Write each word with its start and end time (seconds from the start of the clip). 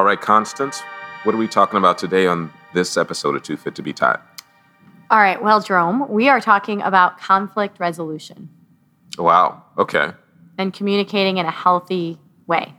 All 0.00 0.06
right, 0.06 0.18
Constance, 0.18 0.80
what 1.24 1.34
are 1.34 1.38
we 1.38 1.46
talking 1.46 1.76
about 1.76 1.98
today 1.98 2.26
on 2.26 2.50
this 2.72 2.96
episode 2.96 3.36
of 3.36 3.42
Too 3.42 3.58
Fit 3.58 3.74
to 3.74 3.82
Be 3.82 3.92
Tied? 3.92 4.18
All 5.10 5.18
right, 5.20 5.42
well, 5.42 5.60
Jerome, 5.60 6.08
we 6.08 6.30
are 6.30 6.40
talking 6.40 6.80
about 6.80 7.18
conflict 7.20 7.78
resolution 7.78 8.48
Wow. 9.18 9.62
Okay. 9.76 10.12
and 10.56 10.72
communicating 10.72 11.36
in 11.36 11.44
a 11.44 11.50
healthy 11.50 12.18
way. 12.46 12.72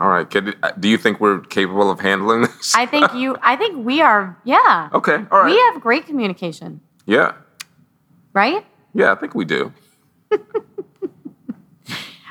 All 0.00 0.08
right. 0.08 0.30
Can, 0.30 0.54
uh, 0.62 0.70
do 0.80 0.88
you 0.88 0.96
think 0.96 1.20
we're 1.20 1.40
capable 1.40 1.90
of 1.90 2.00
handling 2.00 2.40
this? 2.40 2.74
I 2.74 2.86
think 2.86 3.12
you, 3.12 3.36
I 3.42 3.56
think 3.56 3.84
we 3.84 4.00
are, 4.00 4.38
yeah. 4.44 4.88
okay. 4.94 5.16
All 5.30 5.42
right. 5.42 5.50
We 5.50 5.58
have 5.70 5.82
great 5.82 6.06
communication, 6.06 6.80
yeah. 7.04 7.32
right? 8.32 8.64
Yeah, 8.94 9.12
I 9.12 9.16
think 9.16 9.34
we 9.34 9.44
do. 9.44 9.70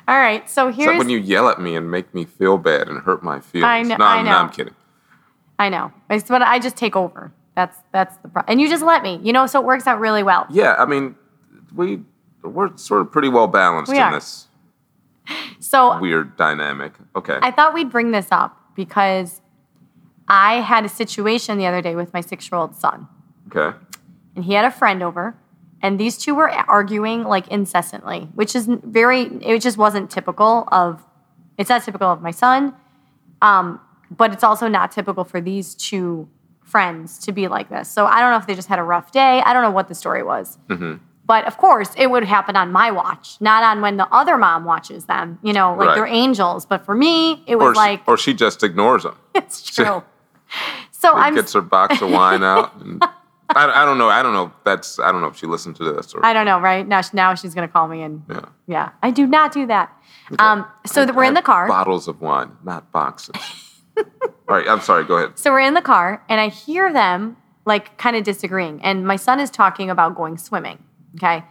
All 0.08 0.18
right, 0.18 0.50
so 0.50 0.70
Except 0.70 0.82
here's, 0.86 0.98
when 0.98 1.10
you 1.10 1.18
yell 1.18 1.50
at 1.50 1.60
me 1.60 1.76
and 1.76 1.92
make 1.92 2.14
me 2.14 2.24
feel 2.26 2.58
bad 2.58 2.88
and 2.88 3.00
hurt 3.02 3.24
my 3.24 3.40
feelings. 3.42 3.66
I 3.66 3.82
know- 3.84 3.98
No, 3.98 4.06
I 4.06 4.16
I'm, 4.18 4.26
know. 4.26 4.32
no, 4.32 4.38
I'm 4.38 4.50
kidding. 4.50 4.76
I 5.60 5.70
know, 5.70 5.92
it's 6.10 6.30
but 6.30 6.42
I 6.42 6.60
just 6.60 6.78
take 6.78 6.96
over. 6.96 7.32
That's 7.56 7.78
that's 7.92 8.16
the 8.18 8.28
problem, 8.30 8.52
and 8.54 8.62
you 8.62 8.70
just 8.70 8.84
let 8.84 9.02
me, 9.04 9.20
you 9.24 9.34
know, 9.34 9.48
so 9.48 9.60
it 9.60 9.66
works 9.66 9.88
out 9.88 10.00
really 10.00 10.22
well. 10.24 10.46
Yeah, 10.50 10.76
I 10.78 10.86
mean, 10.86 11.16
we 11.76 12.02
we're 12.44 12.78
sort 12.78 13.02
of 13.02 13.12
pretty 13.12 13.30
well 13.30 13.48
balanced 13.48 13.92
We 13.92 13.98
in 13.98 14.04
are. 14.04 14.12
this 14.14 14.48
So 15.60 16.00
weird 16.00 16.38
dynamic. 16.38 16.94
Okay. 17.16 17.38
I 17.42 17.50
thought 17.52 17.74
we'd 17.74 17.90
bring 17.90 18.12
this 18.12 18.28
up 18.32 18.56
because 18.76 19.42
I 20.28 20.56
had 20.62 20.86
a 20.86 20.90
situation 20.90 21.58
the 21.58 21.66
other 21.66 21.82
day 21.82 21.96
with 21.96 22.14
my 22.14 22.22
six 22.22 22.50
year 22.52 22.60
old 22.60 22.76
son, 22.76 23.08
okay. 23.48 23.76
and 24.36 24.46
he 24.46 24.54
had 24.54 24.64
a 24.64 24.72
friend 24.72 25.02
over, 25.02 25.36
and 25.82 26.00
these 26.00 26.18
two 26.18 26.34
were 26.36 26.50
arguing 26.50 27.24
like 27.24 27.48
incessantly, 27.50 28.30
which 28.34 28.56
is 28.56 28.68
very, 28.84 29.24
it 29.42 29.62
just 29.62 29.78
wasn't 29.78 30.10
typical 30.10 30.68
of, 30.72 31.04
it's 31.58 31.70
not 31.70 31.84
typical 31.84 32.08
of 32.12 32.22
my 32.22 32.32
son, 32.32 32.74
um, 33.42 33.80
but 34.10 34.32
it's 34.34 34.44
also 34.44 34.68
not 34.68 34.92
typical 34.92 35.24
for 35.24 35.40
these 35.42 35.76
two 35.76 36.28
friends 36.64 37.18
to 37.20 37.32
be 37.32 37.48
like 37.48 37.70
this. 37.70 37.90
So 37.90 38.06
I 38.06 38.20
don't 38.20 38.32
know 38.32 38.38
if 38.38 38.48
they 38.48 38.56
just 38.56 38.68
had 38.68 38.80
a 38.80 38.84
rough 38.84 39.12
day. 39.12 39.42
I 39.46 39.54
don't 39.54 39.62
know 39.64 39.72
what 39.72 39.88
the 39.88 39.96
story 39.96 40.24
was. 40.24 40.58
But 41.26 41.46
of 41.46 41.58
course, 41.58 41.90
it 41.98 42.10
would 42.10 42.24
happen 42.24 42.56
on 42.56 42.72
my 42.72 42.90
watch, 42.90 43.36
not 43.42 43.62
on 43.62 43.82
when 43.82 43.98
the 43.98 44.08
other 44.14 44.38
mom 44.38 44.64
watches 44.64 45.06
them. 45.06 45.40
You 45.44 45.52
know, 45.52 45.76
like 45.76 45.88
Right. 45.90 45.96
they're 45.96 46.06
angels. 46.08 46.66
But 46.66 46.86
for 46.86 46.96
me, 46.96 47.44
it 47.46 47.58
was 47.58 47.68
Or, 47.70 47.74
she, 47.74 47.78
like, 47.80 48.02
or 48.08 48.18
she 48.18 48.34
just 48.34 48.64
ignores 48.64 49.04
them. 49.04 49.18
it's 49.36 49.62
true. 49.70 50.04
So 50.92 51.14
I'm, 51.16 51.36
gets 51.36 51.52
her 51.54 51.62
box 51.62 52.02
of 52.02 52.10
wine 52.20 52.44
out. 52.44 52.74
And 52.82 53.04
I, 53.56 53.84
I 53.84 53.86
don't 53.86 53.98
know. 53.98 54.10
I 54.10 54.22
don't 54.22 54.34
know. 54.34 54.46
if 54.46 54.52
That's 54.66 55.00
I 55.00 55.12
don't 55.12 55.22
know 55.22 55.28
if 55.28 55.38
she 55.38 55.46
listened 55.46 55.76
to 55.78 55.84
this 55.84 56.14
or 56.14 56.26
I 56.26 56.34
don't 56.34 56.46
know, 56.46 56.60
right? 56.60 56.88
Now, 56.88 57.02
now 57.14 57.34
she's 57.34 57.54
going 57.54 57.68
to 57.68 57.72
call 57.72 57.88
me 57.88 58.02
and 58.02 58.24
yeah. 58.30 58.46
yeah, 58.68 58.90
I 59.02 59.12
do 59.12 59.26
not 59.26 59.54
do 59.54 59.66
that. 59.68 59.92
Um, 60.40 60.66
so 60.86 61.06
that 61.06 61.16
we're 61.16 61.24
in 61.24 61.34
the 61.34 61.42
car. 61.42 61.68
Bottles 61.68 62.08
of 62.08 62.20
wine, 62.20 62.52
not 62.64 62.92
boxes. 62.92 63.36
All 63.98 64.06
right. 64.56 64.68
I'm 64.68 64.82
sorry. 64.82 65.06
Go 65.06 65.18
ahead. 65.18 65.40
So 65.40 65.52
we're 65.52 65.62
in 65.62 65.74
the 65.74 65.82
car, 65.82 66.24
and 66.30 66.42
I 66.42 66.50
hear 66.50 66.92
them 66.92 67.38
like 67.66 67.98
kind 67.98 68.16
of 68.16 68.24
disagreeing. 68.24 68.82
And 68.84 69.08
my 69.08 69.16
son 69.16 69.40
is 69.40 69.50
talking 69.50 69.90
about 69.90 70.16
going 70.16 70.38
swimming. 70.38 70.84
Okay, 71.16 71.44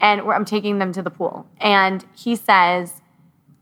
and 0.00 0.26
we're, 0.26 0.34
I'm 0.34 0.44
taking 0.44 0.78
them 0.78 0.92
to 0.92 1.02
the 1.02 1.10
pool, 1.10 1.46
and 1.58 2.04
he 2.14 2.36
says, 2.36 3.00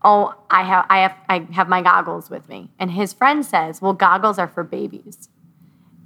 "Oh, 0.03 0.35
I 0.49 0.63
have, 0.63 0.85
I 0.89 0.99
have, 0.99 1.15
I 1.29 1.47
have 1.53 1.69
my 1.69 1.81
goggles 1.81 2.29
with 2.29 2.49
me." 2.49 2.69
And 2.77 2.91
his 2.91 3.13
friend 3.13 3.45
says, 3.45 3.81
"Well, 3.81 3.93
goggles 3.93 4.37
are 4.37 4.47
for 4.47 4.63
babies." 4.63 5.29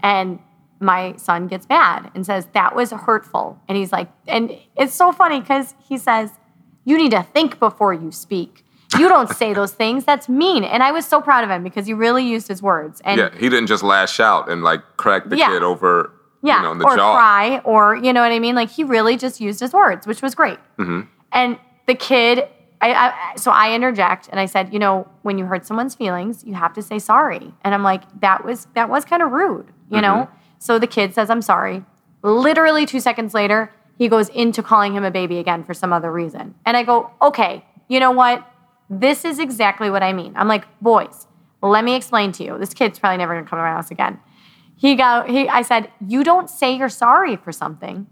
And 0.04 0.40
my 0.82 1.16
son 1.18 1.48
gets 1.48 1.68
mad 1.70 2.12
and 2.16 2.26
says, 2.26 2.48
That 2.54 2.76
was 2.76 2.92
hurtful. 2.92 3.60
And 3.68 3.78
he's 3.78 3.92
like, 3.92 4.10
and 4.28 4.58
it's 4.78 4.94
so 4.94 5.12
funny 5.12 5.40
because 5.40 5.76
he 5.88 5.98
says, 5.98 6.32
You 6.86 6.98
need 6.98 7.12
to 7.12 7.24
think 7.24 7.60
before 7.60 7.94
you 7.94 8.12
speak. 8.12 8.66
You 8.98 9.08
don't 9.08 9.30
say 9.30 9.54
those 9.60 9.72
things. 9.72 10.04
That's 10.04 10.28
mean. 10.28 10.64
And 10.64 10.84
I 10.84 10.92
was 10.92 11.06
so 11.06 11.22
proud 11.22 11.44
of 11.44 11.50
him 11.50 11.64
because 11.64 11.86
he 11.86 11.94
really 11.94 12.26
used 12.26 12.48
his 12.48 12.62
words. 12.62 13.02
And 13.06 13.20
Yeah. 13.20 13.30
He 13.38 13.48
didn't 13.50 13.68
just 13.68 13.84
lash 13.84 14.20
out 14.20 14.50
and 14.50 14.64
like 14.64 14.82
crack 14.98 15.30
the 15.30 15.38
Yeah. 15.38 15.48
kid 15.50 15.64
over. 15.64 16.12
yeah, 16.44 16.58
You 16.58 16.64
know, 16.64 16.72
in 16.74 16.78
the 16.80 16.86
or 16.86 16.96
jaw. 16.98 17.14
cry, 17.16 17.60
or 17.64 17.96
you 17.96 18.12
know 18.14 18.22
what 18.22 18.32
I 18.32 18.40
mean. 18.40 18.56
Like 18.56 18.70
he 18.70 18.84
really 18.84 19.16
just 19.18 19.40
used 19.40 19.60
his 19.60 19.74
words, 19.74 20.08
which 20.08 20.22
was 20.22 20.34
great. 20.36 20.58
Mm-hmm. 20.80 21.02
And 21.32 21.58
the 21.88 21.94
kid, 21.96 22.48
I, 22.82 22.94
I 22.94 23.36
so 23.36 23.52
I 23.52 23.74
interject 23.76 24.28
and 24.32 24.40
I 24.40 24.48
said, 24.48 24.74
you 24.74 24.80
know, 24.80 25.08
when 25.22 25.38
you 25.38 25.46
hurt 25.46 25.68
someone's 25.68 25.94
feelings, 25.94 26.44
you 26.44 26.56
have 26.56 26.74
to 26.74 26.82
say 26.82 26.98
sorry. 26.98 27.54
And 27.64 27.76
I'm 27.76 27.84
like, 27.84 28.02
that 28.22 28.44
was 28.44 28.66
that 28.74 28.90
was 28.90 29.06
kind 29.06 29.22
of 29.22 29.32
rude, 29.32 29.68
you 29.90 30.02
know. 30.02 30.28
So 30.62 30.78
the 30.78 30.86
kid 30.86 31.16
says, 31.16 31.32
I'm 31.32 31.42
sorry. 31.42 31.84
Literally 32.22 32.86
two 32.86 33.00
seconds 33.00 33.34
later, 33.34 33.74
he 33.98 34.08
goes 34.08 34.30
into 34.30 34.62
calling 34.62 34.94
him 34.94 35.04
a 35.04 35.10
baby 35.10 35.40
again 35.40 35.64
for 35.64 35.74
some 35.74 35.92
other 35.92 36.12
reason. 36.12 36.54
And 36.68 36.78
I 36.78 36.84
go, 36.84 37.10
okay, 37.20 37.66
you 37.88 38.00
know 38.00 38.12
what? 38.12 38.48
This 38.88 39.26
is 39.26 39.40
exactly 39.40 39.90
what 39.90 40.04
I 40.04 40.14
mean. 40.14 40.34
I'm 40.36 40.48
like, 40.48 40.66
boys, 40.80 41.26
let 41.64 41.84
me 41.84 41.96
explain 41.96 42.32
to 42.34 42.44
you. 42.44 42.60
This 42.60 42.76
kid's 42.76 43.00
probably 43.00 43.18
never 43.18 43.34
gonna 43.34 43.48
come 43.48 43.58
to 43.58 43.64
my 43.64 43.70
house 43.72 43.90
again. 43.90 44.20
He 44.76 44.94
go, 44.94 45.24
he 45.28 45.50
I 45.50 45.64
said, 45.64 45.90
you 46.08 46.24
don't 46.24 46.48
say 46.48 46.76
you're 46.76 46.90
sorry 46.90 47.38
for 47.38 47.52
something, 47.52 48.06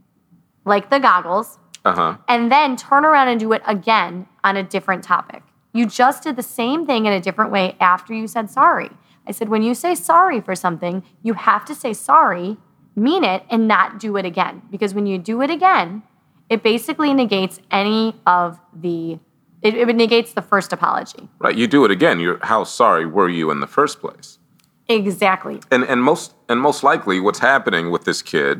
like 0.65 0.89
the 0.89 0.99
goggles, 0.99 1.59
Uh 1.85 1.93
huh. 1.93 2.17
and 2.27 2.51
then 2.51 2.75
turn 2.77 3.05
around 3.05 3.27
and 3.27 3.39
do 3.39 3.51
it 3.53 3.61
again 3.67 4.27
on 4.43 4.57
a 4.57 4.63
different 4.63 5.03
topic. 5.03 5.43
You 5.71 5.85
just 5.85 6.23
did 6.23 6.35
the 6.35 6.43
same 6.43 6.87
thing 6.87 7.05
in 7.05 7.13
a 7.13 7.21
different 7.21 7.51
way 7.51 7.75
after 7.79 8.11
you 8.13 8.25
said 8.27 8.49
sorry. 8.49 8.89
I 9.29 9.31
said, 9.31 9.47
when 9.47 9.61
you 9.61 9.75
say 9.75 9.93
sorry 9.93 10.41
for 10.41 10.55
something, 10.55 11.03
you 11.21 11.33
have 11.33 11.63
to 11.65 11.75
say 11.75 11.93
sorry, 11.93 12.57
mean 12.95 13.23
it, 13.23 13.43
and 13.51 13.67
not 13.67 13.99
do 13.99 14.17
it 14.17 14.25
again. 14.25 14.63
Because 14.71 14.95
when 14.95 15.05
you 15.05 15.19
do 15.19 15.43
it 15.43 15.51
again, 15.51 16.01
it 16.49 16.63
basically 16.63 17.13
negates 17.13 17.59
any 17.69 18.15
of 18.25 18.59
the, 18.73 19.19
it, 19.61 19.75
it 19.75 19.95
negates 19.95 20.33
the 20.33 20.41
first 20.41 20.73
apology. 20.73 21.29
Right. 21.37 21.55
You 21.55 21.67
do 21.67 21.85
it 21.85 21.91
again. 21.91 22.19
You're 22.19 22.43
how 22.43 22.63
sorry 22.63 23.05
were 23.05 23.29
you 23.29 23.51
in 23.51 23.59
the 23.59 23.67
first 23.67 24.01
place? 24.01 24.39
Exactly. 24.87 25.59
and 25.69 25.83
and 25.83 26.01
most 26.01 26.33
and 26.49 26.59
most 26.59 26.81
likely 26.83 27.19
what's 27.19 27.37
happening 27.37 27.91
with 27.91 28.05
this 28.05 28.23
kid 28.23 28.59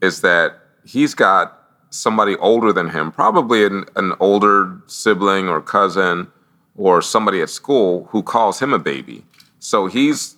is 0.00 0.22
that 0.22 0.58
he's 0.86 1.12
got 1.14 1.58
somebody 1.90 2.34
older 2.36 2.72
than 2.72 2.88
him 2.88 3.12
probably 3.12 3.66
an, 3.66 3.84
an 3.94 4.14
older 4.20 4.80
sibling 4.86 5.50
or 5.50 5.60
cousin 5.60 6.28
or 6.76 7.02
somebody 7.02 7.42
at 7.42 7.50
school 7.50 8.08
who 8.10 8.22
calls 8.22 8.58
him 8.60 8.72
a 8.72 8.78
baby 8.78 9.22
so 9.60 9.86
he's 9.86 10.36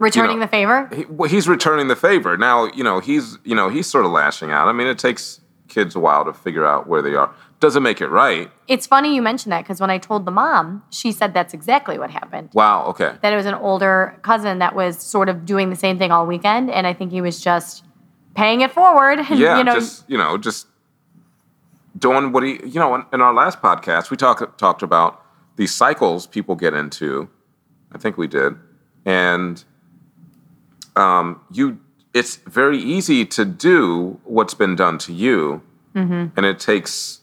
Returning 0.00 0.40
the 0.40 0.48
favor. 0.48 0.90
he, 0.92 1.04
well, 1.04 1.30
he's 1.30 1.46
returning 1.48 1.86
the 1.86 1.94
favor 1.96 2.36
now 2.36 2.66
you 2.72 2.82
know 2.82 2.98
he's 2.98 3.38
you 3.44 3.54
know 3.54 3.68
he's 3.68 3.86
sort 3.86 4.04
of 4.04 4.10
lashing 4.10 4.50
out 4.50 4.66
i 4.66 4.72
mean 4.72 4.88
it 4.88 4.98
takes 4.98 5.40
kids 5.68 5.94
a 5.94 6.00
while 6.00 6.24
to 6.24 6.32
figure 6.32 6.66
out 6.66 6.88
where 6.88 7.00
they 7.00 7.14
are 7.14 7.32
doesn't 7.60 7.82
make 7.84 8.00
it 8.00 8.08
right 8.08 8.50
It's 8.66 8.86
funny 8.88 9.14
you 9.14 9.22
mentioned 9.22 9.52
that 9.52 9.62
because 9.62 9.80
when 9.80 9.90
I 9.90 9.96
told 9.98 10.26
the 10.26 10.30
mom, 10.30 10.82
she 10.90 11.12
said 11.12 11.32
that's 11.32 11.54
exactly 11.54 11.96
what 11.98 12.10
happened. 12.10 12.50
wow 12.52 12.84
okay 12.86 13.14
that 13.22 13.32
it 13.32 13.36
was 13.36 13.46
an 13.46 13.54
older 13.54 14.18
cousin 14.22 14.58
that 14.58 14.74
was 14.74 14.98
sort 14.98 15.28
of 15.28 15.46
doing 15.46 15.70
the 15.70 15.76
same 15.76 15.96
thing 15.96 16.10
all 16.10 16.26
weekend, 16.26 16.70
and 16.70 16.86
I 16.86 16.92
think 16.92 17.10
he 17.12 17.20
was 17.20 17.40
just 17.40 17.84
paying 18.34 18.60
it 18.62 18.72
forward. 18.72 19.18
And, 19.30 19.38
yeah 19.38 19.58
you 19.58 19.64
know, 19.64 19.74
just 19.74 20.10
you 20.10 20.18
know 20.18 20.36
just 20.36 20.66
doing 21.98 22.32
what 22.32 22.42
he 22.42 22.60
you 22.66 22.80
know 22.80 22.94
in, 22.96 23.06
in 23.14 23.20
our 23.22 23.32
last 23.32 23.62
podcast 23.62 24.10
we 24.10 24.16
talked 24.16 24.58
talked 24.58 24.82
about 24.82 25.24
these 25.56 25.72
cycles 25.72 26.26
people 26.26 26.56
get 26.56 26.74
into 26.74 27.30
i 27.94 27.98
think 27.98 28.16
we 28.18 28.26
did 28.26 28.54
and 29.04 29.64
um 30.96 31.40
you 31.50 31.78
it's 32.12 32.36
very 32.36 32.78
easy 32.78 33.24
to 33.26 33.44
do 33.44 34.20
what's 34.24 34.54
been 34.54 34.76
done 34.76 34.98
to 34.98 35.12
you 35.12 35.62
Mm-hmm. 35.94 36.36
and 36.36 36.44
it 36.44 36.58
takes 36.58 37.20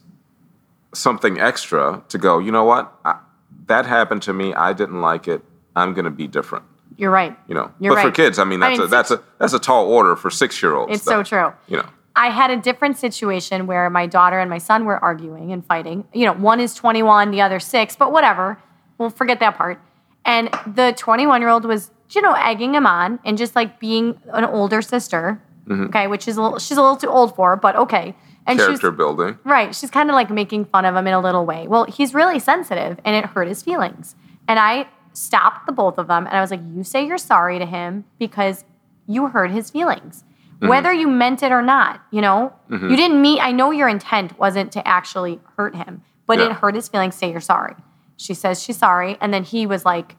something 0.93 1.37
extra 1.41 2.01
to 2.07 2.17
go 2.17 2.39
you 2.39 2.53
know 2.53 2.63
what 2.63 2.89
I, 3.03 3.19
that 3.67 3.85
happened 3.85 4.21
to 4.23 4.33
me 4.33 4.53
i 4.53 4.71
didn't 4.71 5.01
like 5.01 5.27
it 5.27 5.41
i'm 5.75 5.93
going 5.93 6.05
to 6.05 6.09
be 6.11 6.25
different 6.25 6.63
you're 6.97 7.11
right. 7.11 7.37
you 7.49 7.53
know 7.55 7.69
You're 7.81 7.95
but 7.95 8.01
for 8.01 8.11
kids 8.11 8.39
i 8.39 8.45
mean 8.45 8.63
I 8.63 8.69
that's 8.69 8.79
mean, 8.79 8.87
a 8.87 8.89
that's 8.89 9.11
a 9.11 9.21
that's 9.39 9.51
a 9.53 9.59
tall 9.59 9.91
order 9.91 10.15
for 10.15 10.29
six 10.29 10.61
year 10.63 10.73
olds 10.75 10.93
It's 10.95 11.03
so 11.03 11.21
true. 11.21 11.51
you 11.67 11.77
know 11.77 11.89
I 12.15 12.29
had 12.29 12.49
a 12.51 12.57
different 12.57 12.97
situation 12.97 13.67
where 13.67 13.89
my 13.89 14.05
daughter 14.05 14.37
and 14.39 14.49
my 14.49 14.57
son 14.57 14.83
were 14.83 15.01
arguing 15.01 15.53
and 15.53 15.65
fighting. 15.65 16.03
You 16.13 16.25
know, 16.25 16.33
one 16.33 16.59
is 16.59 16.73
21, 16.75 17.31
the 17.31 17.39
other 17.41 17.57
six, 17.61 17.95
but 17.95 18.11
whatever. 18.11 18.57
We'll 18.97 19.09
forget 19.11 19.39
that 19.39 19.55
part. 19.57 19.79
And 20.25 20.49
the 20.67 20.93
21 20.97 21.41
year 21.41 21.49
old 21.49 21.65
was, 21.65 21.91
you 22.11 22.21
know, 22.21 22.33
egging 22.33 22.75
him 22.75 22.85
on 22.85 23.19
and 23.25 23.37
just 23.37 23.55
like 23.55 23.79
being 23.79 24.19
an 24.33 24.45
older 24.45 24.81
sister. 24.81 25.41
Mm-hmm. 25.67 25.85
Okay, 25.85 26.07
which 26.07 26.27
is 26.27 26.37
a 26.37 26.41
little, 26.41 26.59
she's 26.59 26.77
a 26.77 26.81
little 26.81 26.97
too 26.97 27.07
old 27.07 27.35
for, 27.35 27.55
but 27.55 27.75
okay. 27.75 28.15
And 28.47 28.57
Character 28.57 28.89
building. 28.91 29.37
Right. 29.43 29.75
She's 29.75 29.91
kind 29.91 30.09
of 30.09 30.15
like 30.15 30.31
making 30.31 30.65
fun 30.65 30.85
of 30.85 30.95
him 30.95 31.05
in 31.05 31.13
a 31.13 31.19
little 31.19 31.45
way. 31.45 31.67
Well, 31.67 31.85
he's 31.85 32.13
really 32.15 32.39
sensitive 32.39 32.99
and 33.05 33.15
it 33.15 33.25
hurt 33.25 33.47
his 33.47 33.61
feelings. 33.61 34.15
And 34.47 34.57
I 34.59 34.87
stopped 35.13 35.67
the 35.67 35.71
both 35.71 35.99
of 35.99 36.07
them 36.07 36.25
and 36.25 36.35
I 36.35 36.41
was 36.41 36.49
like, 36.49 36.61
you 36.73 36.83
say 36.83 37.05
you're 37.05 37.19
sorry 37.19 37.59
to 37.59 37.65
him 37.65 38.05
because 38.17 38.65
you 39.05 39.27
hurt 39.27 39.51
his 39.51 39.69
feelings. 39.69 40.23
Mm-hmm. 40.55 40.67
Whether 40.67 40.91
you 40.91 41.07
meant 41.07 41.43
it 41.43 41.51
or 41.51 41.61
not, 41.61 42.01
you 42.11 42.21
know, 42.21 42.53
mm-hmm. 42.69 42.89
you 42.89 42.95
didn't 42.95 43.21
mean, 43.21 43.39
I 43.39 43.51
know 43.51 43.69
your 43.71 43.87
intent 43.87 44.37
wasn't 44.39 44.71
to 44.73 44.87
actually 44.87 45.39
hurt 45.57 45.75
him, 45.75 46.01
but 46.25 46.39
Yeah. 46.39 46.47
it 46.47 46.53
hurt 46.53 46.73
his 46.75 46.87
feelings. 46.87 47.15
Say 47.15 47.31
you're 47.31 47.39
sorry. 47.41 47.75
She 48.21 48.35
says 48.35 48.61
she's 48.61 48.77
sorry. 48.77 49.17
And 49.19 49.33
then 49.33 49.43
he 49.43 49.65
was 49.65 49.83
like, 49.83 50.15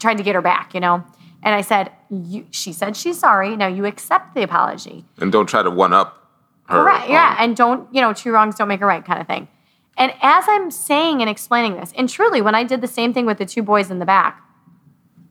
trying 0.00 0.16
to 0.16 0.22
get 0.22 0.34
her 0.34 0.40
back, 0.40 0.72
you 0.72 0.80
know? 0.80 1.04
And 1.42 1.54
I 1.54 1.60
said, 1.60 1.92
you, 2.08 2.46
she 2.50 2.72
said 2.72 2.96
she's 2.96 3.18
sorry. 3.18 3.56
Now 3.56 3.66
you 3.66 3.84
accept 3.84 4.34
the 4.34 4.42
apology. 4.42 5.04
And 5.18 5.30
don't 5.30 5.46
try 5.46 5.62
to 5.62 5.70
one 5.70 5.92
up 5.92 6.18
her. 6.66 6.82
Right, 6.82 7.10
yeah, 7.10 7.36
and 7.38 7.54
don't, 7.54 7.92
you 7.94 8.00
know, 8.00 8.14
two 8.14 8.32
wrongs 8.32 8.54
don't 8.54 8.68
make 8.68 8.80
a 8.80 8.86
right 8.86 9.04
kind 9.04 9.20
of 9.20 9.26
thing. 9.26 9.48
And 9.98 10.12
as 10.22 10.44
I'm 10.48 10.70
saying 10.70 11.20
and 11.20 11.28
explaining 11.28 11.76
this, 11.76 11.92
and 11.96 12.08
truly, 12.08 12.40
when 12.40 12.54
I 12.54 12.64
did 12.64 12.80
the 12.80 12.88
same 12.88 13.12
thing 13.12 13.26
with 13.26 13.36
the 13.36 13.44
two 13.44 13.62
boys 13.62 13.90
in 13.90 13.98
the 13.98 14.06
back, 14.06 14.42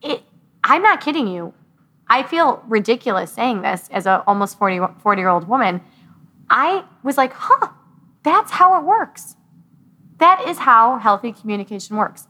it, 0.04 0.22
I'm 0.64 0.84
not 0.84 1.02
kidding 1.02 1.28
you. 1.28 1.54
I 2.08 2.22
feel 2.22 2.64
ridiculous 2.68 3.32
saying 3.32 3.62
this 3.64 3.90
as 3.92 4.06
a 4.06 4.24
almost 4.28 4.60
40, 4.60 4.80
40 5.02 5.20
year 5.20 5.30
old 5.30 5.48
woman. 5.48 5.82
I 6.50 6.84
was 7.04 7.18
like, 7.18 7.34
huh, 7.34 7.70
that's 8.22 8.52
how 8.52 8.80
it 8.80 8.86
works. 8.86 9.36
That 10.22 10.48
is 10.48 10.60
how 10.60 11.00
healthy 11.00 11.32
communication 11.32 11.98
works. 11.98 12.28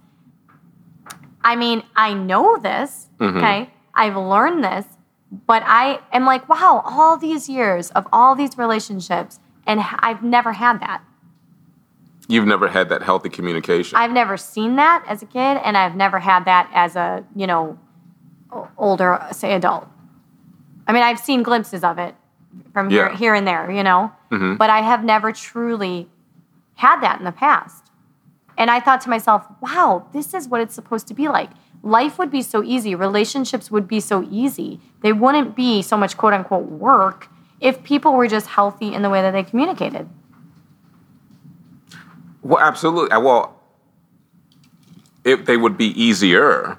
I 1.43 1.57
mean, 1.57 1.83
I 1.93 2.13
know 2.13 2.57
this, 2.57 3.09
mm-hmm. 3.19 3.38
okay? 3.38 3.69
I've 3.93 4.15
learned 4.15 4.63
this, 4.63 4.85
but 5.45 5.61
I 5.65 5.99
am 6.13 6.25
like, 6.25 6.47
wow, 6.47 6.81
all 6.85 7.17
these 7.17 7.49
years 7.49 7.91
of 7.91 8.07
all 8.13 8.33
these 8.33 8.57
relationships, 8.57 9.39
and 9.67 9.81
I've 9.99 10.23
never 10.23 10.53
had 10.53 10.79
that. 10.79 11.03
You've 12.29 12.47
never 12.47 12.69
had 12.69 12.88
that 12.89 13.01
healthy 13.01 13.27
communication. 13.27 13.97
I've 13.97 14.11
never 14.11 14.38
seen 14.38 14.77
that 14.77 15.03
as 15.05 15.21
a 15.21 15.25
kid, 15.25 15.59
and 15.61 15.77
I've 15.77 15.95
never 15.97 16.19
had 16.19 16.45
that 16.45 16.69
as 16.73 16.95
a, 16.95 17.25
you 17.35 17.45
know, 17.45 17.77
older, 18.77 19.21
say, 19.33 19.51
adult. 19.51 19.85
I 20.88 20.93
mean, 20.93 21.03
I've 21.03 21.19
seen 21.19 21.43
glimpses 21.43 21.83
of 21.83 21.97
it 21.97 22.15
from 22.71 22.89
here, 22.89 23.09
Yeah. 23.09 23.17
here 23.17 23.33
and 23.33 23.45
there, 23.45 23.69
you 23.69 23.83
know, 23.83 24.13
mm-hmm. 24.31 24.55
but 24.55 24.69
I 24.69 24.79
have 24.81 25.03
never 25.03 25.33
truly 25.33 26.09
had 26.75 27.01
that 27.01 27.19
in 27.19 27.25
the 27.25 27.31
past. 27.31 27.81
And 28.62 28.69
I 28.69 28.80
thought 28.80 29.02
to 29.02 29.10
myself, 29.10 29.48
wow, 29.60 30.06
this 30.13 30.36
is 30.36 30.48
what 30.48 30.62
it's 30.62 30.75
supposed 30.75 31.08
to 31.08 31.16
be 31.16 31.28
like. 31.28 31.50
Life 31.81 32.19
would 32.19 32.30
be 32.30 32.44
so 32.44 32.62
easy, 32.62 32.94
relationships 32.94 33.72
would 33.72 33.88
be 33.88 34.00
so 34.00 34.28
easy. 34.30 34.80
They 35.02 35.12
wouldn't 35.12 35.56
be 35.56 35.81
so 35.81 35.98
much 35.98 36.16
quote 36.16 36.34
unquote 36.34 36.66
work 36.66 37.28
if 37.60 37.84
people 37.84 38.13
were 38.13 38.28
just 38.28 38.46
healthy 38.46 38.94
in 38.94 39.02
the 39.02 39.10
way 39.10 39.19
that 39.24 39.31
they 39.31 39.42
communicated. 39.42 40.08
Well, 42.44 42.60
absolutely. 42.63 43.10
Uh, 43.10 43.22
Well, 43.22 43.60
if 45.24 45.46
they 45.46 45.58
would 45.58 45.75
be 45.75 45.88
easier, 46.00 46.78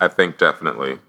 I 0.00 0.08
think 0.08 0.38
definitely. 0.38 1.00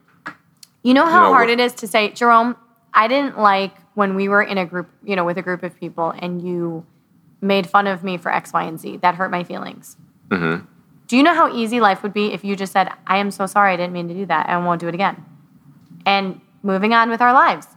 You 0.84 0.94
know 0.94 1.06
how 1.06 1.22
know, 1.22 1.34
hard 1.34 1.50
it 1.50 1.62
is 1.62 1.72
to 1.76 1.88
say, 1.88 2.12
Jerome, 2.12 2.58
I 2.94 3.08
didn't 3.08 3.40
like 3.40 3.74
when 3.94 4.14
we 4.16 4.28
were 4.28 4.44
in 4.44 4.58
a 4.58 4.66
group, 4.66 4.90
you 5.06 5.16
know, 5.16 5.24
with 5.24 5.38
a 5.38 5.42
group 5.42 5.64
of 5.64 5.80
people 5.80 6.14
and 6.20 6.42
you 6.42 6.86
made 7.42 7.68
fun 7.68 7.88
of 7.88 8.04
me 8.04 8.18
for 8.18 8.32
X, 8.32 8.54
Y, 8.54 8.64
and 8.64 8.80
Z. 8.80 8.98
That 8.98 9.16
hurt 9.16 9.32
my 9.32 9.44
feelings. 9.44 9.98
Mm-hmm. 10.30 10.66
Do 11.08 11.18
you 11.18 11.24
know 11.24 11.34
how 11.36 11.54
easy 11.56 11.80
life 11.80 12.02
would 12.04 12.14
be 12.14 12.34
if 12.34 12.44
you 12.44 12.56
just 12.56 12.74
said, 12.74 12.90
I 13.06 13.18
am 13.18 13.30
so 13.32 13.46
sorry, 13.46 13.74
I 13.74 13.78
didn't 13.78 13.94
mean 13.94 14.08
to 14.08 14.14
do 14.14 14.26
that, 14.26 14.48
and 14.50 14.66
won't 14.66 14.82
do 14.82 14.88
it 14.88 14.94
again? 14.96 15.24
And 16.06 16.42
moving 16.64 16.94
on 16.94 17.10
with 17.10 17.22
our 17.22 17.32
lives. 17.34 17.68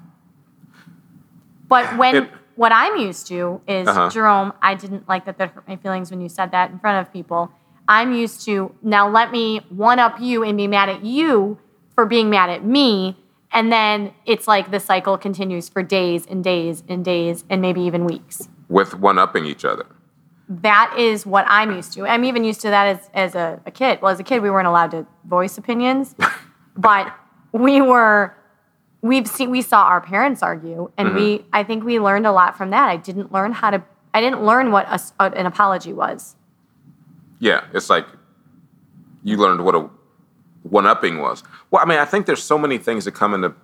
But 1.69 1.97
when 1.99 2.17
It- 2.17 2.31
what 2.57 2.73
I'm 2.73 2.97
used 2.97 3.27
to 3.29 3.61
is, 3.69 3.87
Uh-huh. 3.87 4.11
Jerome, 4.11 4.53
I 4.63 4.75
didn't 4.75 5.09
like 5.09 5.27
that 5.27 5.39
that 5.39 5.53
hurt 5.53 5.69
my 5.69 5.77
feelings 5.77 6.11
when 6.11 6.21
you 6.21 6.29
said 6.29 6.51
that 6.53 6.71
in 6.71 6.79
front 6.79 7.07
of 7.07 7.13
people. 7.13 7.53
I'm 7.87 8.13
used 8.13 8.45
to 8.47 8.75
now 8.83 9.09
let 9.09 9.31
me 9.31 9.61
one 9.71 9.99
up 9.99 10.21
you 10.21 10.43
and 10.43 10.57
be 10.59 10.67
mad 10.67 10.89
at 10.89 11.05
you 11.05 11.59
for 11.95 12.05
being 12.05 12.29
mad 12.31 12.51
at 12.51 12.65
me. 12.65 13.17
And 13.53 13.73
then 13.73 14.13
it's 14.27 14.47
like 14.49 14.71
the 14.71 14.81
cycle 14.81 15.17
continues 15.17 15.69
for 15.71 15.83
days 15.83 16.27
and 16.27 16.43
days 16.45 16.83
and 16.89 17.03
days 17.05 17.45
and 17.49 17.63
maybe 17.63 17.81
even 17.83 18.05
weeks. 18.05 18.49
With 18.69 18.95
one 18.95 19.19
upping 19.19 19.47
each 19.47 19.65
other. 19.65 19.87
That 20.49 20.95
is 20.99 21.27
what 21.27 21.45
I'm 21.49 21.75
used 21.75 21.93
to. 21.95 22.07
I'm 22.07 22.25
even 22.25 22.45
used 22.45 22.61
to 22.63 22.71
that 22.71 22.87
as, 22.87 23.11
as 23.13 23.35
a, 23.35 23.61
a 23.67 23.71
kid. 23.71 24.01
Well, 24.01 24.11
as 24.11 24.21
a 24.21 24.25
kid, 24.25 24.43
we 24.43 24.51
weren't 24.51 24.67
allowed 24.67 24.91
to 24.93 25.07
voice 25.27 25.59
opinions, 25.59 26.15
but 26.77 27.15
we 27.53 27.83
were, 27.83 28.35
we've 29.03 29.27
seen, 29.27 29.51
we 29.51 29.61
saw 29.61 29.83
our 29.83 30.01
parents 30.01 30.43
argue, 30.43 30.91
and 30.97 31.15
we, 31.15 31.39
mm-hmm. 31.39 31.49
I 31.53 31.65
think 31.65 31.85
we 31.85 31.99
learned 31.99 32.27
a 32.27 32.33
lot 32.33 32.57
from 32.57 32.71
that. 32.71 32.89
I 32.89 32.97
didn't 32.97 33.31
learn 33.31 33.53
how 33.53 33.71
to, 33.71 33.83
I 34.15 34.21
didn't 34.21 34.43
learn 34.43 34.71
what 34.71 34.87
a 34.89 35.01
an 35.39 35.45
apology 35.45 35.93
was. 35.93 36.35
Yeah, 37.39 37.65
it's 37.75 37.91
like 37.91 38.07
you 39.23 39.37
learned 39.37 39.65
what 39.65 39.75
a 39.75 39.91
one 40.63 40.87
upping 40.87 41.19
was. 41.19 41.43
Well, 41.71 41.83
I 41.83 41.89
mean, 41.89 41.99
I 41.99 42.05
think 42.05 42.27
there's 42.27 42.43
so 42.43 42.59
many 42.59 42.79
things 42.79 43.05
that 43.05 43.13
come 43.13 43.35
into, 43.35 43.55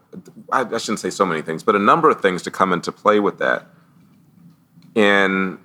I, 0.52 0.62
I 0.62 0.78
shouldn't 0.78 1.00
say 1.00 1.10
so 1.10 1.26
many 1.26 1.42
things, 1.42 1.62
but 1.62 1.74
a 1.74 1.78
number 1.78 2.10
of 2.10 2.20
things 2.20 2.42
to 2.42 2.50
come 2.50 2.72
into 2.72 2.92
play 2.92 3.20
with 3.20 3.38
that. 3.38 3.66
And, 4.96 5.58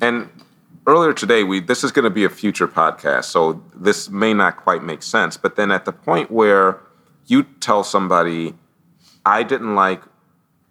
and 0.00 0.28
earlier 0.86 1.12
today, 1.12 1.44
we, 1.44 1.60
this 1.60 1.82
is 1.84 1.92
going 1.92 2.04
to 2.04 2.10
be 2.10 2.24
a 2.24 2.30
future 2.30 2.68
podcast, 2.68 3.24
so 3.24 3.62
this 3.74 4.08
may 4.08 4.34
not 4.34 4.56
quite 4.56 4.82
make 4.82 5.02
sense. 5.02 5.36
But 5.36 5.56
then 5.56 5.70
at 5.70 5.84
the 5.84 5.92
point 5.92 6.30
where 6.30 6.80
you 7.26 7.44
tell 7.60 7.84
somebody, 7.84 8.54
I 9.26 9.42
didn't 9.42 9.74
like 9.74 10.02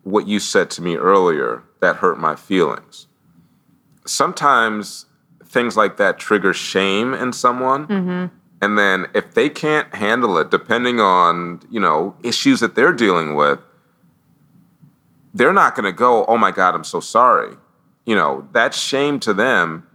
what 0.03 0.27
you 0.27 0.39
said 0.39 0.69
to 0.71 0.81
me 0.81 0.95
earlier, 0.95 1.63
that 1.81 1.97
hurt 1.97 2.19
my 2.19 2.35
feelings 2.35 3.07
sometimes 4.09 5.05
things 5.45 5.77
like 5.77 5.97
that 5.97 6.19
trigger 6.19 6.53
shame 6.53 7.13
in 7.13 7.33
someone. 7.33 7.87
Mm-hmm. 7.87 8.35
And 8.61 8.77
then 8.77 9.07
if 9.13 9.33
they 9.33 9.49
can't 9.49 9.93
handle 9.95 10.37
it, 10.37 10.51
depending 10.51 10.99
on, 10.99 11.61
you 11.69 11.79
know, 11.79 12.15
issues 12.23 12.59
that 12.59 12.75
they're 12.75 12.93
dealing 12.93 13.35
with, 13.35 13.59
they're 15.33 15.53
not 15.53 15.75
going 15.75 15.85
to 15.85 15.91
go, 15.91 16.25
oh 16.25 16.37
my 16.37 16.51
God, 16.51 16.75
I'm 16.75 16.83
so 16.83 16.99
sorry. 16.99 17.55
You 18.05 18.15
know, 18.15 18.47
that 18.53 18.73
shame 18.73 19.19
to 19.21 19.33
them 19.33 19.87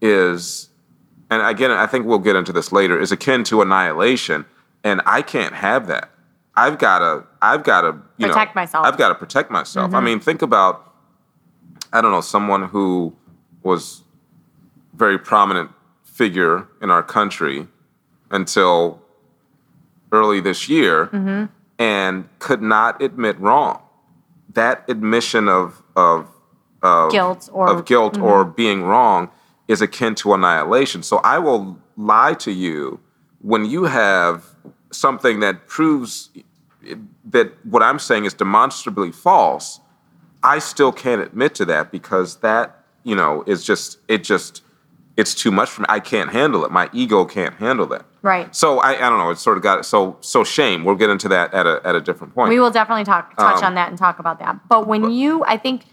is, 0.00 0.70
and 1.30 1.42
again, 1.42 1.70
I 1.70 1.86
think 1.86 2.06
we'll 2.06 2.18
get 2.18 2.36
into 2.36 2.52
this 2.52 2.72
later, 2.72 2.98
is 2.98 3.12
akin 3.12 3.44
to 3.44 3.60
annihilation. 3.62 4.46
And 4.84 5.02
I 5.04 5.22
can't 5.22 5.54
have 5.54 5.88
that. 5.88 6.10
I've 6.54 6.78
got 6.78 7.00
to, 7.00 7.24
I've 7.42 7.62
got 7.64 7.82
to, 7.82 7.98
you 8.16 8.28
Protect 8.28 8.54
know, 8.54 8.62
myself. 8.62 8.86
I've 8.86 8.96
got 8.96 9.08
to 9.10 9.14
protect 9.14 9.50
myself. 9.50 9.94
I 9.94 10.00
mean, 10.00 10.20
think 10.20 10.42
about, 10.42 10.92
I 11.92 12.00
don't 12.00 12.10
know, 12.10 12.20
someone 12.20 12.64
who 12.64 13.14
was 13.62 14.02
very 14.94 15.18
prominent 15.18 15.70
figure 16.02 16.66
in 16.82 16.90
our 16.90 17.02
country 17.02 17.68
until 18.30 19.00
early 20.10 20.40
this 20.40 20.68
year 20.68 21.06
Mm-hmm. 21.06 21.44
and 21.78 22.28
could 22.38 22.62
not 22.62 23.00
admit 23.02 23.38
wrong. 23.38 23.82
That 24.58 24.84
admission 24.88 25.48
of 25.48 25.82
of 25.96 26.26
of 26.82 27.12
Guilt 27.12 27.48
or- 27.52 27.68
mm-hmm. 27.68 27.84
guilt 27.84 28.18
or 28.18 28.44
being 28.44 28.82
wrong 28.82 29.30
is 29.68 29.80
akin 29.82 30.14
to 30.16 30.34
annihilation. 30.34 31.02
So 31.02 31.18
I 31.18 31.38
will 31.38 31.78
lie 31.96 32.34
to 32.34 32.52
you 32.52 33.00
when 33.40 33.64
you 33.64 33.84
have 33.84 34.44
something 34.90 35.40
that 35.40 35.66
proves 35.66 36.30
that 37.24 37.52
what 37.64 37.82
I'm 37.82 37.98
saying 37.98 38.24
is 38.24 38.34
demonstrably 38.34 39.12
false. 39.12 39.80
I 40.42 40.60
still 40.60 40.92
can't 40.92 41.20
admit 41.20 41.54
to 41.56 41.64
that 41.66 41.90
because 41.90 42.36
that, 42.36 42.84
you 43.04 43.14
know, 43.14 43.44
is 43.46 43.64
just 43.64 43.98
it 44.08 44.24
just 44.24 44.62
it's 45.16 45.34
too 45.34 45.50
much 45.50 45.68
for 45.68 45.82
me. 45.82 45.86
I 45.88 46.00
can't 46.00 46.30
handle 46.30 46.64
it. 46.64 46.70
My 46.70 46.88
ego 46.92 47.24
can't 47.24 47.56
handle 47.56 47.86
that. 47.88 48.06
Right. 48.22 48.54
So 48.54 48.78
I, 48.80 48.96
I 48.96 49.08
don't 49.08 49.18
know. 49.18 49.30
It's 49.30 49.40
sort 49.40 49.56
of 49.56 49.62
got 49.62 49.86
so 49.86 50.16
so 50.20 50.42
shame. 50.44 50.84
We'll 50.84 50.96
get 50.96 51.08
into 51.10 51.28
that 51.28 51.54
at 51.54 51.66
a 51.66 51.80
at 51.84 51.94
a 51.94 52.00
different 52.00 52.34
point. 52.34 52.48
We 52.50 52.58
will 52.60 52.70
definitely 52.70 53.04
talk 53.04 53.36
touch 53.36 53.58
Um, 53.58 53.64
on 53.64 53.74
that 53.74 53.88
and 53.90 53.98
talk 53.98 54.18
about 54.18 54.38
that. 54.40 54.68
But 54.68 54.86
when 54.88 55.10
you, 55.10 55.44
I 55.44 55.56
think, 55.56 55.84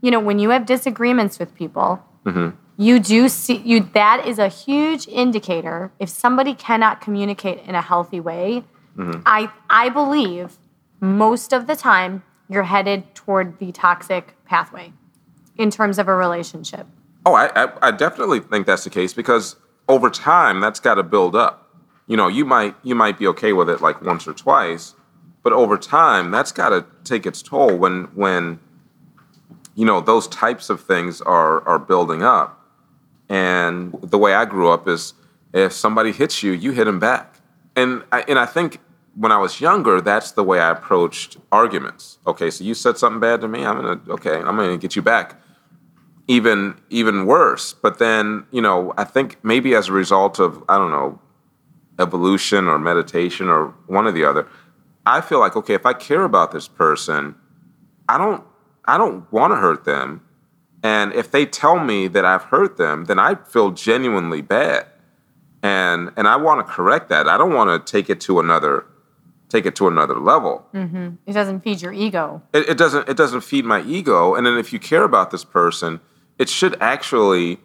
you 0.00 0.10
know, 0.10 0.20
when 0.20 0.38
you 0.38 0.50
have 0.50 0.66
disagreements 0.66 1.38
with 1.38 1.54
people, 1.54 2.02
Mm-hmm. 2.26 2.56
you 2.76 2.98
do 2.98 3.28
see 3.28 3.56
you. 3.58 3.80
That 3.94 4.26
is 4.26 4.38
a 4.38 4.48
huge 4.48 5.06
indicator. 5.08 5.92
If 6.00 6.08
somebody 6.08 6.52
cannot 6.52 7.00
communicate 7.00 7.60
in 7.64 7.74
a 7.74 7.82
healthy 7.82 8.20
way, 8.20 8.64
Mm-hmm. 8.96 9.20
I 9.24 9.48
I 9.70 9.88
believe 9.90 10.58
most 11.00 11.52
of 11.52 11.68
the 11.68 11.76
time 11.76 12.24
you're 12.48 12.64
headed 12.64 13.14
toward 13.14 13.58
the 13.60 13.70
toxic 13.70 14.34
pathway 14.44 14.92
in 15.56 15.70
terms 15.70 15.98
of 16.00 16.08
a 16.08 16.14
relationship. 16.14 16.86
Oh, 17.24 17.34
I, 17.34 17.50
I, 17.54 17.68
I 17.82 17.90
definitely 17.92 18.40
think 18.40 18.66
that's 18.66 18.82
the 18.84 18.90
case 18.90 19.12
because 19.12 19.54
over 19.88 20.10
time 20.10 20.58
that's 20.60 20.80
got 20.80 20.94
to 20.96 21.02
build 21.04 21.36
up. 21.36 21.67
You 22.08 22.16
know, 22.16 22.26
you 22.26 22.44
might 22.44 22.74
you 22.82 22.94
might 22.94 23.18
be 23.18 23.26
okay 23.28 23.52
with 23.52 23.68
it 23.68 23.80
like 23.80 24.02
once 24.02 24.26
or 24.26 24.32
twice, 24.32 24.94
but 25.42 25.52
over 25.52 25.76
time 25.76 26.30
that's 26.30 26.50
got 26.50 26.70
to 26.70 26.84
take 27.04 27.26
its 27.26 27.42
toll 27.42 27.76
when 27.76 28.04
when 28.14 28.58
you 29.74 29.84
know 29.84 30.00
those 30.00 30.26
types 30.26 30.70
of 30.70 30.80
things 30.80 31.20
are 31.20 31.66
are 31.68 31.78
building 31.78 32.22
up. 32.22 32.58
And 33.28 33.92
the 34.02 34.16
way 34.16 34.34
I 34.34 34.46
grew 34.46 34.70
up 34.70 34.88
is 34.88 35.12
if 35.52 35.72
somebody 35.72 36.12
hits 36.12 36.42
you, 36.42 36.52
you 36.52 36.72
hit 36.72 36.86
them 36.86 36.98
back. 36.98 37.40
And 37.76 38.02
I, 38.10 38.22
and 38.22 38.38
I 38.38 38.46
think 38.46 38.80
when 39.14 39.32
I 39.32 39.38
was 39.38 39.60
younger, 39.60 40.00
that's 40.00 40.32
the 40.32 40.42
way 40.42 40.60
I 40.60 40.70
approached 40.70 41.36
arguments. 41.52 42.18
Okay, 42.26 42.50
so 42.50 42.64
you 42.64 42.72
said 42.72 42.96
something 42.96 43.20
bad 43.20 43.40
to 43.42 43.48
me, 43.48 43.66
I'm 43.66 43.76
gonna 43.76 44.00
okay, 44.08 44.36
I'm 44.36 44.56
gonna 44.56 44.78
get 44.78 44.96
you 44.96 45.02
back. 45.02 45.34
Even 46.26 46.80
even 46.88 47.26
worse. 47.26 47.74
But 47.74 47.98
then, 47.98 48.46
you 48.50 48.62
know, 48.62 48.94
I 48.96 49.04
think 49.04 49.36
maybe 49.42 49.74
as 49.74 49.88
a 49.88 49.92
result 49.92 50.38
of, 50.38 50.62
I 50.68 50.78
don't 50.78 50.90
know, 50.90 51.20
evolution 51.98 52.66
or 52.66 52.78
meditation 52.78 53.48
or 53.48 53.74
one 53.86 54.06
or 54.06 54.12
the 54.12 54.24
other, 54.24 54.48
I 55.04 55.20
feel 55.20 55.40
like, 55.40 55.56
okay, 55.56 55.74
if 55.74 55.86
I 55.86 55.94
care 55.94 56.24
about 56.24 56.52
this 56.52 56.68
person, 56.68 57.34
I 58.08 58.18
don't 58.18 58.44
I 58.84 58.96
don't 58.96 59.30
want 59.32 59.52
to 59.52 59.56
hurt 59.56 59.84
them. 59.84 60.22
And 60.82 61.12
if 61.12 61.30
they 61.30 61.44
tell 61.44 61.78
me 61.78 62.08
that 62.08 62.24
I've 62.24 62.44
hurt 62.44 62.76
them, 62.76 63.04
then 63.06 63.18
I 63.18 63.34
feel 63.34 63.70
genuinely 63.70 64.42
bad. 64.42 64.86
And 65.62 66.10
and 66.16 66.28
I 66.28 66.36
want 66.36 66.66
to 66.66 66.72
correct 66.72 67.08
that. 67.08 67.28
I 67.28 67.36
don't 67.36 67.52
want 67.52 67.86
to 67.86 67.92
take 67.92 68.08
it 68.08 68.20
to 68.22 68.38
another 68.38 68.86
take 69.48 69.64
it 69.64 69.74
to 69.76 69.88
another 69.88 70.18
level. 70.18 70.66
Mm-hmm. 70.74 71.10
It 71.26 71.32
doesn't 71.32 71.60
feed 71.60 71.80
your 71.80 71.92
ego. 71.92 72.42
It, 72.52 72.70
it 72.70 72.78
doesn't 72.78 73.08
it 73.08 73.16
doesn't 73.16 73.40
feed 73.42 73.64
my 73.64 73.82
ego. 73.82 74.34
And 74.34 74.46
then 74.46 74.58
if 74.58 74.72
you 74.72 74.78
care 74.78 75.04
about 75.04 75.30
this 75.30 75.44
person, 75.44 76.00
it 76.38 76.48
should 76.48 76.80
actually 76.80 77.58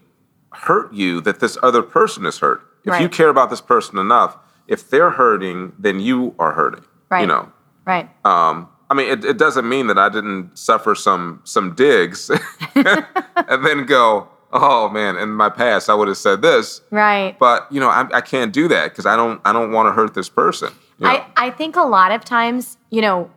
hurt 0.51 0.93
you 0.93 1.21
that 1.21 1.39
this 1.39 1.57
other 1.61 1.81
person 1.81 2.25
is 2.25 2.39
hurt. 2.39 2.61
If 2.85 2.99
you 3.01 3.09
care 3.09 3.29
about 3.29 3.49
this 3.49 3.61
person 3.61 3.97
enough, 3.97 4.37
if 4.67 4.89
they're 4.89 5.11
hurting, 5.11 5.73
then 5.79 5.99
you 5.99 6.35
are 6.39 6.53
hurting. 6.53 6.83
Right. 7.09 7.21
You 7.21 7.27
know. 7.27 7.51
Right. 7.85 8.09
Um, 8.25 8.67
I 8.89 8.93
mean, 8.95 9.09
it, 9.09 9.25
it 9.25 9.37
doesn't 9.37 9.67
mean 9.67 9.87
that 9.87 9.97
I 9.97 10.09
didn't 10.09 10.57
suffer 10.57 10.93
some 10.95 11.41
some 11.43 11.73
digs, 11.75 12.29
and 12.75 13.65
then 13.65 13.85
go, 13.85 14.27
oh 14.51 14.89
man, 14.89 15.17
in 15.17 15.29
my 15.31 15.49
past 15.49 15.89
I 15.89 15.93
would 15.95 16.07
have 16.07 16.17
said 16.17 16.41
this, 16.41 16.81
right. 16.91 17.37
but 17.39 17.67
you 17.71 17.79
know, 17.79 17.89
I, 17.89 18.07
I 18.13 18.21
can't 18.21 18.53
do 18.53 18.67
that 18.67 18.89
because 18.91 19.05
I 19.05 19.15
don't 19.15 19.41
I 19.45 19.51
don't 19.53 19.71
want 19.71 19.87
to 19.87 19.91
hurt 19.93 20.13
this 20.13 20.29
person. 20.29 20.71
you 20.99 21.05
know? 21.05 21.11
I, 21.11 21.25
I 21.37 21.49
think 21.49 21.75
a 21.75 21.83
lot 21.83 22.11
of 22.11 22.23
times, 22.23 22.77
you 22.91 23.01
know, 23.01 23.31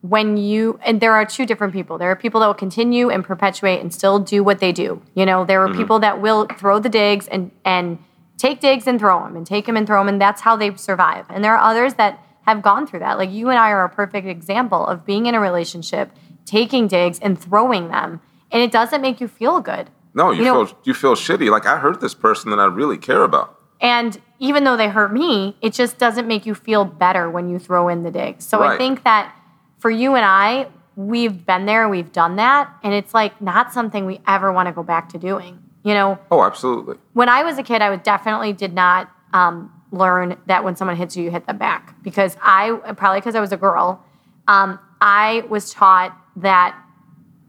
when 0.00 0.36
you, 0.36 0.78
and 0.84 1.00
there 1.00 1.12
are 1.14 1.24
two 1.24 1.46
different 1.46 1.72
people. 1.72 1.96
There 1.98 2.10
are 2.10 2.16
people 2.16 2.40
that 2.40 2.46
will 2.46 2.54
continue 2.54 3.08
and 3.10 3.24
perpetuate 3.24 3.80
and 3.80 3.92
still 3.92 4.18
do 4.18 4.42
what 4.44 4.58
they 4.60 4.70
do. 4.72 5.00
You 5.14 5.24
know, 5.26 5.44
there 5.44 5.62
are 5.62 5.68
Mm-hmm. 5.68 5.78
people 5.78 5.98
that 6.00 6.20
will 6.20 6.46
throw 6.58 6.78
the 6.78 6.90
digs 6.90 7.26
and, 7.28 7.50
and 7.64 7.98
take 8.44 8.60
digs 8.60 8.86
and 8.86 8.98
throw 8.98 9.22
them 9.24 9.36
and 9.36 9.46
take 9.46 9.66
them 9.66 9.76
and 9.76 9.86
throw 9.86 10.00
them, 10.00 10.08
and 10.08 10.20
that's 10.20 10.42
how 10.42 10.54
they 10.56 10.74
survive. 10.76 11.24
And 11.30 11.42
there 11.42 11.56
are 11.56 11.70
others 11.70 11.94
that 11.94 12.22
have 12.42 12.60
gone 12.60 12.86
through 12.86 12.98
that. 13.00 13.16
Like 13.16 13.30
you 13.30 13.48
and 13.48 13.58
I 13.58 13.70
are 13.70 13.84
a 13.84 13.88
perfect 13.88 14.26
example 14.26 14.86
of 14.86 15.06
being 15.06 15.26
in 15.26 15.34
a 15.34 15.40
relationship, 15.40 16.10
taking 16.44 16.86
digs 16.86 17.18
and 17.20 17.38
throwing 17.38 17.88
them, 17.88 18.20
and 18.52 18.62
it 18.62 18.70
doesn't 18.70 19.00
make 19.00 19.20
you 19.20 19.28
feel 19.28 19.60
good. 19.60 19.88
no, 20.12 20.30
you, 20.30 20.38
you 20.38 20.44
know- 20.44 20.66
feel 20.66 20.78
you 20.84 20.94
feel 20.94 21.14
shitty. 21.14 21.50
Like 21.50 21.66
I 21.66 21.78
hurt 21.78 22.00
this 22.00 22.14
person 22.14 22.50
that 22.50 22.60
I 22.60 22.66
really 22.66 22.98
care 22.98 23.22
about. 23.22 23.58
And 23.80 24.20
even 24.38 24.64
though 24.64 24.76
they 24.76 24.88
hurt 24.88 25.12
me, 25.12 25.56
it 25.60 25.72
just 25.72 25.98
doesn't 25.98 26.26
make 26.26 26.46
you 26.46 26.54
feel 26.54 26.84
better 26.84 27.28
when 27.28 27.48
you 27.48 27.58
throw 27.58 27.88
in 27.88 28.02
the 28.02 28.10
digs. 28.10 28.46
So 28.46 28.62
I 28.62 28.78
think 28.78 29.04
that 29.04 29.34
for 29.78 29.90
you 29.90 30.14
and 30.14 30.24
I, 30.24 30.68
we've 30.96 31.44
been 31.44 31.66
there, 31.66 31.88
we've 31.88 32.12
done 32.12 32.36
that, 32.36 32.72
and 32.82 32.94
it's 32.94 33.12
like 33.12 33.40
not 33.42 33.72
something 33.72 34.06
we 34.06 34.20
ever 34.26 34.52
want 34.52 34.68
to 34.68 34.72
go 34.72 34.82
back 34.82 35.08
to 35.10 35.18
doing. 35.18 35.58
You 35.84 35.94
know, 35.94 36.18
Oh, 36.30 36.42
absolutely. 36.42 36.96
when 37.12 37.28
I 37.28 37.42
was 37.44 37.58
a 37.58 37.62
kid, 37.62 37.82
I 37.82 37.90
would 37.90 38.02
definitely 38.02 38.52
did 38.52 38.72
not 38.74 39.10
um, 39.32 39.70
learn 39.92 40.36
that 40.46 40.64
when 40.64 40.74
someone 40.76 40.96
hits 40.96 41.16
you, 41.16 41.24
you 41.24 41.30
hit 41.30 41.46
them 41.46 41.58
back 41.58 41.94
because 42.02 42.36
I 42.42 42.72
probably 42.96 43.20
because 43.20 43.34
I 43.34 43.40
was 43.40 43.52
a 43.52 43.56
girl, 43.58 44.02
um, 44.48 44.78
I 45.00 45.44
was 45.50 45.72
taught 45.72 46.16
that 46.36 46.74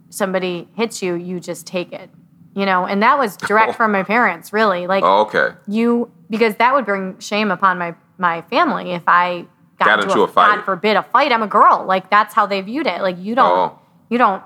somebody 0.10 0.68
hits 0.76 1.02
you, 1.02 1.16
you 1.16 1.40
just 1.40 1.66
take 1.66 1.92
it. 1.94 2.10
You 2.54 2.66
know, 2.66 2.86
and 2.86 3.04
that 3.04 3.18
was 3.18 3.36
direct 3.36 3.76
from 3.78 3.92
my 3.92 4.04
parents, 4.04 4.54
really. 4.54 4.88
Like 4.88 5.04
Oh, 5.04 5.22
okay. 5.28 5.56
you 5.68 6.12
because 6.30 6.56
that 6.56 6.74
would 6.74 6.86
bring 6.86 7.18
shame 7.20 7.52
upon 7.52 7.78
my 7.78 7.96
my 8.18 8.42
family 8.44 8.92
if 8.92 9.04
I 9.08 9.46
got, 9.78 9.86
Got 9.88 10.04
into 10.04 10.22
a 10.22 10.28
fight. 10.28 10.56
God 10.58 10.66
forbid 10.66 10.96
a 10.96 11.04
fight. 11.04 11.32
I'm 11.34 11.44
a 11.44 11.48
girl. 11.48 11.84
Like 11.86 12.10
that's 12.10 12.34
how 12.34 12.46
they 12.46 12.62
viewed 12.62 12.88
it. 12.88 13.02
Like 13.02 13.18
you 13.20 13.36
don't 13.36 13.58
Oh. 13.74 13.80
you 14.10 14.18
don't 14.18 14.42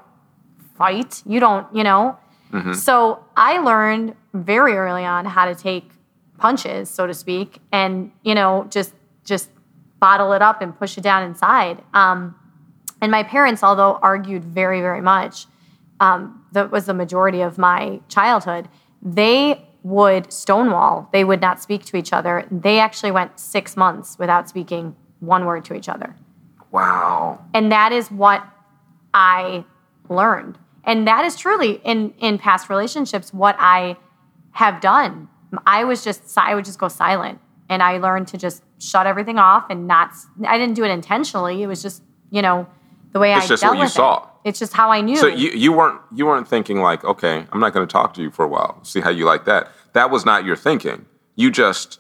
fight. 0.78 1.22
You 1.26 1.40
don't 1.40 1.68
you 1.76 1.84
know. 1.84 2.18
Mm-hmm. 2.52 2.74
So 2.74 3.24
I 3.36 3.60
learned 3.60 4.16
very 4.34 4.76
early 4.76 5.06
on 5.06 5.26
how 5.26 5.46
to 5.46 5.56
take 5.56 5.92
punches, 6.38 6.90
so 6.90 7.06
to 7.06 7.14
speak, 7.14 7.60
and 7.72 8.12
you 8.24 8.36
know 8.36 8.68
just 8.70 8.94
just 9.24 9.50
bottle 10.00 10.34
it 10.34 10.42
up 10.42 10.62
and 10.62 10.78
push 10.78 10.98
it 10.98 11.02
down 11.02 11.24
inside. 11.24 11.84
Um, 11.94 12.36
and 13.02 13.12
my 13.12 13.24
parents, 13.24 13.64
although 13.64 14.00
argued 14.02 14.44
very 14.44 14.82
very 14.82 15.02
much, 15.02 15.46
um, 16.00 16.46
that 16.52 16.72
was 16.72 16.86
the 16.86 16.94
majority 16.94 17.42
of 17.42 17.58
my 17.58 18.02
childhood. 18.08 18.68
They 19.02 19.66
would 19.84 20.32
stonewall. 20.34 21.10
They 21.14 21.24
would 21.24 21.42
not 21.42 21.62
speak 21.62 21.86
to 21.86 21.98
each 21.98 22.12
other. 22.12 22.46
They 22.52 22.80
actually 22.80 23.12
went 23.12 23.40
six 23.40 23.78
months 23.78 24.18
without 24.20 24.50
speaking 24.50 24.96
one 25.20 25.46
word 25.46 25.66
to 25.66 25.74
each 25.74 25.88
other. 25.88 26.16
Wow. 26.72 27.44
And 27.54 27.72
that 27.72 27.92
is 27.92 28.12
what 28.12 28.46
I 29.14 29.66
learned. 30.10 30.58
And 30.84 31.08
that 31.08 31.26
is 31.26 31.36
truly 31.36 31.82
in 31.84 32.14
in 32.20 32.38
past 32.38 32.70
relationships 32.70 33.34
what 33.34 33.56
I 33.60 33.98
have 34.52 34.82
done. 34.82 35.28
I 35.66 35.84
was 35.84 36.04
just 36.04 36.38
I 36.38 36.56
would 36.56 36.66
just 36.66 36.80
go 36.80 36.88
silent 36.88 37.40
and 37.70 37.84
I 37.84 37.98
learned 37.98 38.28
to 38.30 38.38
just 38.38 38.64
shut 38.80 39.06
everything 39.08 39.38
off 39.38 39.70
and 39.70 39.88
not 39.88 40.12
I 40.48 40.58
didn't 40.58 40.76
do 40.76 40.84
it 40.84 40.90
intentionally. 40.92 41.62
It 41.64 41.68
was 41.68 41.82
just, 41.82 42.02
you 42.32 42.42
know, 42.42 42.68
the 43.12 43.20
way 43.20 43.34
It's 43.34 43.46
I 43.46 43.48
just 43.48 43.62
dealt 43.62 43.72
what 43.74 43.78
you 43.78 43.84
with 43.86 43.92
saw. 43.92 44.18
it. 44.24 44.24
It's 44.46 44.60
just 44.60 44.74
how 44.74 44.90
I 44.92 45.02
knew. 45.02 45.18
So 45.18 45.28
you, 45.28 45.50
you 45.52 45.74
weren't 45.74 46.00
you 46.16 46.26
weren't 46.26 46.48
thinking 46.48 46.80
like, 46.82 47.04
okay, 47.04 47.46
I'm 47.52 47.60
not 47.60 47.74
going 47.74 47.86
to 47.88 47.92
talk 47.92 48.14
to 48.16 48.22
you 48.22 48.32
for 48.32 48.46
a 48.46 48.48
while. 48.48 48.84
See 48.84 49.02
how 49.02 49.10
you 49.10 49.26
like 49.26 49.46
that. 49.46 49.70
That 49.94 50.10
was 50.12 50.26
not 50.26 50.46
your 50.46 50.56
thinking. 50.56 51.06
You 51.36 51.52
just 51.52 52.00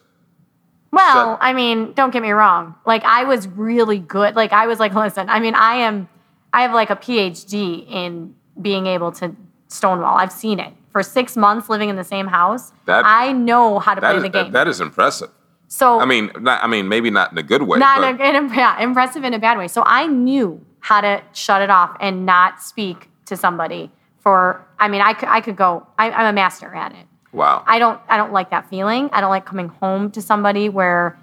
Well, 0.92 1.34
Shut- 1.34 1.40
I 1.42 1.54
mean, 1.54 1.94
don't 1.94 2.12
get 2.12 2.22
me 2.22 2.32
wrong. 2.32 2.76
Like 2.86 3.04
I 3.04 3.24
was 3.26 3.48
really 3.48 4.00
good. 4.00 4.36
Like 4.36 4.54
I 4.54 4.68
was 4.68 4.80
like, 4.80 4.94
listen, 4.94 5.30
I 5.30 5.40
mean, 5.40 5.54
I 5.56 5.76
am 5.76 6.08
I 6.54 6.62
have 6.64 6.74
like 6.74 6.90
a 6.90 6.96
PhD 6.96 7.86
in 7.90 8.36
being 8.62 8.86
able 8.88 9.12
to 9.14 9.36
stonewall. 9.68 10.18
I've 10.18 10.32
seen 10.32 10.60
it. 10.60 10.74
For 10.92 11.04
6 11.04 11.38
months 11.38 11.70
living 11.70 11.90
in 11.90 11.96
the 11.96 12.04
same 12.04 12.28
house, 12.28 12.72
That- 12.86 13.06
I 13.06 13.32
know 13.32 13.80
how 13.80 13.94
to 13.94 14.02
play 14.02 14.16
is, 14.18 14.24
the 14.24 14.30
game. 14.30 14.52
that 14.52 14.68
is 14.68 14.82
impressive. 14.82 15.30
so 15.68 16.00
I 16.00 16.06
mean, 16.06 16.32
not, 16.40 16.64
I 16.64 16.68
mean, 16.68 16.88
maybe 16.88 17.12
not 17.12 17.32
in 17.32 17.38
a 17.38 17.44
good 17.44 17.62
way. 17.64 17.78
not 17.78 18.00
but 18.02 18.20
in 18.26 18.36
a, 18.36 18.40
in 18.40 18.52
a- 18.52 18.56
yeah, 18.56 18.80
impressive 18.82 19.24
in 19.24 19.34
a 19.36 19.40
bad 19.40 19.58
way. 19.58 19.68
So 19.68 19.84
I 19.86 20.08
knew 20.08 20.60
how 20.80 21.02
to 21.02 21.22
shut 21.34 21.62
it 21.62 21.70
off 21.70 21.96
and 22.00 22.26
not 22.26 22.62
speak 22.62 23.10
to 23.26 23.38
somebody 23.38 23.92
for 24.20 24.66
I 24.80 24.88
mean, 24.88 25.02
I 25.02 25.14
could 25.14 25.30
I 25.30 25.42
could 25.42 25.56
go 25.56 25.86
I, 26.00 26.10
I'm 26.10 26.26
a 26.26 26.34
master 26.34 26.74
at 26.74 26.92
it. 26.94 27.06
wow. 27.34 27.64
I 27.68 27.78
don't 27.78 28.00
I 28.10 28.18
don't 28.18 28.34
like 28.34 28.50
that 28.50 28.68
feeling. 28.70 29.10
I 29.14 29.22
don't 29.22 29.30
like 29.30 29.46
coming 29.46 29.68
home 29.68 30.10
to 30.12 30.22
somebody 30.24 30.70
where 30.70 31.20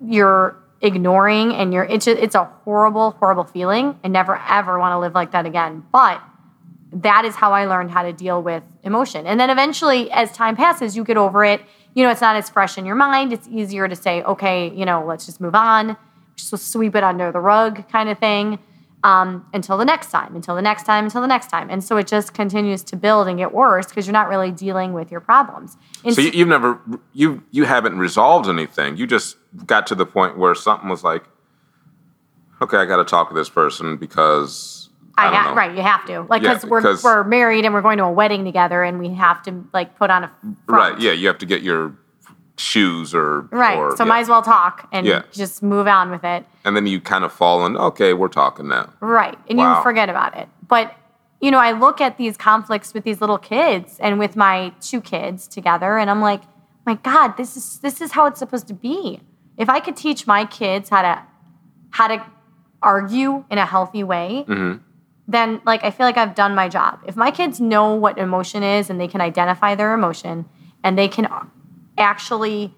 you're 0.00 0.56
ignoring 0.82 1.54
and 1.54 1.72
you're 1.72 1.84
it's 1.84 2.04
just, 2.04 2.18
it's 2.20 2.34
a 2.34 2.44
horrible 2.64 3.12
horrible 3.12 3.44
feeling. 3.44 3.98
I 4.04 4.08
never 4.08 4.36
ever 4.48 4.78
want 4.78 4.92
to 4.92 4.98
live 4.98 5.14
like 5.14 5.32
that 5.32 5.46
again. 5.46 5.84
But 5.90 6.22
that 6.92 7.24
is 7.24 7.34
how 7.34 7.52
I 7.52 7.66
learned 7.66 7.90
how 7.90 8.02
to 8.02 8.12
deal 8.12 8.42
with 8.42 8.62
emotion. 8.82 9.26
And 9.26 9.38
then 9.40 9.50
eventually 9.50 10.10
as 10.12 10.32
time 10.32 10.56
passes, 10.56 10.96
you 10.96 11.04
get 11.04 11.16
over 11.16 11.44
it. 11.44 11.60
You 11.94 12.04
know, 12.04 12.10
it's 12.10 12.20
not 12.20 12.36
as 12.36 12.48
fresh 12.48 12.78
in 12.78 12.86
your 12.86 12.94
mind. 12.94 13.32
It's 13.32 13.48
easier 13.48 13.88
to 13.88 13.96
say, 13.96 14.22
okay, 14.22 14.72
you 14.74 14.84
know, 14.84 15.04
let's 15.04 15.26
just 15.26 15.40
move 15.40 15.54
on. 15.54 15.96
Just 16.36 16.70
sweep 16.70 16.94
it 16.94 17.02
under 17.02 17.32
the 17.32 17.40
rug 17.40 17.88
kind 17.88 18.08
of 18.08 18.18
thing. 18.18 18.58
Um, 19.04 19.46
until 19.52 19.78
the 19.78 19.84
next 19.84 20.10
time, 20.10 20.34
until 20.34 20.56
the 20.56 20.62
next 20.62 20.82
time, 20.84 21.04
until 21.04 21.20
the 21.20 21.28
next 21.28 21.48
time. 21.48 21.70
And 21.70 21.84
so 21.84 21.96
it 21.96 22.08
just 22.08 22.34
continues 22.34 22.82
to 22.84 22.96
build 22.96 23.28
and 23.28 23.38
get 23.38 23.52
worse 23.52 23.86
because 23.86 24.06
you're 24.06 24.12
not 24.12 24.28
really 24.28 24.50
dealing 24.50 24.94
with 24.94 25.12
your 25.12 25.20
problems. 25.20 25.76
And 26.04 26.14
so 26.14 26.22
you, 26.22 26.30
you've 26.32 26.48
never 26.48 26.80
you 27.12 27.42
you 27.52 27.64
haven't 27.66 27.98
resolved 27.98 28.48
anything. 28.48 28.96
You 28.96 29.06
just 29.06 29.36
got 29.64 29.86
to 29.88 29.94
the 29.94 30.06
point 30.06 30.38
where 30.38 30.54
something 30.54 30.88
was 30.88 31.04
like, 31.04 31.24
okay, 32.60 32.78
I 32.78 32.84
got 32.84 32.96
to 32.96 33.04
talk 33.04 33.28
to 33.28 33.34
this 33.34 33.48
person 33.48 33.96
because 33.96 34.85
I, 35.18 35.28
I 35.28 35.30
don't 35.30 35.34
ha- 35.40 35.50
know. 35.50 35.56
right, 35.56 35.76
you 35.76 35.82
have 35.82 36.04
to. 36.06 36.22
Like, 36.22 36.42
Yeah, 36.42 36.54
cause 36.54 36.66
we're, 36.66 36.96
we're 37.02 37.24
married 37.24 37.64
and 37.64 37.72
we're 37.72 37.82
going 37.82 37.98
to 37.98 38.04
a 38.04 38.12
wedding 38.12 38.44
together 38.44 38.82
and 38.82 38.98
we 38.98 39.08
have 39.14 39.42
to, 39.44 39.64
like, 39.72 39.96
put 39.96 40.10
on 40.10 40.24
a 40.24 40.32
front. 40.66 40.94
Right. 40.94 41.00
Yeah. 41.00 41.12
You 41.12 41.26
have 41.28 41.38
to 41.38 41.46
get 41.46 41.62
your 41.62 41.96
shoes 42.58 43.14
or 43.14 43.42
Right. 43.50 43.76
Or, 43.78 43.96
so 43.96 44.04
yeah. 44.04 44.08
might 44.08 44.20
as 44.20 44.28
well 44.28 44.42
talk 44.42 44.88
and 44.92 45.06
Yeah. 45.06 45.22
just 45.32 45.62
move 45.62 45.86
on 45.86 46.10
with 46.10 46.24
it. 46.24 46.44
And 46.64 46.74
then 46.76 46.86
you 46.86 47.00
kind 47.00 47.24
of 47.24 47.32
fall 47.32 47.64
in. 47.66 47.76
Okay, 47.76 48.12
we're 48.14 48.28
talking 48.28 48.68
now. 48.68 48.92
Right. 49.00 49.38
And 49.48 49.58
Wow. 49.58 49.76
you 49.78 49.82
forget 49.82 50.08
about 50.08 50.36
it. 50.36 50.48
But, 50.66 50.94
you 51.40 51.50
know, 51.50 51.58
I 51.58 51.72
look 51.72 52.00
at 52.00 52.16
these 52.18 52.36
conflicts 52.36 52.94
with 52.94 53.04
these 53.04 53.20
little 53.20 53.38
kids 53.38 53.98
and 54.00 54.18
with 54.18 54.36
my 54.36 54.72
two 54.80 55.00
kids 55.00 55.46
together 55.46 55.98
and 55.98 56.10
I'm 56.10 56.20
like, 56.22 56.42
my 56.86 56.94
God, 56.94 57.36
this 57.36 57.56
is 57.56 57.78
this 57.80 58.00
is 58.00 58.12
how 58.12 58.26
it's 58.26 58.38
supposed 58.38 58.68
to 58.68 58.74
be. 58.74 59.20
If 59.56 59.68
I 59.68 59.80
could 59.80 59.96
teach 59.96 60.26
my 60.26 60.44
kids 60.44 60.88
how 60.88 61.02
to 61.02 61.22
how 61.90 62.06
to 62.08 62.24
argue 62.82 63.44
in 63.50 63.58
a 63.58 63.66
healthy 63.66 64.04
way, 64.04 64.44
Mm-hmm. 64.48 64.82
Then 65.28 65.60
like 65.64 65.84
I 65.84 65.90
feel 65.90 66.06
like 66.06 66.16
I've 66.16 66.34
done 66.34 66.54
my 66.54 66.68
job. 66.68 67.00
If 67.06 67.16
my 67.16 67.30
kids 67.30 67.60
know 67.60 67.94
what 67.94 68.18
emotion 68.18 68.62
is 68.62 68.90
and 68.90 69.00
they 69.00 69.08
can 69.08 69.20
identify 69.20 69.74
their 69.74 69.92
emotion 69.94 70.44
and 70.84 70.96
they 70.96 71.08
can 71.08 71.26
actually 71.98 72.74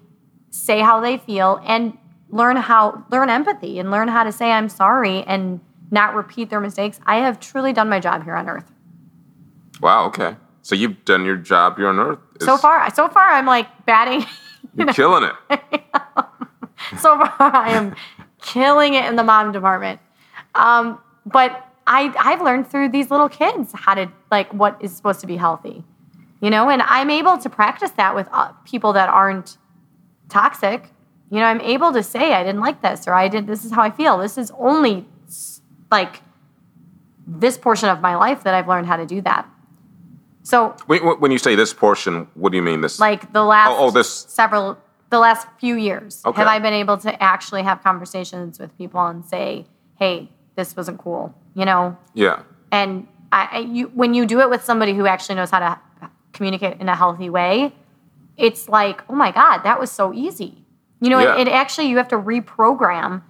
say 0.49 0.79
how 0.81 0.99
they 0.99 1.17
feel 1.17 1.61
and 1.65 1.97
learn 2.29 2.55
how 2.57 3.03
learn 3.11 3.29
empathy 3.29 3.79
and 3.79 3.91
learn 3.91 4.07
how 4.07 4.23
to 4.23 4.31
say 4.31 4.51
I'm 4.51 4.69
sorry 4.69 5.23
and 5.23 5.59
not 5.91 6.15
repeat 6.15 6.49
their 6.49 6.59
mistakes, 6.59 6.99
I 7.05 7.17
have 7.17 7.39
truly 7.39 7.73
done 7.73 7.89
my 7.89 7.99
job 7.99 8.23
here 8.23 8.35
on 8.35 8.47
earth. 8.49 8.71
Wow. 9.81 10.05
Okay. 10.07 10.35
So 10.61 10.75
you've 10.75 11.03
done 11.05 11.25
your 11.25 11.37
job 11.37 11.77
here 11.77 11.87
on 11.87 11.97
Earth. 11.99 12.19
So 12.41 12.53
It's- 12.53 12.61
far, 12.61 12.93
so 12.93 13.07
far 13.07 13.23
I'm 13.29 13.45
like 13.45 13.85
batting 13.85 14.25
you're 14.75 14.93
killing 14.93 15.23
it. 15.23 15.33
so 16.99 17.17
far 17.17 17.33
I 17.39 17.71
am 17.71 17.95
killing 18.41 18.93
it 18.93 19.05
in 19.05 19.15
the 19.15 19.23
mom 19.23 19.51
department. 19.51 19.99
Um, 20.55 20.99
but 21.25 21.65
I, 21.91 22.13
I've 22.19 22.41
learned 22.41 22.67
through 22.69 22.89
these 22.89 23.09
little 23.09 23.27
kids 23.27 23.71
how 23.73 23.95
to 23.95 24.11
like 24.29 24.53
what 24.53 24.77
is 24.79 24.95
supposed 24.95 25.19
to 25.21 25.27
be 25.27 25.37
healthy, 25.37 25.83
you 26.39 26.51
know, 26.51 26.69
and 26.69 26.83
I'm 26.83 27.09
able 27.09 27.37
to 27.39 27.49
practice 27.49 27.89
that 27.91 28.13
with 28.13 28.27
uh, 28.31 28.51
people 28.63 28.93
that 28.93 29.09
aren't 29.09 29.57
toxic. 30.29 30.91
You 31.31 31.39
know, 31.39 31.45
I'm 31.45 31.61
able 31.61 31.91
to 31.93 32.03
say 32.03 32.33
I 32.33 32.43
didn't 32.43 32.61
like 32.61 32.81
this 32.83 33.07
or 33.07 33.13
I 33.13 33.27
did 33.27 33.47
this 33.47 33.65
is 33.65 33.71
how 33.71 33.81
I 33.81 33.89
feel. 33.89 34.19
This 34.19 34.37
is 34.37 34.51
only 34.57 35.05
like 35.91 36.21
this 37.25 37.57
portion 37.57 37.89
of 37.89 38.01
my 38.01 38.15
life 38.15 38.43
that 38.43 38.53
I've 38.53 38.67
learned 38.67 38.85
how 38.85 38.97
to 38.97 39.05
do 39.07 39.21
that. 39.21 39.47
So 40.43 40.75
When, 40.85 41.01
when 41.19 41.31
you 41.31 41.37
say 41.39 41.55
this 41.55 41.73
portion, 41.73 42.27
what 42.35 42.51
do 42.51 42.55
you 42.57 42.63
mean? 42.63 42.81
This 42.81 42.99
like 42.99 43.33
the 43.33 43.43
last 43.43 43.69
Oh, 43.71 43.87
oh, 43.87 43.91
this- 43.91 44.11
several 44.11 44.77
the 45.09 45.19
last 45.19 45.47
few 45.59 45.75
years 45.75 46.21
Okay. 46.23 46.39
have 46.39 46.47
i 46.47 46.59
been 46.59 46.73
able 46.73 46.95
to 46.95 47.11
actually 47.23 47.63
have 47.63 47.81
conversations 47.81 48.59
with 48.59 48.77
people 48.77 49.03
and 49.07 49.25
say 49.25 49.65
hey 49.97 50.29
this 50.59 50.75
wasn't 50.75 50.97
cool 51.05 51.33
you 51.59 51.65
know 51.69 51.97
yeah, 52.13 52.41
and 52.71 53.07
I, 53.31 53.47
I 53.51 53.59
you 53.59 53.83
when 54.01 54.13
you 54.13 54.25
do 54.25 54.37
it 54.41 54.49
with 54.49 54.63
somebody 54.63 54.93
who 54.93 55.05
actually 55.07 55.35
knows 55.35 55.51
how 55.51 55.59
to 55.67 55.71
communicate 56.33 56.79
in 56.81 56.87
a 56.89 56.95
healthy 56.95 57.29
way 57.29 57.73
it's 58.37 58.67
like 58.69 58.97
oh 59.09 59.15
my 59.23 59.31
god 59.31 59.57
that 59.67 59.79
was 59.79 59.89
so 59.91 60.13
easy 60.13 60.51
you 61.01 61.09
know 61.09 61.19
Yeah. 61.19 61.39
it, 61.39 61.47
it 61.47 61.51
actually 61.63 61.87
you 61.91 61.97
have 61.97 62.09
to 62.09 62.17
reprogram 62.17 63.21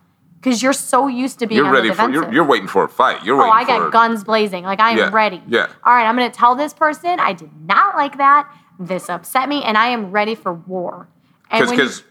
because 0.41 0.63
you're 0.63 0.73
so 0.93 1.07
used 1.07 1.39
to 1.39 1.47
being 1.47 1.59
you're 1.63 1.71
ready 1.71 1.91
for 1.93 2.09
you're, 2.09 2.31
you're 2.33 2.45
waiting 2.53 2.69
for 2.69 2.85
a 2.85 2.87
fight. 2.87 3.25
You're 3.25 3.35
ready. 3.37 3.49
Oh, 3.49 3.51
I 3.51 3.65
got 3.65 3.91
guns 3.91 4.23
blazing. 4.23 4.63
Like 4.63 4.79
I 4.79 4.91
am 4.91 4.97
Yeah, 4.97 5.09
ready. 5.11 5.43
yeah. 5.49 5.67
All 5.83 5.93
right, 5.93 6.05
I'm 6.07 6.15
going 6.15 6.31
to 6.31 6.37
tell 6.43 6.55
this 6.55 6.73
person 6.73 7.19
I 7.19 7.33
did 7.33 7.51
not 7.67 7.97
like 7.97 8.15
that. 8.19 8.49
This 8.79 9.09
upset 9.09 9.49
me, 9.49 9.61
and 9.63 9.77
I 9.77 9.87
am 9.89 10.11
ready 10.11 10.35
for 10.35 10.53
war. 10.53 11.09
Because 11.51 12.03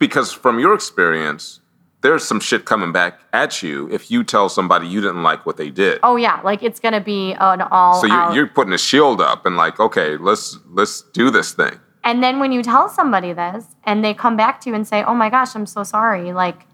because 0.00 0.32
from 0.32 0.58
your 0.58 0.74
experience, 0.74 1.60
there's 2.02 2.24
some 2.24 2.40
shit 2.40 2.64
coming 2.64 2.92
back 2.92 3.20
at 3.32 3.62
you 3.62 3.88
if 3.90 4.10
you 4.10 4.22
tell 4.24 4.48
somebody 4.48 4.86
you 4.86 5.00
didn't 5.00 5.22
like 5.22 5.46
what 5.46 5.56
they 5.56 5.70
did. 5.70 5.98
oh 6.02 6.16
yeah, 6.16 6.40
like 6.42 6.62
it's 6.62 6.80
going 6.80 6.94
to 6.94 7.00
be 7.00 7.32
an 7.34 7.62
all 7.62 8.00
so 8.00 8.06
you're, 8.06 8.32
you're 8.34 8.46
putting 8.48 8.72
a 8.72 8.78
shield 8.78 9.20
up 9.20 9.46
and 9.46 9.56
like, 9.56 9.78
okay, 9.80 10.16
let's 10.16 10.58
let's 10.70 11.02
do 11.12 11.30
this 11.30 11.52
thing. 11.52 11.78
and 12.04 12.22
then 12.22 12.38
when 12.40 12.50
you 12.52 12.62
tell 12.62 12.88
somebody 12.88 13.32
this, 13.32 13.64
and 13.84 14.04
they 14.04 14.12
come 14.14 14.36
back 14.36 14.60
to 14.62 14.68
you 14.70 14.74
and 14.74 14.86
say, 14.86 15.02
"Oh 15.04 15.14
my 15.14 15.30
gosh, 15.30 15.54
I'm 15.54 15.66
so 15.66 15.82
sorry," 15.82 16.32
like. 16.32 16.66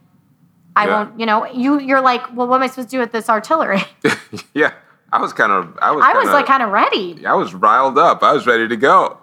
I 0.76 0.86
Yeah. 0.86 0.94
won't, 0.96 1.18
you 1.18 1.26
know, 1.26 1.44
you 1.46 1.80
you're 1.80 2.00
like, 2.00 2.22
well, 2.36 2.46
what 2.46 2.56
am 2.56 2.62
I 2.62 2.68
supposed 2.68 2.90
to 2.90 2.96
do 2.96 3.00
with 3.00 3.10
this 3.10 3.28
artillery? 3.28 3.82
yeah, 4.54 4.72
I 5.12 5.20
was 5.20 5.32
kind 5.32 5.50
of 5.50 5.76
I 5.82 5.90
was 5.90 6.04
I 6.04 6.12
was 6.12 6.22
kinda, 6.22 6.32
like 6.38 6.46
kind 6.46 6.62
of 6.62 6.70
ready. 6.70 7.26
I 7.26 7.34
was 7.34 7.52
riled 7.52 7.98
up. 7.98 8.22
I 8.22 8.32
was 8.32 8.46
ready 8.46 8.68
to 8.68 8.76
go. 8.76 9.18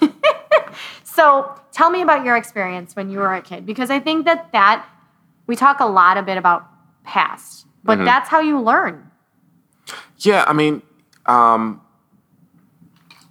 So 1.02 1.54
tell 1.70 1.90
me 1.90 2.02
about 2.02 2.24
your 2.24 2.36
experience 2.36 2.96
when 2.96 3.08
you 3.08 3.18
were 3.18 3.32
a 3.34 3.40
kid, 3.42 3.64
because 3.66 3.88
I 3.90 4.00
think 4.00 4.24
that 4.24 4.50
that 4.52 4.84
we 5.46 5.56
talk 5.56 5.80
a 5.80 5.86
lot 5.86 6.16
a 6.16 6.22
bit 6.22 6.36
about 6.38 6.66
past, 7.04 7.66
but 7.82 7.96
Mm-hmm. 7.98 8.04
that's 8.06 8.28
how 8.28 8.40
you 8.40 8.60
learn. 8.60 9.10
Yeah, 10.18 10.44
I 10.46 10.52
mean, 10.52 10.82
um, 11.26 11.80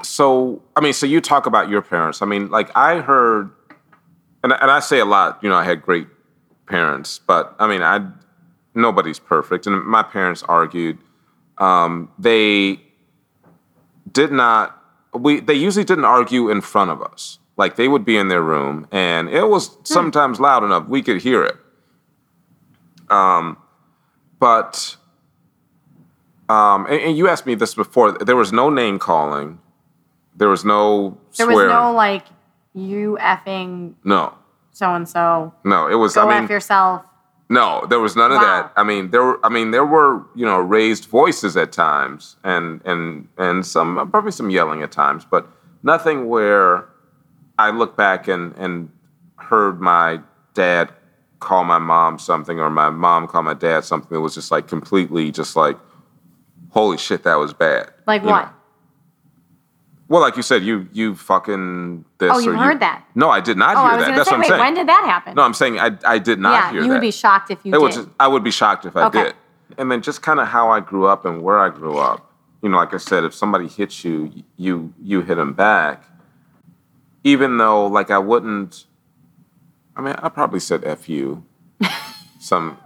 so 0.03 0.61
I 0.75 0.81
mean, 0.81 0.93
so 0.93 1.05
you 1.05 1.21
talk 1.21 1.45
about 1.45 1.69
your 1.69 1.81
parents. 1.81 2.21
I 2.21 2.25
mean, 2.25 2.49
like 2.49 2.69
I 2.75 2.99
heard, 2.99 3.49
and 4.43 4.53
and 4.53 4.69
I 4.69 4.79
say 4.79 4.99
a 4.99 5.05
lot. 5.05 5.39
You 5.41 5.49
know, 5.49 5.55
I 5.55 5.63
had 5.63 5.81
great 5.81 6.07
parents, 6.67 7.19
but 7.25 7.55
I 7.59 7.67
mean, 7.67 7.81
I 7.81 8.05
nobody's 8.75 9.19
perfect, 9.19 9.65
and 9.65 9.83
my 9.83 10.03
parents 10.03 10.43
argued. 10.43 10.97
Um, 11.57 12.11
they 12.19 12.79
did 14.11 14.31
not. 14.31 14.77
We 15.13 15.39
they 15.39 15.53
usually 15.55 15.85
didn't 15.85 16.05
argue 16.05 16.49
in 16.49 16.61
front 16.61 16.91
of 16.91 17.01
us. 17.01 17.39
Like 17.55 17.75
they 17.75 17.87
would 17.87 18.03
be 18.03 18.17
in 18.17 18.27
their 18.27 18.41
room, 18.41 18.87
and 18.91 19.29
it 19.29 19.47
was 19.47 19.77
sometimes 19.83 20.39
loud 20.39 20.63
enough 20.63 20.87
we 20.87 21.01
could 21.01 21.21
hear 21.21 21.43
it. 21.43 21.55
Um, 23.09 23.57
but 24.39 24.97
um, 26.49 26.85
and, 26.87 26.99
and 27.01 27.17
you 27.17 27.27
asked 27.27 27.45
me 27.45 27.55
this 27.55 27.73
before. 27.75 28.11
There 28.11 28.35
was 28.35 28.51
no 28.51 28.69
name 28.69 28.99
calling. 28.99 29.59
There 30.35 30.49
was 30.49 30.65
no 30.65 31.17
There 31.37 31.47
was 31.47 31.55
no 31.69 31.91
like 31.93 32.25
you 32.73 33.17
effing 33.21 33.93
no, 34.03 34.33
so 34.71 34.93
and 34.93 35.07
so. 35.07 35.53
no. 35.63 35.87
It 35.87 35.95
was. 35.95 36.15
Go 36.15 36.27
I 36.27 36.33
mean, 36.35 36.45
F 36.45 36.49
yourself. 36.49 37.03
no, 37.49 37.85
there 37.87 37.99
was 37.99 38.15
none 38.15 38.31
of 38.31 38.37
Wow. 38.37 38.43
that. 38.43 38.73
I 38.75 38.83
mean, 38.83 39.11
there. 39.11 39.23
Were, 39.23 39.39
I 39.45 39.49
mean, 39.49 39.71
there 39.71 39.85
were 39.85 40.23
you 40.35 40.45
know 40.45 40.57
raised 40.59 41.05
voices 41.05 41.55
at 41.55 41.71
times, 41.71 42.35
and 42.43 42.81
and 42.83 43.27
and 43.37 43.65
some 43.65 44.09
probably 44.09 44.31
some 44.31 44.49
yelling 44.49 44.81
at 44.81 44.91
times, 44.91 45.23
but 45.29 45.47
nothing 45.83 46.27
where 46.27 46.89
I 47.59 47.69
look 47.69 47.95
back 47.95 48.27
and 48.27 48.53
and 48.57 48.89
heard 49.37 49.79
my 49.79 50.19
dad 50.55 50.91
call 51.43 51.63
my 51.63 51.77
mom 51.79 52.17
something 52.17 52.59
or 52.59 52.69
my 52.69 52.89
mom 52.89 53.27
call 53.27 53.43
my 53.43 53.53
dad 53.53 53.83
something 53.85 54.09
that 54.11 54.21
was 54.21 54.33
just 54.33 54.49
like 54.51 54.67
completely 54.67 55.31
just 55.31 55.55
like, 55.55 55.77
holy 56.69 56.97
shit, 56.97 57.23
that 57.23 57.35
was 57.35 57.53
bad. 57.53 57.91
Like 58.07 58.23
You 58.23 58.29
what? 58.29 58.45
know? 58.45 58.51
Well, 60.09 60.21
like 60.21 60.35
you 60.37 60.43
said, 60.43 60.63
you 60.63 60.87
you 60.91 61.15
fucking 61.15 62.05
this. 62.19 62.31
Oh, 62.33 62.37
you 62.39 62.51
heard 62.51 62.79
that? 62.81 63.03
No, 63.15 63.29
I 63.29 63.39
did 63.39 63.57
not 63.57 63.77
Oh, 63.77 63.87
hear 63.87 63.97
that. 63.99 64.15
That's 64.15 64.29
say, 64.29 64.35
what 64.35 64.35
I'm 64.35 64.39
wait, 64.41 64.47
saying. 64.49 64.59
when 64.59 64.73
did 64.75 64.87
that 64.87 65.05
happen? 65.05 65.33
No, 65.35 65.41
I'm 65.43 65.53
saying 65.53 65.79
I, 65.79 65.91
I 66.05 66.19
did 66.19 66.39
not 66.39 66.51
yeah, 66.53 66.71
hear 66.71 66.79
that. 66.81 66.85
you 66.85 66.91
that. 66.91 66.95
would 66.97 67.01
be 67.01 67.11
shocked 67.11 67.49
if 67.51 67.59
you 67.65 67.71
it 67.73 67.77
did. 67.77 67.81
was 67.83 67.95
just, 67.95 68.09
I 68.19 68.27
would 68.27 68.43
be 68.43 68.51
shocked 68.51 68.85
if 68.85 68.95
I 68.95 69.05
Okay. 69.05 69.23
did. 69.23 69.33
And 69.77 69.89
then 69.91 70.01
just 70.01 70.21
kind 70.21 70.39
of 70.39 70.47
how 70.47 70.69
I 70.69 70.81
grew 70.81 71.07
up 71.07 71.25
and 71.25 71.41
where 71.41 71.59
I 71.59 71.69
grew 71.69 71.97
up. 71.97 72.29
You 72.61 72.69
know, 72.69 72.77
like 72.77 72.93
I 72.93 72.97
said, 72.97 73.23
if 73.23 73.33
somebody 73.33 73.67
hits 73.67 74.03
you, 74.05 74.31
you 74.57 74.93
you 75.01 75.21
hit 75.21 75.35
them 75.35 75.53
back. 75.53 76.03
Even 77.23 77.57
though, 77.57 77.87
like, 77.87 78.11
I 78.11 78.19
wouldn't. 78.19 78.85
I 79.95 80.01
mean, 80.01 80.15
I 80.17 80.29
probably 80.29 80.59
said 80.59 80.83
"f 80.83 81.07
you." 81.09 81.43
Some 82.39 82.77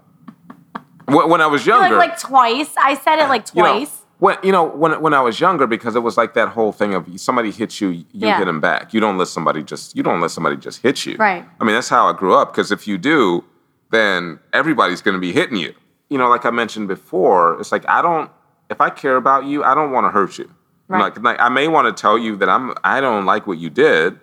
when 1.08 1.42
I 1.42 1.48
was 1.48 1.62
like, 1.66 1.68
younger, 1.68 1.96
like 1.98 2.20
twice. 2.20 2.74
I 2.78 2.96
said 2.96 3.20
it 3.20 3.30
like 3.30 3.46
you 3.56 3.64
know, 3.64 3.74
twice. 3.80 4.02
when 4.20 4.38
you 4.44 4.52
know 4.52 4.64
when 4.66 5.02
when 5.02 5.14
I 5.14 5.22
was 5.22 5.40
younger, 5.40 5.66
because 5.66 5.96
it 5.96 6.02
was 6.02 6.18
like 6.18 6.34
that 6.34 6.50
whole 6.50 6.72
thing 6.72 6.94
of 6.94 7.08
somebody 7.20 7.52
hits 7.52 7.80
you, 7.80 7.90
you 7.90 8.06
Yeah. 8.12 8.38
hit 8.38 8.46
them 8.46 8.60
back. 8.60 8.94
You 8.94 9.00
don't 9.00 9.18
let 9.18 9.30
somebody 9.30 9.64
just 9.64 9.96
you 9.96 10.04
don't 10.04 10.20
let 10.20 10.32
somebody 10.32 10.58
just 10.58 10.82
hit 10.82 11.06
you. 11.06 11.16
Right. 11.18 11.46
I 11.60 11.64
mean, 11.64 11.76
that's 11.76 11.90
how 11.90 12.08
I 12.08 12.14
grew 12.14 12.36
up. 12.36 12.52
Because 12.52 12.72
if 12.72 12.88
you 12.88 12.98
do, 12.98 13.44
then 13.92 14.40
everybody's 14.54 15.02
going 15.02 15.16
to 15.16 15.22
be 15.22 15.32
hitting 15.32 15.58
you. 15.58 15.74
You 16.10 16.18
know, 16.18 16.28
like 16.30 16.46
I 16.46 16.52
mentioned 16.52 16.88
before, 16.88 17.60
it's 17.60 17.72
like 17.72 17.88
I 17.88 18.02
don't. 18.02 18.30
If 18.70 18.82
I 18.82 18.90
care 18.90 19.16
about 19.16 19.46
you, 19.46 19.64
I 19.64 19.74
don't 19.74 19.92
want 19.92 20.06
to 20.06 20.10
hurt 20.10 20.38
you. 20.38 20.52
Right. 20.90 21.00
Like, 21.00 21.22
like 21.24 21.40
I 21.40 21.48
may 21.50 21.70
want 21.70 21.88
to 21.96 22.00
tell 22.00 22.18
you 22.18 22.36
that 22.38 22.50
I'm 22.50 22.74
I 22.84 23.00
don't 23.00 23.26
like 23.26 23.48
what 23.48 23.58
you 23.60 23.70
did, 23.70 24.20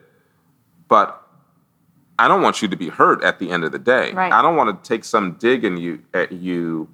but 0.88 1.23
I 2.18 2.28
don't 2.28 2.42
want 2.42 2.62
you 2.62 2.68
to 2.68 2.76
be 2.76 2.88
hurt 2.88 3.22
at 3.24 3.38
the 3.38 3.50
end 3.50 3.64
of 3.64 3.72
the 3.72 3.78
day. 3.78 4.12
Right. 4.12 4.32
I 4.32 4.40
don't 4.42 4.56
want 4.56 4.82
to 4.82 4.88
take 4.88 5.04
some 5.04 5.32
dig 5.32 5.64
in 5.64 5.76
you 5.76 6.02
at 6.12 6.32
you 6.32 6.88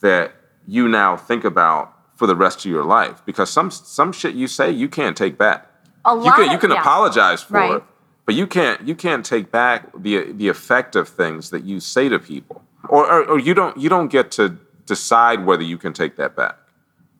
that 0.00 0.32
you 0.66 0.88
now 0.88 1.16
think 1.16 1.44
about 1.44 1.92
for 2.16 2.26
the 2.26 2.36
rest 2.36 2.64
of 2.64 2.70
your 2.70 2.84
life 2.84 3.22
because 3.26 3.50
some 3.50 3.70
some 3.70 4.12
shit 4.12 4.34
you 4.34 4.46
say 4.46 4.70
you 4.70 4.88
can't 4.88 5.16
take 5.16 5.36
back. 5.38 5.66
A 6.04 6.14
You 6.14 6.20
lot. 6.20 6.36
can 6.36 6.48
you 6.48 6.54
of- 6.54 6.60
can 6.60 6.70
yeah. 6.70 6.80
apologize 6.80 7.42
for 7.42 7.54
Right. 7.54 7.72
it, 7.76 7.82
but 8.26 8.34
you 8.36 8.46
can't 8.46 8.80
you 8.86 8.94
can't 8.94 9.24
take 9.24 9.50
back 9.50 9.88
the 9.96 10.32
the 10.32 10.48
effect 10.48 10.94
of 10.96 11.08
things 11.08 11.50
that 11.50 11.64
you 11.64 11.80
say 11.80 12.08
to 12.08 12.18
people, 12.18 12.62
or, 12.88 13.10
or 13.10 13.24
or 13.24 13.38
you 13.40 13.54
don't 13.54 13.76
you 13.76 13.88
don't 13.88 14.08
get 14.08 14.30
to 14.32 14.56
decide 14.86 15.44
whether 15.46 15.62
you 15.64 15.78
can 15.78 15.92
take 15.92 16.16
that 16.16 16.36
back, 16.36 16.56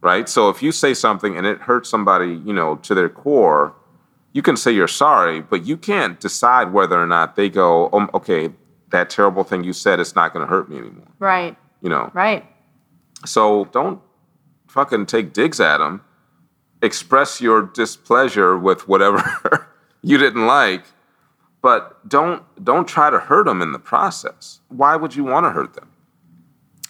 right? 0.00 0.28
So 0.28 0.48
if 0.48 0.62
you 0.62 0.70
say 0.72 0.94
something 0.94 1.36
and 1.36 1.46
it 1.46 1.58
hurts 1.58 1.88
somebody, 1.88 2.34
you 2.44 2.52
know, 2.52 2.76
to 2.76 2.94
their 2.94 3.08
core, 3.08 3.72
you 4.32 4.42
can 4.42 4.56
say 4.56 4.70
you're 4.72 4.88
sorry, 4.88 5.40
but 5.40 5.66
you 5.66 5.76
can't 5.76 6.18
decide 6.20 6.72
whether 6.72 7.00
or 7.00 7.06
not 7.06 7.36
they 7.36 7.48
go, 7.48 7.90
um, 7.92 8.10
okay, 8.14 8.50
that 8.90 9.10
terrible 9.10 9.44
thing 9.44 9.64
you 9.64 9.72
said, 9.72 10.00
it's 10.00 10.14
not 10.14 10.32
going 10.32 10.44
to 10.44 10.50
hurt 10.50 10.68
me 10.68 10.78
anymore, 10.78 11.06
Right. 11.18 11.56
you 11.80 11.88
know. 11.88 12.10
Right. 12.14 12.44
So 13.24 13.66
don't 13.66 14.00
fucking 14.68 15.06
take 15.06 15.32
digs 15.32 15.60
at 15.60 15.78
them. 15.78 16.02
Express 16.82 17.40
your 17.40 17.62
displeasure 17.62 18.58
with 18.58 18.88
whatever 18.88 19.68
you 20.02 20.18
didn't 20.18 20.46
like, 20.46 20.82
but 21.60 22.06
don't 22.08 22.42
don't 22.64 22.88
try 22.88 23.08
to 23.08 23.20
hurt 23.20 23.44
them 23.46 23.62
in 23.62 23.70
the 23.70 23.78
process. 23.78 24.60
Why 24.68 24.96
would 24.96 25.14
you 25.14 25.22
want 25.22 25.46
to 25.46 25.50
hurt 25.50 25.74
them? 25.74 25.92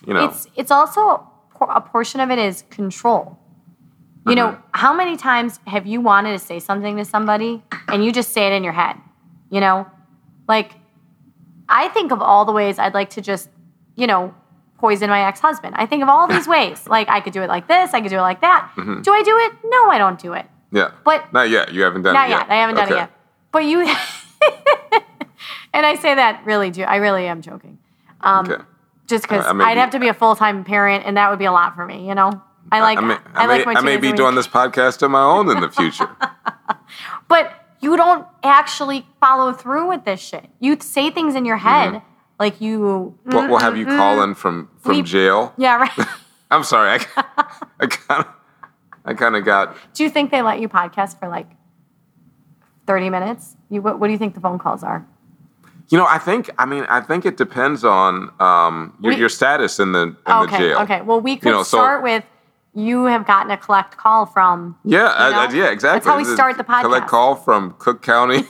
You 0.06 0.14
know. 0.14 0.24
It's 0.24 0.46
it's 0.56 0.70
also 0.70 1.28
a 1.60 1.80
portion 1.82 2.20
of 2.20 2.30
it 2.30 2.38
is 2.38 2.64
control. 2.70 3.38
You 4.26 4.36
know, 4.36 4.56
how 4.72 4.94
many 4.94 5.16
times 5.16 5.58
have 5.66 5.84
you 5.86 6.00
wanted 6.00 6.32
to 6.32 6.38
say 6.38 6.60
something 6.60 6.96
to 6.96 7.04
somebody 7.04 7.62
and 7.88 8.04
you 8.04 8.12
just 8.12 8.32
say 8.32 8.46
it 8.46 8.52
in 8.52 8.62
your 8.62 8.72
head? 8.72 8.96
You 9.50 9.60
know, 9.60 9.86
like 10.48 10.72
I 11.68 11.88
think 11.88 12.12
of 12.12 12.22
all 12.22 12.44
the 12.44 12.52
ways 12.52 12.78
I'd 12.78 12.94
like 12.94 13.10
to 13.10 13.20
just, 13.20 13.48
you 13.96 14.06
know, 14.06 14.32
poison 14.78 15.10
my 15.10 15.26
ex-husband. 15.26 15.74
I 15.76 15.86
think 15.86 16.02
of 16.04 16.08
all 16.08 16.28
these 16.28 16.46
ways. 16.56 16.86
Like 16.86 17.08
I 17.08 17.20
could 17.20 17.32
do 17.32 17.42
it 17.42 17.48
like 17.48 17.66
this, 17.66 17.92
I 17.94 18.00
could 18.00 18.10
do 18.10 18.18
it 18.18 18.20
like 18.22 18.40
that. 18.42 18.70
Do 18.76 19.12
I 19.12 19.22
do 19.24 19.36
it? 19.38 19.52
No, 19.64 19.90
I 19.90 19.98
don't 19.98 20.18
do 20.20 20.34
it. 20.34 20.46
yeah. 20.70 20.92
But 21.04 21.32
not 21.32 21.50
yet. 21.50 21.72
You 21.72 21.82
haven't 21.82 22.02
done 22.02 22.14
not 22.14 22.28
it 22.28 22.30
yet. 22.30 22.46
I 22.48 22.54
haven't 22.56 22.76
done 22.76 22.84
Okay. 22.86 22.94
it 22.94 22.98
yet. 22.98 23.10
But 23.50 23.64
you 23.64 23.80
and 25.74 25.86
I 25.86 25.96
say 25.96 26.14
that 26.14 26.42
really 26.44 26.70
do 26.70 26.82
I 26.82 26.96
really 26.96 27.26
am 27.26 27.42
joking. 27.42 27.78
Um, 28.20 28.48
Okay. 28.50 28.62
just 29.06 29.24
because 29.24 29.52
may 29.54 29.64
I'd 29.64 29.78
have 29.78 29.90
to 29.90 29.98
be 29.98 30.08
a 30.08 30.14
full 30.14 30.36
time 30.36 30.62
parent, 30.64 31.04
and 31.06 31.16
that 31.16 31.28
would 31.30 31.38
be 31.38 31.44
a 31.46 31.52
lot 31.52 31.74
for 31.74 31.84
me. 31.84 32.06
You 32.08 32.14
know, 32.14 32.40
I 32.72 32.80
like 32.80 32.98
I 32.98 33.00
may, 33.02 33.14
I, 33.14 33.20
I 33.34 33.46
like 33.46 33.66
may, 33.66 33.72
my 33.74 33.80
I 33.80 33.82
may 33.82 33.96
be 33.98 34.12
doing 34.12 34.34
this 34.34 34.48
podcast 34.48 35.02
on 35.02 35.10
my 35.10 35.22
own 35.22 35.50
in 35.50 35.60
the 35.60 35.68
future. 35.70 36.08
but 37.28 37.52
you 37.80 37.96
don't 37.96 38.26
actually 38.42 39.06
follow 39.20 39.52
through 39.52 39.88
with 39.88 40.04
this 40.04 40.20
shit. 40.20 40.48
You 40.58 40.78
say 40.80 41.10
things 41.10 41.34
in 41.34 41.44
your 41.44 41.58
head 41.58 41.94
Mm-hmm. 41.94 42.06
Like 42.40 42.60
you. 42.60 43.16
What 43.24 43.48
will 43.48 43.58
have 43.58 43.76
you 43.76 43.86
calling 43.86 44.34
from 44.34 44.68
from 44.78 44.96
We- 44.96 45.02
jail? 45.02 45.52
Yeah, 45.56 45.76
right. 45.76 46.08
I'm 46.50 46.64
sorry. 46.64 46.98
I, 47.16 47.44
I 47.78 47.86
kind 47.86 48.24
of 48.24 48.32
I 49.04 49.14
kind 49.14 49.36
of 49.36 49.44
got 49.44 49.76
do 49.94 50.02
you 50.02 50.10
think 50.10 50.30
they 50.32 50.42
let 50.42 50.58
you 50.58 50.68
podcast 50.68 51.20
for 51.20 51.28
like 51.28 51.46
30 52.88 53.10
minutes? 53.10 53.56
You 53.70 53.80
what, 53.82 54.00
what 54.00 54.08
do 54.08 54.12
you 54.12 54.18
think 54.18 54.34
the 54.34 54.40
phone 54.40 54.58
calls 54.58 54.82
are? 54.82 55.06
You 55.90 55.98
know, 55.98 56.06
I 56.08 56.18
think 56.18 56.50
I 56.58 56.64
mean 56.66 56.84
I 56.88 57.00
think 57.00 57.26
it 57.26 57.36
depends 57.36 57.84
on 57.84 58.32
um, 58.40 58.96
your, 59.00 59.12
We- 59.12 59.20
your 59.20 59.28
status 59.28 59.78
in 59.78 59.92
the 59.92 60.02
in 60.02 60.16
okay, 60.26 60.50
the 60.50 60.58
jail. 60.58 60.78
okay. 60.80 61.02
Well, 61.02 61.20
we 61.20 61.36
could 61.36 61.50
know, 61.52 61.62
so- 61.62 61.76
start 61.78 62.02
with 62.02 62.24
you 62.74 63.04
have 63.04 63.26
gotten 63.26 63.50
a 63.50 63.56
collect 63.56 63.96
call 63.96 64.26
from. 64.26 64.76
Yeah, 64.84 65.06
I, 65.06 65.46
I- 65.46 65.52
yeah, 65.52 65.70
exactly. 65.70 65.98
That's 65.98 66.06
how 66.06 66.16
we 66.16 66.24
start 66.24 66.56
the 66.56 66.64
podcast. 66.64 66.82
Collect 66.82 67.06
call 67.06 67.34
from 67.34 67.74
Cook 67.78 68.02
County. 68.02 68.42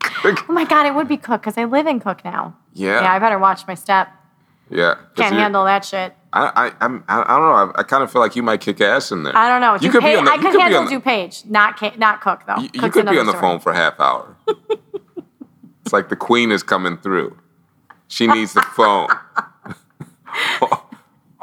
Cook- 0.00 0.44
Oh 0.48 0.52
my 0.52 0.64
God, 0.64 0.86
it 0.86 0.94
would 0.94 1.08
be 1.08 1.16
Cook 1.16 1.42
because 1.42 1.58
I 1.58 1.64
live 1.64 1.86
in 1.86 2.00
Cook 2.00 2.24
now. 2.24 2.56
Yeah. 2.72 3.02
Yeah, 3.02 3.12
I 3.12 3.18
better 3.18 3.38
watch 3.38 3.66
my 3.66 3.74
step. 3.74 4.08
Yeah. 4.70 4.96
Can't 5.14 5.34
handle 5.34 5.64
that 5.64 5.84
shit. 5.84 6.14
I, 6.32 6.52
I, 6.80 6.84
I'm, 6.84 7.04
I, 7.08 7.16
don't 7.16 7.26
know. 7.26 7.72
I, 7.76 7.80
I 7.80 7.82
kind 7.82 8.02
of 8.02 8.10
feel 8.12 8.20
like 8.20 8.34
you 8.36 8.42
might 8.42 8.60
kick 8.60 8.80
ass 8.80 9.10
in 9.12 9.22
there. 9.22 9.36
I 9.36 9.48
don't 9.48 9.60
know. 9.60 9.74
You 9.80 9.90
could 9.90 10.02
be 10.02 10.14
on 10.16 10.24
the- 10.24 10.32
I 10.32 10.36
could 10.38 10.52
could 10.52 10.60
handle 10.60 10.84
DuPage, 10.86 11.46
not 11.46 11.80
not 11.98 12.20
Cook 12.20 12.42
though. 12.46 12.56
You, 12.58 12.68
you 12.74 12.90
could 12.90 13.06
be 13.08 13.18
on 13.18 13.26
the 13.26 13.32
story. 13.32 13.40
phone 13.40 13.60
for 13.60 13.72
a 13.72 13.76
half 13.76 13.98
hour. 14.00 14.36
it's 15.84 15.92
like 15.92 16.08
the 16.08 16.16
queen 16.16 16.50
is 16.50 16.62
coming 16.62 16.96
through. 16.98 17.36
She 18.08 18.26
needs 18.26 18.52
the 18.54 18.62
phone. 18.62 19.08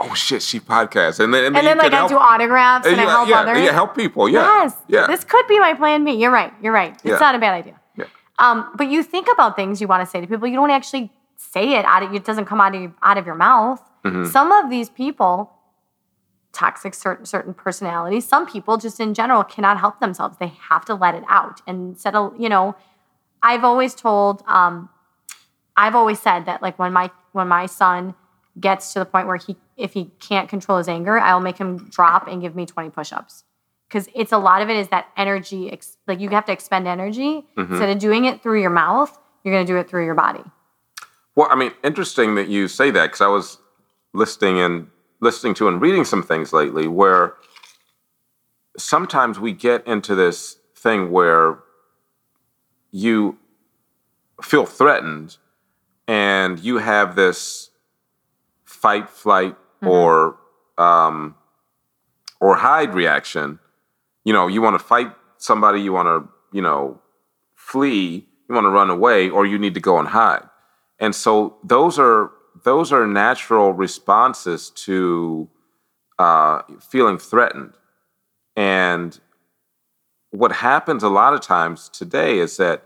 oh, 0.10 0.14
shit, 0.14 0.42
she 0.42 0.60
podcasts, 0.60 1.20
and 1.20 1.34
then 1.34 1.46
and, 1.46 1.58
And 1.58 1.66
then 1.68 1.78
like 1.78 1.94
I 1.94 2.08
do 2.08 2.18
autographs 2.18 2.86
and 2.88 2.98
yeah, 2.98 3.04
I 3.08 3.10
help 3.10 3.30
yeah, 3.30 3.40
others. 3.42 3.58
yeah, 3.60 3.72
help 3.72 3.96
people. 3.96 4.28
Yeah, 4.30 4.42
Yes. 4.64 4.76
yeah, 4.88 5.08
This 5.08 5.24
could 5.24 5.48
be 5.48 5.60
my 5.60 5.74
plan 5.74 6.04
B. 6.04 6.12
You're 6.12 6.32
right. 6.32 6.54
You're 6.62 6.74
right. 6.74 6.94
It's 6.94 7.06
Yeah. 7.06 7.18
not 7.18 7.36
a 7.36 7.40
bad 7.40 7.54
idea. 7.54 7.80
yeah. 7.96 8.06
Um, 8.40 8.70
but 8.76 8.88
you 8.90 9.04
think 9.04 9.28
about 9.32 9.56
things 9.56 9.80
you 9.82 9.88
want 9.88 10.02
to 10.06 10.10
say 10.10 10.20
to 10.22 10.28
people. 10.28 10.48
You 10.48 10.56
don't 10.56 10.72
actually 10.72 11.12
say 11.38 11.74
it 11.74 11.86
out 11.86 12.04
of 12.04 12.14
it 12.14 12.24
doesn't 12.24 12.46
come 12.46 12.60
out 12.62 12.74
of 12.76 12.82
your, 12.82 12.94
out 13.02 13.18
of 13.18 13.26
your 13.26 13.36
mouth. 13.36 13.82
Mm-hmm. 14.04 14.26
Some 14.26 14.52
of 14.52 14.70
these 14.70 14.90
people, 14.90 15.52
toxic 16.52 16.94
certain 16.94 17.26
certain 17.26 17.54
personalities. 17.54 18.26
Some 18.28 18.46
people 18.46 18.78
just 18.78 19.00
in 19.00 19.14
general 19.14 19.44
cannot 19.44 19.80
help 19.80 20.00
themselves. 20.00 20.38
They 20.40 20.54
have 20.70 20.86
to 20.86 20.96
let 20.96 21.16
it 21.16 21.24
out. 21.28 21.62
And 21.68 21.98
of 22.06 22.34
you 22.40 22.50
know, 22.50 22.76
I've 23.42 23.64
always 23.64 23.94
told, 23.96 24.44
um, 24.48 24.90
I've 25.76 25.96
always 25.96 26.20
said 26.20 26.46
that 26.46 26.62
like 26.62 26.78
when 26.80 26.94
my 26.94 27.12
when 27.32 27.48
my 27.48 27.66
son 27.66 28.16
gets 28.60 28.94
to 28.94 29.00
the 29.00 29.06
point 29.06 29.28
where 29.28 29.38
he 29.38 29.56
if 29.78 29.94
he 29.94 30.12
can't 30.20 30.50
control 30.50 30.78
his 30.78 30.88
anger, 30.88 31.18
I'll 31.18 31.40
make 31.40 31.58
him 31.58 31.90
drop 31.90 32.28
and 32.28 32.42
give 32.42 32.56
me 32.56 32.66
20 32.66 32.92
push-ups. 32.92 33.44
Because 33.88 34.08
it's 34.14 34.32
a 34.32 34.38
lot 34.38 34.62
of 34.62 34.70
it 34.70 34.78
is 34.78 34.88
that 34.90 35.08
energy, 35.18 35.72
ex- 35.72 35.98
like 36.08 36.20
you 36.20 36.30
have 36.30 36.46
to 36.46 36.52
expend 36.52 36.88
energy. 36.88 37.46
Mm-hmm. 37.58 37.74
Instead 37.74 37.90
of 37.90 38.00
doing 38.00 38.26
it 38.26 38.42
through 38.42 38.62
your 38.62 38.70
mouth, 38.70 39.18
you're 39.44 39.54
gonna 39.54 39.66
do 39.66 39.78
it 39.78 39.90
through 39.90 40.06
your 40.06 40.16
body. 40.16 40.44
Well, 41.36 41.48
I 41.50 41.56
mean, 41.56 41.72
interesting 41.84 42.36
that 42.36 42.48
you 42.48 42.68
say 42.68 42.92
that 42.92 43.08
because 43.08 43.22
I 43.22 43.28
was 43.28 43.58
listening 44.14 44.60
and 44.60 44.88
listening 45.20 45.54
to 45.56 45.68
and 45.68 45.82
reading 45.82 46.06
some 46.06 46.22
things 46.22 46.54
lately 46.54 46.88
where 46.88 47.36
sometimes 48.78 49.40
we 49.40 49.52
get 49.52 49.86
into 49.88 50.16
this 50.16 50.58
thing 50.76 51.12
where 51.12 51.60
you 52.92 53.38
feel 54.42 54.66
threatened 54.66 55.38
and 56.08 56.60
you 56.60 56.78
have 56.78 57.16
this 57.16 57.70
fight, 58.74 59.10
flight, 59.10 59.56
or 59.82 60.38
um, 60.78 61.36
or 62.40 62.56
hide 62.56 62.94
reaction. 62.94 63.60
You 64.26 64.34
know, 64.34 64.48
you 64.48 64.62
want 64.62 64.80
to 64.80 64.86
fight 64.86 65.12
somebody, 65.38 65.82
you 65.82 65.94
want 65.94 66.08
to, 66.08 66.30
you 66.52 66.62
know, 66.62 67.00
flee, 67.56 68.28
you 68.48 68.56
want 68.56 68.66
to 68.66 68.70
run 68.70 68.90
away, 68.90 69.30
or 69.30 69.46
you 69.46 69.58
need 69.58 69.74
to 69.76 69.80
go 69.80 70.00
and 70.00 70.08
hide. 70.08 70.48
And 71.00 71.14
so 71.14 71.58
those 71.64 72.00
are 72.00 72.32
those 72.64 72.92
are 72.92 73.06
natural 73.06 73.74
responses 73.74 74.70
to 74.70 75.50
uh, 76.20 76.62
feeling 76.80 77.18
threatened. 77.18 77.74
And 78.56 79.20
what 80.32 80.52
happens 80.52 81.04
a 81.04 81.10
lot 81.10 81.34
of 81.34 81.42
times 81.42 81.90
today 81.90 82.40
is 82.40 82.58
that 82.58 82.84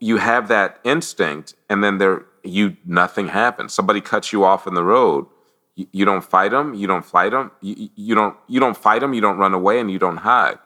you 0.00 0.18
have 0.18 0.48
that 0.48 0.78
instinct, 0.84 1.54
and 1.68 1.82
then 1.82 1.98
there 1.98 2.26
you 2.44 2.76
nothing 2.84 3.28
happens. 3.28 3.72
Somebody 3.72 4.00
cuts 4.00 4.32
you 4.32 4.44
off 4.44 4.66
in 4.66 4.74
the 4.74 4.84
road. 4.84 5.26
You, 5.74 5.86
you 5.92 6.04
don't 6.04 6.24
fight 6.24 6.50
them. 6.50 6.74
You 6.74 6.86
don't 6.86 7.04
fight 7.04 7.32
them. 7.32 7.50
You, 7.60 7.88
you 7.96 8.14
don't 8.14 8.36
you 8.46 8.60
don't 8.60 8.76
fight 8.76 9.00
them. 9.00 9.14
You 9.14 9.20
don't 9.20 9.38
run 9.38 9.54
away, 9.54 9.80
and 9.80 9.90
you 9.90 9.98
don't 9.98 10.18
hide. 10.18 10.58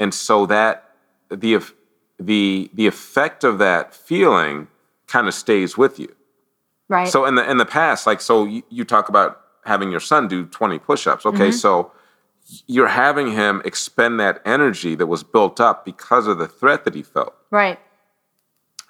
And 0.00 0.14
so 0.14 0.46
that 0.46 0.90
the 1.30 1.60
the 2.18 2.70
the 2.72 2.86
effect 2.86 3.44
of 3.44 3.58
that 3.58 3.94
feeling 3.94 4.68
kind 5.06 5.28
of 5.28 5.34
stays 5.34 5.76
with 5.76 5.98
you. 5.98 6.14
Right. 6.88 7.08
So 7.08 7.24
in 7.24 7.34
the 7.34 7.50
in 7.50 7.58
the 7.58 7.66
past, 7.66 8.06
like 8.06 8.20
so, 8.20 8.44
you, 8.44 8.62
you 8.68 8.84
talk 8.84 9.08
about 9.08 9.40
having 9.64 9.90
your 9.90 10.00
son 10.00 10.28
do 10.28 10.46
twenty 10.46 10.78
push-ups. 10.78 11.26
Okay, 11.26 11.48
mm-hmm. 11.48 11.52
so 11.52 11.92
you're 12.66 12.88
having 12.88 13.32
him 13.32 13.62
expend 13.64 14.20
that 14.20 14.40
energy 14.44 14.94
that 14.94 15.06
was 15.06 15.22
built 15.22 15.60
up 15.60 15.84
because 15.84 16.26
of 16.26 16.38
the 16.38 16.46
threat 16.46 16.84
that 16.84 16.94
he 16.94 17.02
felt. 17.02 17.34
right. 17.50 17.78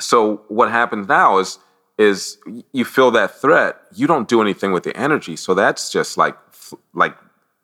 So 0.01 0.43
what 0.49 0.73
happens 0.73 1.07
now 1.07 1.39
is 1.39 1.61
is 1.99 2.39
you 2.73 2.85
feel 2.85 3.11
that 3.13 3.41
threat, 3.41 3.77
you 3.95 4.07
don't 4.07 4.29
do 4.29 4.41
anything 4.41 4.73
with 4.73 4.83
the 4.83 4.97
energy. 4.97 5.37
So 5.37 5.55
that's 5.55 5.91
just 5.91 6.17
like 6.17 6.37
like 6.93 7.17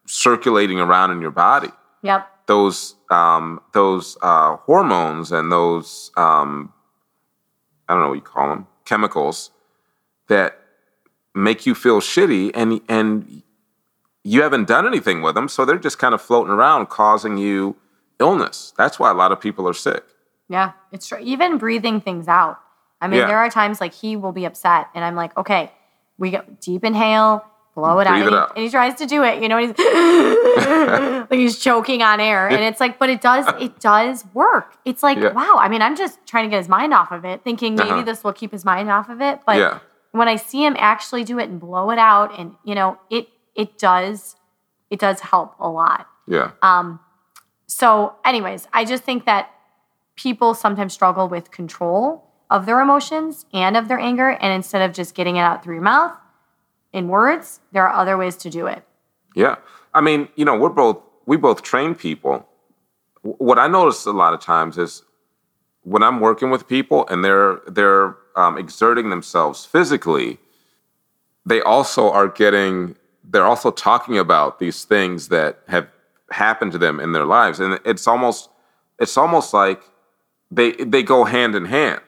circulating 0.07 0.79
around 0.79 1.11
in 1.11 1.21
your 1.21 1.31
body. 1.31 1.71
Yep. 2.03 2.29
Those 2.47 2.95
um, 3.11 3.61
those 3.73 4.16
uh, 4.23 4.57
hormones 4.57 5.33
and 5.33 5.51
those 5.51 6.11
um, 6.16 6.73
I 7.88 7.95
don't 7.95 8.03
know 8.03 8.09
what 8.09 8.14
you 8.14 8.21
call 8.21 8.49
them 8.49 8.66
chemicals 8.85 9.51
that 10.29 10.59
make 11.35 11.66
you 11.66 11.75
feel 11.75 12.01
shitty 12.01 12.51
and 12.55 12.81
and 12.88 13.43
you 14.23 14.43
haven't 14.43 14.69
done 14.69 14.87
anything 14.87 15.23
with 15.23 15.35
them, 15.35 15.49
so 15.49 15.64
they're 15.64 15.79
just 15.79 15.99
kind 15.99 16.14
of 16.14 16.21
floating 16.21 16.53
around, 16.53 16.87
causing 16.87 17.38
you 17.38 17.77
illness. 18.19 18.75
That's 18.77 18.99
why 18.99 19.11
a 19.11 19.14
lot 19.14 19.33
of 19.33 19.40
people 19.40 19.66
are 19.66 19.75
sick. 19.75 20.05
Yeah, 20.49 20.73
it's 20.93 21.07
true. 21.07 21.19
Even 21.21 21.59
breathing 21.59 22.01
things 22.01 22.29
out. 22.29 22.61
I 23.00 23.08
mean, 23.08 23.20
Yeah. 23.20 23.26
there 23.26 23.38
are 23.38 23.50
times 23.50 23.80
like 23.80 23.94
he 23.94 24.16
will 24.16 24.32
be 24.32 24.44
upset, 24.44 24.88
and 24.94 25.04
I'm 25.04 25.14
like, 25.16 25.36
okay, 25.36 25.72
we 26.18 26.30
go 26.30 26.42
deep 26.60 26.84
inhale, 26.84 27.44
blow 27.74 27.98
it 28.00 28.06
out. 28.06 28.12
Breathe 28.14 28.26
And, 28.26 28.34
he, 28.34 28.38
out. 28.40 28.52
and 28.56 28.64
he 28.64 28.70
tries 28.70 28.94
to 28.96 29.06
do 29.06 29.22
it, 29.22 29.42
you 29.42 29.48
know, 29.48 29.56
and 29.58 29.68
he's 29.68 29.78
like 31.30 31.38
he's 31.38 31.58
choking 31.58 32.02
on 32.02 32.20
air, 32.20 32.48
and 32.48 32.62
it's 32.62 32.80
like, 32.80 32.98
but 32.98 33.08
it 33.08 33.20
does, 33.20 33.46
it 33.60 33.78
does 33.80 34.24
work. 34.34 34.76
It's 34.84 35.02
like, 35.02 35.18
Yeah. 35.18 35.32
wow. 35.32 35.56
I 35.58 35.68
mean, 35.68 35.80
I'm 35.82 35.96
just 35.96 36.18
trying 36.26 36.44
to 36.44 36.50
get 36.50 36.58
his 36.58 36.68
mind 36.68 36.92
off 36.92 37.10
of 37.12 37.24
it, 37.24 37.42
thinking 37.44 37.74
maybe 37.74 37.90
Uh-huh. 37.90 38.02
this 38.02 38.22
will 38.24 38.32
keep 38.34 38.52
his 38.52 38.64
mind 38.64 38.90
off 38.90 39.08
of 39.08 39.20
it. 39.20 39.40
But 39.46 39.56
Yeah. 39.56 39.78
when 40.12 40.28
I 40.28 40.36
see 40.36 40.64
him 40.64 40.76
actually 40.78 41.24
do 41.24 41.38
it 41.38 41.48
and 41.48 41.58
blow 41.60 41.90
it 41.90 41.98
out, 41.98 42.38
and 42.38 42.54
you 42.64 42.74
know, 42.74 42.98
it 43.08 43.28
it 43.54 43.78
does, 43.78 44.36
it 44.90 44.98
does 45.00 45.20
help 45.20 45.54
a 45.58 45.68
lot. 45.68 46.06
Yeah. 46.26 46.50
So, 47.66 48.14
anyways, 48.24 48.66
I 48.72 48.84
just 48.84 49.04
think 49.04 49.26
that 49.26 49.50
people 50.16 50.54
sometimes 50.54 50.92
struggle 50.92 51.28
with 51.28 51.50
control 51.50 52.30
of 52.50 52.66
their 52.66 52.80
emotions 52.80 53.46
and 53.52 53.76
of 53.76 53.88
their 53.88 53.98
anger. 53.98 54.30
And 54.30 54.52
instead 54.52 54.82
of 54.82 54.94
just 54.94 55.14
getting 55.14 55.36
it 55.36 55.40
out 55.40 55.62
through 55.62 55.76
your 55.76 55.84
mouth 55.84 56.16
in 56.92 57.08
words, 57.08 57.60
there 57.72 57.86
are 57.86 57.94
other 57.94 58.16
ways 58.16 58.36
to 58.38 58.50
do 58.50 58.66
it. 58.66 58.84
Yeah. 59.34 59.56
I 59.94 60.00
mean, 60.00 60.28
you 60.36 60.44
know, 60.44 60.56
we're 60.56 60.68
both 60.68 60.98
we 61.26 61.36
both 61.36 61.62
train 61.62 61.94
people. 61.94 62.46
What 63.22 63.58
I 63.58 63.68
notice 63.68 64.04
a 64.06 64.12
lot 64.12 64.34
of 64.34 64.40
times 64.40 64.78
is 64.78 65.02
when 65.82 66.02
I'm 66.02 66.20
working 66.20 66.50
with 66.50 66.66
people 66.66 67.06
and 67.08 67.24
they're 67.24 67.60
they're 67.66 68.16
um, 68.36 68.58
exerting 68.58 69.10
themselves 69.10 69.64
physically, 69.64 70.38
they 71.46 71.60
also 71.60 72.10
are 72.10 72.28
getting 72.28 72.96
they're 73.24 73.44
also 73.44 73.70
talking 73.70 74.18
about 74.18 74.58
these 74.58 74.84
things 74.84 75.28
that 75.28 75.60
have 75.68 75.88
happened 76.30 76.72
to 76.72 76.78
them 76.78 77.00
in 77.00 77.12
their 77.12 77.26
lives, 77.26 77.60
and 77.60 77.78
it's 77.84 78.06
almost 78.06 78.50
it's 78.98 79.16
almost 79.16 79.54
like 79.54 79.82
they 80.50 80.72
they 80.72 81.02
go 81.02 81.24
hand 81.24 81.54
in 81.54 81.64
hand 81.64 82.00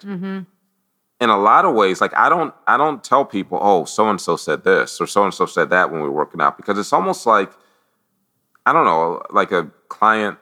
in 1.20 1.28
a 1.30 1.38
lot 1.38 1.64
of 1.64 1.74
ways 1.74 2.00
like 2.00 2.12
i 2.16 2.28
don't 2.28 2.52
i 2.66 2.76
don't 2.76 3.04
tell 3.04 3.24
people 3.24 3.58
oh 3.62 3.84
so 3.84 4.08
and 4.10 4.20
so 4.20 4.36
said 4.36 4.64
this 4.64 5.00
or 5.00 5.06
so 5.06 5.24
and 5.24 5.32
so 5.34 5.46
said 5.46 5.70
that 5.70 5.90
when 5.90 6.00
we 6.02 6.08
were 6.08 6.14
working 6.14 6.40
out 6.40 6.56
because 6.56 6.76
it's 6.78 6.92
almost 6.92 7.26
like 7.26 7.50
i 8.66 8.72
don't 8.72 8.84
know 8.84 9.22
like 9.30 9.52
a 9.52 9.70
client 9.88 10.38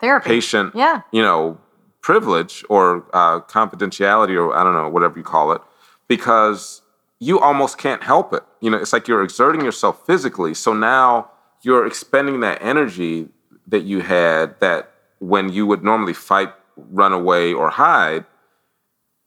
Therapy. 0.00 0.28
patient 0.28 0.74
Yeah. 0.74 1.02
you 1.12 1.22
know 1.22 1.58
privilege 2.02 2.64
or 2.68 3.04
uh, 3.12 3.40
confidentiality 3.40 4.36
or 4.36 4.54
i 4.54 4.62
don't 4.62 4.74
know 4.74 4.88
whatever 4.88 5.18
you 5.18 5.24
call 5.24 5.52
it 5.52 5.60
because 6.08 6.82
you 7.18 7.40
almost 7.40 7.78
can't 7.78 8.02
help 8.02 8.32
it 8.32 8.42
you 8.60 8.70
know 8.70 8.76
it's 8.78 8.92
like 8.92 9.08
you're 9.08 9.22
exerting 9.22 9.62
yourself 9.64 10.04
physically 10.06 10.52
so 10.54 10.72
now 10.74 11.30
you're 11.62 11.86
expending 11.86 12.40
that 12.40 12.58
energy 12.62 13.28
that 13.66 13.82
you 13.82 14.00
had 14.00 14.58
that 14.60 14.90
when 15.18 15.48
you 15.48 15.66
would 15.66 15.82
normally 15.82 16.14
fight 16.14 16.50
run 16.90 17.12
away 17.12 17.52
or 17.52 17.70
hide 17.70 18.24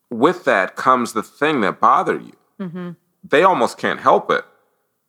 with 0.10 0.44
that 0.46 0.76
comes 0.76 1.14
the 1.14 1.24
thing 1.24 1.62
that 1.62 1.80
bothered 1.80 2.24
you 2.24 2.96
they 3.28 3.42
almost 3.44 3.78
can't 3.80 4.00
help 4.00 4.30
it 4.30 4.46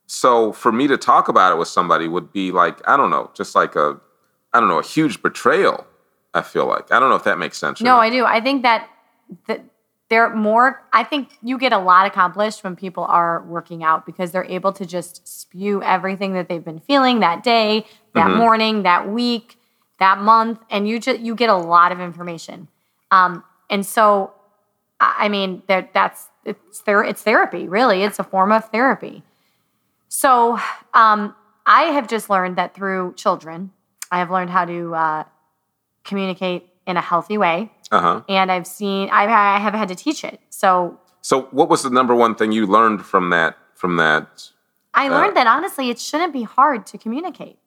so 0.07 0.51
for 0.51 0.71
me 0.71 0.87
to 0.87 0.97
talk 0.97 1.27
about 1.27 1.51
it 1.51 1.57
with 1.57 1.67
somebody 1.67 2.07
would 2.07 2.33
be 2.33 2.51
like 2.51 2.79
i 2.87 2.97
don't 2.97 3.11
know 3.11 3.29
just 3.35 3.53
like 3.55 3.75
a 3.75 3.99
i 4.53 4.59
don't 4.59 4.69
know 4.69 4.79
a 4.79 4.83
huge 4.83 5.21
betrayal 5.21 5.85
i 6.33 6.41
feel 6.41 6.65
like 6.65 6.91
i 6.91 6.99
don't 6.99 7.09
know 7.09 7.15
if 7.15 7.23
that 7.23 7.37
makes 7.37 7.57
sense 7.59 7.79
No. 7.79 7.97
I 7.97 8.09
do. 8.09 8.25
I 8.25 8.41
think 8.41 8.63
that 8.63 8.89
that 9.47 9.63
they're 10.09 10.35
more 10.35 10.81
i 10.93 11.03
think 11.03 11.37
you 11.43 11.57
get 11.59 11.73
a 11.73 11.77
lot 11.77 12.05
accomplished 12.07 12.63
when 12.63 12.75
people 12.75 13.03
are 13.05 13.43
working 13.43 13.83
out 13.83 14.05
because 14.05 14.31
they're 14.31 14.45
able 14.45 14.73
to 14.73 14.85
just 14.85 15.27
spew 15.27 15.81
everything 15.83 16.33
that 16.33 16.49
they've 16.49 16.65
been 16.65 16.79
feeling 16.79 17.19
that 17.19 17.43
day 17.43 17.85
that 18.13 18.27
Mhm. 18.27 18.37
morning 18.37 18.83
that 18.83 19.07
week 19.09 19.57
that 20.05 20.17
month 20.33 20.59
and 20.73 20.81
you 20.89 20.95
just 21.07 21.19
you 21.27 21.33
get 21.43 21.49
a 21.49 21.61
lot 21.75 21.89
of 21.95 21.99
information 22.09 22.57
um, 23.17 23.31
and 23.73 23.81
so 23.95 24.03
i 24.99 25.27
mean 25.35 25.49
there 25.69 25.83
that's 25.97 26.21
it's 26.51 26.79
there 26.87 27.01
it's 27.11 27.21
therapy 27.29 27.63
really 27.77 27.97
it's 28.07 28.19
a 28.19 28.27
form 28.33 28.51
of 28.57 28.61
therapy 28.75 29.15
so 30.21 30.31
um, 31.01 31.19
i 31.65 31.83
have 31.95 32.07
just 32.15 32.25
learned 32.33 32.55
that 32.59 32.69
through 32.77 33.03
children 33.23 33.71
i 34.11 34.17
have 34.21 34.29
learned 34.35 34.49
how 34.57 34.65
to 34.75 34.79
uh, 35.05 35.23
communicate 36.03 36.61
in 36.85 36.95
a 36.97 37.01
healthy 37.11 37.37
way 37.37 37.57
Uh-huh. 37.97 38.21
and 38.27 38.47
I've 38.51 38.67
seen 38.79 39.03
I, 39.19 39.23
I 39.55 39.59
have 39.65 39.75
had 39.81 39.87
to 39.93 39.95
teach 40.05 40.21
it. 40.29 40.37
So 40.49 40.99
So 41.21 41.35
what 41.57 41.67
was 41.73 41.79
the 41.87 41.89
number 41.99 42.13
one 42.25 42.33
thing 42.35 42.49
you 42.57 42.63
learned 42.77 42.99
from 43.11 43.25
that 43.35 43.51
from 43.81 43.93
that? 44.03 44.25
I 44.93 45.03
Uh, 45.07 45.11
learned 45.17 45.35
that 45.39 45.47
honestly, 45.55 45.85
it 45.93 45.99
shouldn't 46.07 46.33
be 46.39 46.43
hard 46.57 46.79
to 46.91 46.95
communicate. 47.03 47.57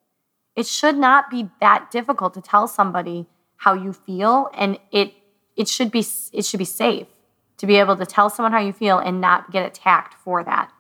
It 0.57 0.67
should 0.67 0.97
not 0.97 1.31
be 1.31 1.51
that 1.61 1.91
difficult 1.91 2.35
to 2.35 2.41
tell 2.41 2.67
somebody 2.67 3.27
how 3.57 3.75
you 3.75 3.93
feel, 3.93 4.51
and 4.55 4.79
it 4.91 5.13
it 5.57 5.69
should 5.69 5.91
be 5.91 6.05
it 6.33 6.45
should 6.45 6.59
be 6.59 6.65
safe 6.65 7.07
to 7.59 7.67
be 7.67 7.77
able 7.77 7.97
to 7.97 8.07
tell 8.07 8.29
someone 8.31 8.53
how 8.53 8.61
you 8.61 8.73
feel 8.73 8.99
and 8.99 9.21
not 9.21 9.51
get 9.51 9.65
attacked 9.67 10.15
for 10.15 10.43
that. 10.45 10.71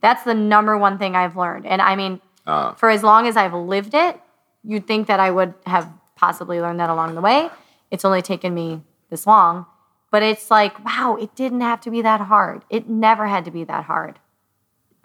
That's 0.00 0.24
the 0.24 0.34
number 0.34 0.76
one 0.78 0.98
thing 0.98 1.14
I've 1.16 1.36
learned. 1.36 1.66
And 1.66 1.82
I 1.82 1.96
mean, 1.96 2.20
Uh, 2.46 2.72
for 2.74 2.90
as 2.90 3.02
long 3.02 3.26
as 3.28 3.36
I've 3.36 3.54
lived 3.54 3.94
it, 3.94 4.20
you'd 4.64 4.86
think 4.86 5.06
that 5.06 5.20
I 5.20 5.30
would 5.30 5.54
have 5.66 5.86
possibly 6.16 6.60
learned 6.60 6.80
that 6.80 6.90
along 6.90 7.14
the 7.14 7.20
way. 7.20 7.50
It's 7.90 8.04
only 8.04 8.22
taken 8.22 8.52
me 8.54 8.82
this 9.10 9.26
long, 9.26 9.66
but 10.10 10.22
it's 10.22 10.50
like, 10.50 10.74
wow, 10.84 11.16
it 11.20 11.34
didn't 11.36 11.60
have 11.60 11.80
to 11.82 11.90
be 11.90 12.02
that 12.02 12.20
hard. 12.22 12.64
It 12.68 12.88
never 12.88 13.26
had 13.28 13.44
to 13.44 13.50
be 13.50 13.64
that 13.64 13.84
hard. 13.84 14.18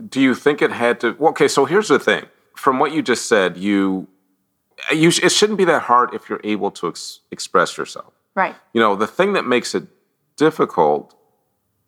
do 0.10 0.20
you 0.22 0.34
think 0.36 0.62
it 0.62 0.72
had 0.72 1.00
to? 1.02 1.16
well, 1.20 1.30
Okay, 1.32 1.48
so 1.48 1.66
here's 1.66 1.90
the 1.90 2.00
thing. 2.00 2.26
From 2.56 2.80
what 2.80 2.92
you 2.92 3.02
just 3.04 3.28
said, 3.28 3.58
you 3.58 4.08
you 4.94 5.12
sh- 5.12 5.24
it 5.24 5.32
shouldn't 5.32 5.58
be 5.58 5.66
that 5.66 5.84
hard 5.84 6.14
if 6.14 6.30
you're 6.30 6.42
able 6.44 6.72
to 6.72 6.88
ex- 6.88 7.20
express 7.32 7.78
yourself. 7.78 8.14
Right. 8.36 8.56
You 8.74 8.82
know, 8.82 8.96
the 8.96 9.08
thing 9.08 9.34
that 9.34 9.46
makes 9.46 9.74
it 9.76 9.88
difficult 10.36 11.16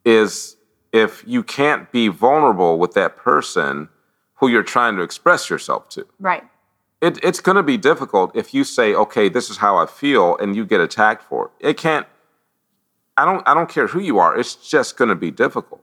is 0.04 0.56
if 0.92 1.22
you 1.26 1.42
can't 1.42 1.90
be 1.92 2.08
vulnerable 2.08 2.78
with 2.78 2.94
that 2.94 3.16
person 3.16 3.88
who 4.36 4.48
you're 4.48 4.62
trying 4.64 4.96
to 4.96 5.02
express 5.02 5.48
yourself 5.50 5.88
to. 5.90 6.06
Right. 6.18 6.42
It, 7.00 7.22
it's 7.22 7.40
going 7.40 7.56
to 7.56 7.62
be 7.62 7.76
difficult 7.76 8.34
if 8.34 8.52
you 8.52 8.64
say, 8.64 8.94
"Okay, 8.94 9.28
this 9.28 9.48
is 9.48 9.56
how 9.58 9.76
I 9.76 9.86
feel," 9.86 10.36
and 10.38 10.54
you 10.54 10.66
get 10.66 10.80
attacked 10.80 11.22
for 11.22 11.46
it. 11.60 11.68
It 11.70 11.76
can't. 11.78 12.06
I 13.16 13.24
don't. 13.24 13.46
I 13.48 13.54
don't 13.54 13.68
care 13.70 13.86
who 13.86 14.00
you 14.00 14.18
are. 14.18 14.36
It's 14.38 14.54
just 14.54 14.96
going 14.98 15.08
to 15.08 15.14
be 15.14 15.30
difficult. 15.30 15.82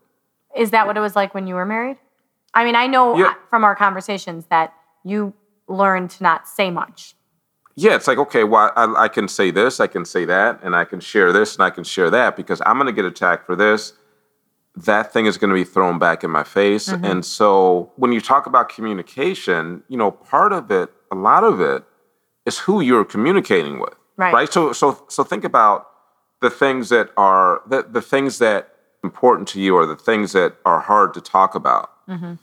Is 0.55 0.71
that 0.71 0.85
what 0.85 0.95
it 0.97 0.99
was 0.99 1.15
like 1.15 1.33
when 1.33 1.47
you 1.47 1.55
were 1.55 1.65
married? 1.65 1.97
I 2.53 2.63
mean, 2.63 2.75
I 2.75 2.85
know 2.87 3.17
Yeah. 3.17 3.33
from 3.49 3.63
our 3.63 3.75
conversations 3.75 4.45
that 4.49 4.73
you 5.03 5.33
learned 5.67 6.09
to 6.11 6.23
not 6.23 6.47
say 6.47 6.69
much. 6.71 7.13
Yeah, 7.75 7.95
it's 7.95 8.07
like 8.07 8.17
okay, 8.17 8.43
well, 8.43 8.71
I, 8.75 9.03
I 9.05 9.07
can 9.07 9.27
say 9.27 9.51
this, 9.51 9.79
I 9.79 9.87
can 9.87 10.03
say 10.05 10.25
that, 10.25 10.59
and 10.63 10.75
I 10.75 10.83
can 10.83 10.99
share 10.99 11.31
this, 11.31 11.55
and 11.55 11.63
I 11.63 11.69
can 11.69 11.83
share 11.83 12.09
that 12.09 12.35
because 12.35 12.61
I'm 12.65 12.77
going 12.77 12.87
to 12.87 12.91
get 12.93 13.05
attacked 13.05 13.45
for 13.45 13.55
this. 13.55 13.93
That 14.75 15.11
thing 15.11 15.25
is 15.25 15.37
going 15.37 15.49
to 15.49 15.55
be 15.55 15.63
thrown 15.63 15.97
back 15.99 16.23
in 16.23 16.31
my 16.31 16.43
face, 16.43 16.89
Mm-hmm. 16.89 17.05
and 17.05 17.25
so 17.25 17.91
when 17.95 18.11
you 18.11 18.21
talk 18.21 18.45
about 18.47 18.69
communication, 18.69 19.83
you 19.89 19.97
know, 19.97 20.11
part 20.11 20.53
of 20.53 20.71
it, 20.71 20.89
a 21.11 21.15
lot 21.15 21.43
of 21.43 21.61
it, 21.61 21.83
is 22.45 22.59
who 22.59 22.81
you're 22.81 23.05
communicating 23.05 23.79
with, 23.79 23.93
Right. 24.17 24.51
So, 24.51 24.73
so, 24.73 25.03
so 25.09 25.23
think 25.23 25.43
about 25.43 25.87
the 26.41 26.49
things 26.49 26.89
that 26.89 27.11
are 27.17 27.61
the, 27.67 27.83
the 27.83 28.01
things 28.01 28.39
that 28.39 28.69
important 29.03 29.47
to 29.49 29.61
you, 29.61 29.75
or 29.75 29.85
the 29.85 29.95
things 29.95 30.31
that 30.31 30.55
are 30.65 30.79
hard 30.79 31.13
to 31.13 31.21
talk 31.21 31.53
about. 31.53 31.91
Mm-hmm. 32.07 32.33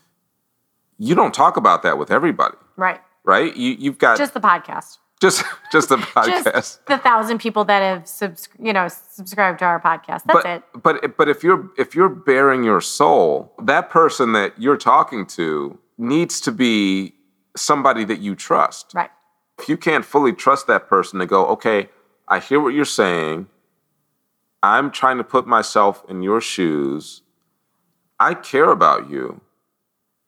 You 0.98 1.14
don't 1.16 1.34
talk 1.34 1.56
about 1.56 1.82
that 1.82 1.98
with 1.98 2.10
everybody, 2.12 2.56
Right. 2.76 3.00
Right? 3.24 3.56
You, 3.56 3.76
you've 3.78 3.98
got 3.98 4.18
Just 4.18 4.34
the 4.34 4.40
podcast. 4.40 4.98
just 5.20 5.44
just 5.72 5.88
the 5.88 5.96
podcast. 6.16 6.52
Just 6.52 6.86
the 6.86 6.98
thousand 6.98 7.38
people 7.38 7.64
that 7.64 7.80
have 7.80 8.06
subs- 8.06 8.48
you 8.58 8.72
know 8.72 8.88
subscribed 8.88 9.60
to 9.60 9.64
our 9.64 9.80
podcast. 9.80 10.24
That's 10.24 10.42
but 10.42 10.46
it. 10.46 10.62
but 10.82 11.16
but 11.16 11.28
if 11.28 11.42
you're 11.42 11.70
if 11.78 11.94
you're 11.94 12.08
baring 12.10 12.64
your 12.64 12.80
soul, 12.80 13.52
that 13.62 13.88
person 13.90 14.32
that 14.32 14.52
you're 14.60 14.76
talking 14.76 15.26
to 15.26 15.78
needs 15.96 16.40
to 16.42 16.52
be 16.52 17.14
somebody 17.56 18.04
that 18.04 18.20
you 18.20 18.34
trust. 18.34 18.92
Right. 18.94 19.10
If 19.58 19.68
you 19.68 19.76
can't 19.76 20.04
fully 20.04 20.32
trust 20.32 20.66
that 20.66 20.88
person 20.88 21.20
to 21.20 21.26
go, 21.26 21.46
okay, 21.46 21.88
I 22.28 22.40
hear 22.40 22.60
what 22.60 22.74
you're 22.74 22.84
saying. 22.84 23.46
I'm 24.62 24.90
trying 24.90 25.18
to 25.18 25.24
put 25.24 25.46
myself 25.46 26.04
in 26.08 26.22
your 26.22 26.40
shoes. 26.40 27.22
I 28.18 28.34
care 28.34 28.70
about 28.70 29.08
you. 29.10 29.40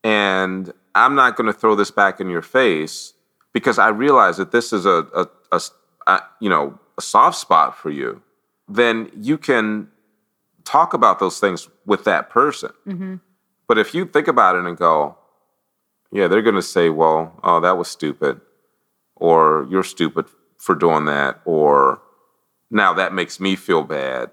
And 0.04 0.72
I'm 0.96 1.14
not 1.14 1.36
going 1.36 1.46
to 1.46 1.52
throw 1.58 1.74
this 1.74 1.90
back 1.90 2.20
in 2.20 2.28
your 2.28 2.42
face 2.42 3.12
because 3.52 3.78
I 3.78 3.88
realize 3.88 4.36
that 4.38 4.50
this 4.52 4.72
is 4.72 4.86
a, 4.86 5.06
a, 5.14 5.28
a 5.52 5.60
a, 6.06 6.20
you 6.40 6.48
know, 6.48 6.78
a 6.98 7.02
soft 7.02 7.36
spot 7.36 7.76
for 7.76 7.90
you. 7.90 8.22
Then 8.68 9.10
you 9.14 9.38
can 9.38 9.88
talk 10.64 10.94
about 10.94 11.18
those 11.18 11.38
things 11.40 11.68
with 11.84 12.04
that 12.04 12.30
person. 12.30 12.70
Mm-hmm. 12.86 13.16
But 13.68 13.78
if 13.78 13.94
you 13.94 14.06
think 14.06 14.28
about 14.28 14.56
it 14.56 14.64
and 14.64 14.76
go, 14.76 15.16
yeah, 16.12 16.28
they're 16.28 16.42
going 16.42 16.54
to 16.56 16.62
say, 16.62 16.88
well, 16.88 17.38
oh, 17.42 17.60
that 17.60 17.76
was 17.76 17.88
stupid, 17.88 18.40
or 19.16 19.66
you're 19.68 19.82
stupid 19.82 20.26
for 20.58 20.74
doing 20.74 21.04
that, 21.06 21.40
or 21.44 22.00
now 22.70 22.92
that 22.94 23.12
makes 23.12 23.40
me 23.40 23.56
feel 23.56 23.82
bad, 23.82 24.30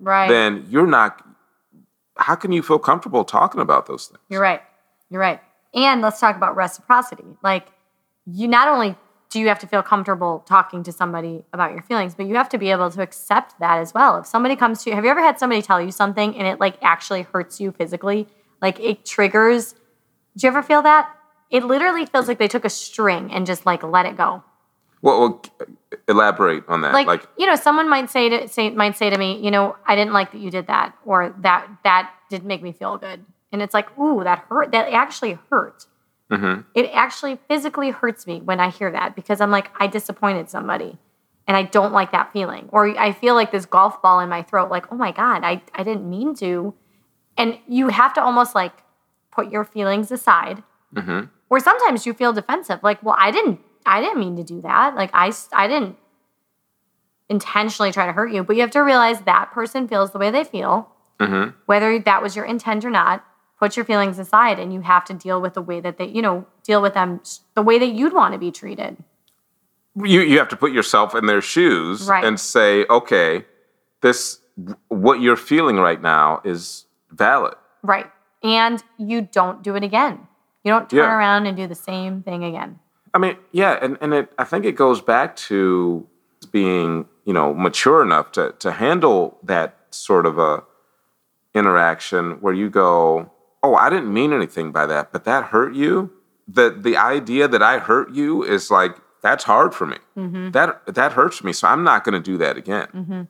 Right. 0.00 0.28
then 0.28 0.64
you're 0.68 0.86
not, 0.86 1.24
how 2.16 2.36
can 2.36 2.52
you 2.52 2.62
feel 2.62 2.78
comfortable 2.78 3.24
talking 3.24 3.60
about 3.60 3.86
those 3.86 4.06
things? 4.06 4.20
You're 4.28 4.40
right. 4.40 4.62
You're 5.10 5.20
right. 5.20 5.40
And 5.74 6.00
let's 6.00 6.20
talk 6.20 6.36
about 6.36 6.56
reciprocity. 6.56 7.24
Like, 7.42 7.66
you 8.26 8.48
not 8.48 8.68
only 8.68 8.96
do 9.30 9.40
you 9.40 9.48
have 9.48 9.58
to 9.58 9.66
feel 9.66 9.82
comfortable 9.82 10.42
talking 10.46 10.82
to 10.82 10.92
somebody 10.92 11.44
about 11.52 11.72
your 11.72 11.82
feelings, 11.82 12.14
but 12.14 12.26
you 12.26 12.34
have 12.36 12.48
to 12.48 12.58
be 12.58 12.70
able 12.70 12.90
to 12.90 13.02
accept 13.02 13.58
that 13.60 13.78
as 13.78 13.92
well. 13.92 14.18
If 14.18 14.26
somebody 14.26 14.56
comes 14.56 14.82
to 14.84 14.90
you, 14.90 14.96
have 14.96 15.04
you 15.04 15.10
ever 15.10 15.20
had 15.20 15.38
somebody 15.38 15.60
tell 15.60 15.80
you 15.80 15.92
something 15.92 16.34
and 16.36 16.46
it 16.46 16.58
like 16.58 16.78
actually 16.82 17.22
hurts 17.22 17.60
you 17.60 17.72
physically? 17.72 18.26
Like 18.62 18.80
it 18.80 19.04
triggers. 19.04 19.74
Do 20.36 20.46
you 20.46 20.48
ever 20.48 20.62
feel 20.62 20.82
that? 20.82 21.14
It 21.50 21.64
literally 21.64 22.06
feels 22.06 22.28
like 22.28 22.38
they 22.38 22.48
took 22.48 22.64
a 22.64 22.70
string 22.70 23.30
and 23.32 23.46
just 23.46 23.66
like 23.66 23.82
let 23.82 24.06
it 24.06 24.16
go. 24.16 24.42
Well, 25.02 25.20
well, 25.20 25.42
elaborate 26.08 26.64
on 26.68 26.80
that. 26.82 26.92
like, 26.92 27.06
Like, 27.06 27.26
you 27.36 27.46
know 27.46 27.54
someone 27.54 27.88
might 27.88 28.10
say 28.10 28.28
to 28.30 28.48
say 28.48 28.70
might 28.70 28.96
say 28.96 29.10
to 29.10 29.18
me 29.18 29.38
you 29.42 29.50
know 29.50 29.76
i 29.86 29.94
didn't 29.94 30.12
like 30.12 30.32
that 30.32 30.38
you 30.38 30.50
did 30.50 30.66
that 30.66 30.94
or 31.04 31.34
that 31.40 31.68
that 31.84 32.10
didn't 32.30 32.46
make 32.46 32.62
me 32.62 32.72
feel 32.72 32.96
good 32.96 33.24
and 33.52 33.62
it's 33.62 33.74
like 33.74 33.96
ooh 33.98 34.22
that 34.24 34.44
hurt 34.48 34.72
that 34.72 34.92
actually 34.92 35.38
hurt. 35.50 35.86
Mhm. 36.30 36.64
it 36.74 36.90
actually 36.92 37.36
physically 37.48 37.90
hurts 37.90 38.26
me 38.26 38.40
when 38.42 38.60
i 38.60 38.68
hear 38.68 38.90
that 38.90 39.14
because 39.16 39.40
i'm 39.40 39.50
like 39.50 39.70
i 39.80 39.86
disappointed 39.86 40.50
somebody 40.50 40.98
and 41.46 41.56
i 41.56 41.62
don't 41.62 41.92
like 41.94 42.12
that 42.12 42.30
feeling. 42.32 42.68
Or 42.70 42.86
i 42.98 43.12
feel 43.12 43.34
like 43.34 43.50
this 43.50 43.64
golf 43.64 44.02
ball 44.02 44.20
in 44.20 44.28
my 44.28 44.42
throat 44.42 44.70
like 44.70 44.92
oh 44.92 44.96
my 44.96 45.10
god 45.12 45.42
i, 45.44 45.62
I 45.74 45.82
didn't 45.84 46.08
mean 46.08 46.34
to. 46.36 46.74
And 47.38 47.58
you 47.68 47.88
have 47.88 48.12
to 48.14 48.22
almost 48.22 48.54
like 48.54 48.72
put 49.32 49.50
your 49.50 49.64
feelings 49.64 50.10
aside. 50.12 50.62
Mhm. 50.94 51.30
or 51.50 51.60
sometimes 51.60 52.04
you 52.06 52.12
feel 52.12 52.32
defensive 52.34 52.80
like 52.82 53.02
well 53.02 53.16
i 53.18 53.30
didn't 53.30 53.60
i 53.86 54.00
didn't 54.02 54.18
mean 54.20 54.36
to 54.36 54.44
do 54.44 54.60
that. 54.60 54.94
Like 54.94 55.10
I, 55.14 55.32
I 55.54 55.66
didn't 55.66 55.96
intentionally 57.30 57.92
try 57.92 58.06
to 58.06 58.12
hurt 58.12 58.32
you. 58.32 58.42
But 58.44 58.56
you 58.56 58.62
have 58.62 58.70
to 58.72 58.80
realize 58.80 59.20
that 59.22 59.50
person 59.52 59.86
feels 59.88 60.10
the 60.12 60.18
way 60.18 60.30
they 60.30 60.44
feel 60.44 60.90
Mhm. 61.20 61.54
whether 61.66 61.98
that 62.00 62.22
was 62.22 62.36
your 62.36 62.44
intent 62.44 62.84
or 62.84 62.90
not 62.90 63.24
put 63.58 63.76
your 63.76 63.84
feelings 63.84 64.18
aside 64.18 64.58
and 64.58 64.72
you 64.72 64.80
have 64.80 65.04
to 65.04 65.14
deal 65.14 65.40
with 65.40 65.54
the 65.54 65.62
way 65.62 65.80
that 65.80 65.98
they 65.98 66.06
you 66.06 66.22
know 66.22 66.46
deal 66.62 66.80
with 66.82 66.94
them 66.94 67.20
the 67.54 67.62
way 67.62 67.78
that 67.78 67.86
you'd 67.88 68.12
want 68.12 68.32
to 68.32 68.38
be 68.38 68.50
treated 68.50 68.96
you, 69.96 70.20
you 70.20 70.38
have 70.38 70.48
to 70.48 70.56
put 70.56 70.70
yourself 70.72 71.14
in 71.14 71.26
their 71.26 71.40
shoes 71.40 72.06
Right. 72.06 72.22
and 72.22 72.38
say, 72.38 72.84
okay, 72.88 73.44
this, 74.00 74.38
what 74.86 75.20
you're 75.20 75.34
feeling 75.36 75.76
right 75.76 76.00
now 76.00 76.40
is 76.44 76.84
valid. 77.10 77.54
right 77.82 78.06
and 78.44 78.82
you 78.96 79.22
don't 79.22 79.62
do 79.62 79.74
it 79.74 79.82
again 79.82 80.26
you 80.64 80.70
don't 80.72 80.88
turn 80.90 80.98
Yeah. 81.00 81.16
around 81.16 81.46
and 81.46 81.56
do 81.56 81.66
the 81.66 81.74
same 81.74 82.22
thing 82.22 82.44
again 82.44 82.78
I 83.14 83.18
mean, 83.18 83.36
yeah, 83.52 83.78
and, 83.80 83.96
and 84.02 84.12
it, 84.12 84.30
I 84.38 84.44
think 84.44 84.66
it 84.66 84.72
goes 84.76 85.00
back 85.00 85.34
to 85.48 86.06
being, 86.52 87.06
you 87.24 87.32
know, 87.32 87.54
mature 87.54 88.02
enough 88.02 88.30
to, 88.32 88.54
to 88.58 88.70
handle 88.70 89.38
that 89.42 89.76
sort 89.90 90.26
of 90.26 90.38
a 90.38 90.62
interaction 91.54 92.32
where 92.42 92.52
you 92.52 92.68
go, 92.68 93.30
oh, 93.62 93.74
I 93.74 93.90
didn't 93.90 94.12
mean 94.12 94.32
anything 94.32 94.72
by 94.72 94.86
that, 94.86 95.12
but 95.12 95.24
that 95.24 95.44
hurt 95.44 95.74
you. 95.74 96.10
The 96.46 96.70
the 96.70 96.96
idea 96.96 97.48
that 97.48 97.62
I 97.62 97.78
hurt 97.78 98.12
you 98.12 98.42
is 98.42 98.70
like 98.70 98.96
that's 99.22 99.44
hard 99.44 99.74
for 99.74 99.86
me. 99.86 99.98
That 100.52 100.94
that 100.94 101.12
hurts 101.12 101.44
me, 101.44 101.52
so 101.52 101.68
I'm 101.68 101.84
not 101.84 102.04
going 102.04 102.14
to 102.14 102.20
do 102.32 102.38
that 102.38 102.56
again. 102.56 103.28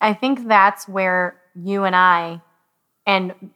I 0.00 0.12
think 0.14 0.46
that's 0.48 0.88
where 0.88 1.40
you 1.54 1.84
and 1.84 1.94
I 1.96 2.42
and 3.06 3.50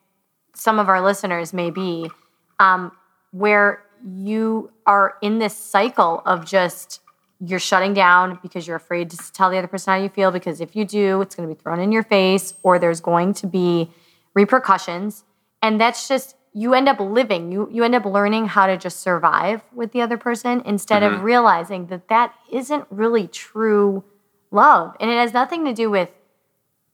some 0.55 0.79
of 0.79 0.89
our 0.89 1.01
listeners 1.01 1.53
may 1.53 1.71
be, 1.71 2.11
um, 2.59 2.93
where 3.33 3.83
you 4.05 4.71
are 4.87 5.17
in 5.23 5.39
this 5.39 5.57
cycle 5.57 6.23
of 6.25 6.45
just 6.47 7.01
you're 7.41 7.59
shutting 7.59 7.95
down 7.95 8.39
because 8.43 8.67
you're 8.67 8.77
afraid 8.77 9.11
to 9.11 9.33
tell 9.33 9.51
the 9.51 9.57
other 9.57 9.67
person 9.67 9.93
how 9.93 9.99
you 9.99 10.11
feel 10.11 10.31
because 10.31 10.61
if 10.61 10.77
you 10.77 10.85
do, 10.85 11.23
it's 11.23 11.35
going 11.35 11.49
to 11.49 11.55
be 11.55 11.59
thrown 11.59 11.81
in 11.81 11.91
your 11.91 12.03
face 12.03 12.55
or 12.63 12.79
there's 12.79 13.01
going 13.01 13.33
to 13.35 13.47
be 13.47 13.91
repercussions. 14.35 15.25
And 15.63 15.81
that's 15.81 16.09
just 16.09 16.37
you 16.53 16.75
end 16.75 16.89
up 16.89 16.99
living 16.99 17.53
you 17.53 17.69
you 17.71 17.85
end 17.85 17.95
up 17.95 18.05
learning 18.05 18.47
how 18.47 18.67
to 18.67 18.77
just 18.77 19.01
survive 19.01 19.63
with 19.73 19.93
the 19.93 20.01
other 20.01 20.17
person 20.19 20.61
instead 20.65 21.03
Mm-hmm. 21.03 21.15
of 21.17 21.23
realizing 21.23 21.87
that 21.87 22.09
that 22.09 22.35
isn't 22.51 22.85
really 22.91 23.29
true 23.29 24.03
love 24.51 24.97
and 24.99 25.09
it 25.11 25.15
has 25.15 25.33
nothing 25.33 25.65
to 25.67 25.73
do 25.73 25.89
with 25.89 26.11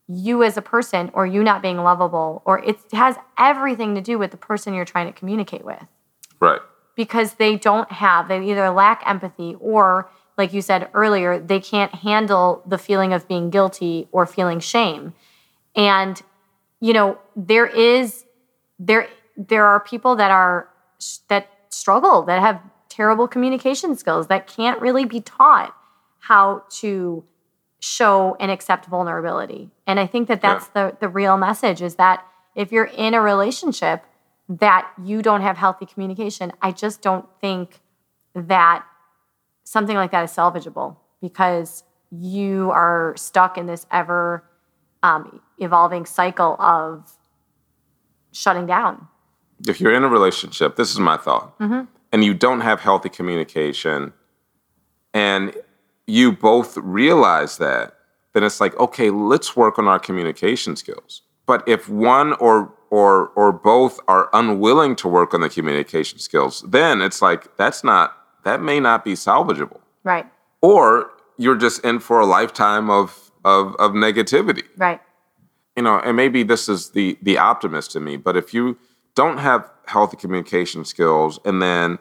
you 0.08 0.42
as 0.42 0.58
a 0.58 0.62
person 0.62 1.10
or 1.14 1.26
you 1.26 1.42
not 1.42 1.62
being 1.62 1.78
lovable 1.78 2.42
or 2.44 2.62
it 2.62 2.76
has 2.92 3.16
everything 3.38 3.94
to 3.94 4.02
do 4.02 4.18
with 4.18 4.30
the 4.30 4.36
person 4.36 4.74
you're 4.74 4.84
trying 4.84 5.06
to 5.06 5.18
communicate 5.18 5.64
with 5.64 5.82
Right. 6.38 6.60
because 6.94 7.34
they 7.34 7.56
don't 7.56 7.90
have 7.90 8.28
they 8.28 8.44
either 8.44 8.68
lack 8.68 9.02
empathy 9.06 9.56
or 9.58 10.10
like 10.36 10.52
you 10.52 10.60
said 10.60 10.90
earlier 10.92 11.38
they 11.38 11.60
can't 11.60 11.94
handle 11.94 12.62
the 12.66 12.76
feeling 12.76 13.14
of 13.14 13.26
being 13.26 13.48
guilty 13.48 14.06
or 14.12 14.26
feeling 14.26 14.60
shame 14.60 15.14
and 15.74 16.20
you 16.78 16.92
know 16.92 17.16
there 17.34 17.66
is 17.66 18.25
there 18.78 19.08
there 19.36 19.66
are 19.66 19.80
people 19.80 20.16
that 20.16 20.30
are 20.30 20.68
that 21.28 21.48
struggle 21.70 22.22
that 22.22 22.40
have 22.40 22.60
terrible 22.88 23.28
communication 23.28 23.96
skills 23.96 24.28
that 24.28 24.46
can't 24.46 24.80
really 24.80 25.04
be 25.04 25.20
taught 25.20 25.74
how 26.20 26.62
to 26.70 27.24
show 27.78 28.36
and 28.40 28.50
accept 28.50 28.86
vulnerability. 28.86 29.70
And 29.86 30.00
i 30.00 30.06
think 30.06 30.28
that 30.28 30.40
that's 30.40 30.68
the 30.68 30.96
the 31.00 31.08
real 31.08 31.36
message 31.36 31.82
is 31.82 31.96
that 31.96 32.24
if 32.54 32.72
you're 32.72 32.86
in 32.86 33.14
a 33.14 33.20
relationship 33.20 34.04
that 34.48 34.90
you 35.02 35.22
don't 35.22 35.42
have 35.42 35.56
healthy 35.56 35.86
communication 35.86 36.52
i 36.62 36.70
just 36.70 37.02
don't 37.02 37.26
think 37.40 37.80
that 38.34 38.84
something 39.64 39.96
like 39.96 40.12
that 40.12 40.24
is 40.24 40.30
salvageable 40.30 40.96
because 41.20 41.82
you 42.10 42.70
are 42.70 43.14
stuck 43.16 43.58
in 43.58 43.66
this 43.66 43.86
ever 43.90 44.44
um, 45.02 45.40
evolving 45.58 46.06
cycle 46.06 46.56
of 46.60 47.15
shutting 48.36 48.66
down. 48.66 49.08
If 49.66 49.80
you're 49.80 49.94
in 49.94 50.04
a 50.04 50.08
relationship, 50.08 50.76
this 50.76 50.90
is 50.92 51.00
my 51.00 51.16
thought, 51.16 51.58
mm-hmm. 51.58 51.84
and 52.12 52.24
you 52.24 52.34
don't 52.34 52.60
have 52.60 52.80
healthy 52.80 53.08
communication, 53.08 54.12
and 55.14 55.54
you 56.06 56.32
both 56.32 56.76
realize 56.76 57.56
that, 57.58 57.94
then 58.34 58.44
it's 58.44 58.60
like, 58.60 58.76
okay, 58.78 59.10
let's 59.10 59.56
work 59.56 59.78
on 59.78 59.88
our 59.88 59.98
communication 59.98 60.76
skills. 60.76 61.22
But 61.46 61.66
if 61.66 61.88
one 61.88 62.34
or 62.34 62.72
or 62.90 63.28
or 63.28 63.50
both 63.50 63.98
are 64.06 64.28
unwilling 64.32 64.94
to 64.96 65.08
work 65.08 65.32
on 65.32 65.40
the 65.40 65.48
communication 65.48 66.18
skills, 66.18 66.62
then 66.68 67.00
it's 67.00 67.22
like 67.22 67.56
that's 67.56 67.82
not 67.82 68.16
that 68.44 68.60
may 68.60 68.78
not 68.78 69.04
be 69.04 69.14
salvageable. 69.14 69.80
right. 70.04 70.26
Or 70.60 71.10
you're 71.38 71.56
just 71.56 71.84
in 71.84 72.00
for 72.00 72.20
a 72.20 72.26
lifetime 72.26 72.90
of 72.90 73.30
of 73.44 73.74
of 73.76 73.92
negativity. 73.92 74.64
Right 74.76 75.00
you 75.76 75.82
know, 75.82 75.98
and 76.00 76.16
maybe 76.16 76.42
this 76.42 76.68
is 76.68 76.90
the 76.90 77.18
the 77.22 77.38
optimist 77.38 77.96
in 77.96 78.04
me, 78.04 78.16
but 78.16 78.36
if 78.36 78.54
you 78.54 78.78
don't 79.14 79.38
have 79.38 79.70
healthy 79.86 80.16
communication 80.16 80.84
skills 80.84 81.38
and 81.44 81.62
then 81.62 81.98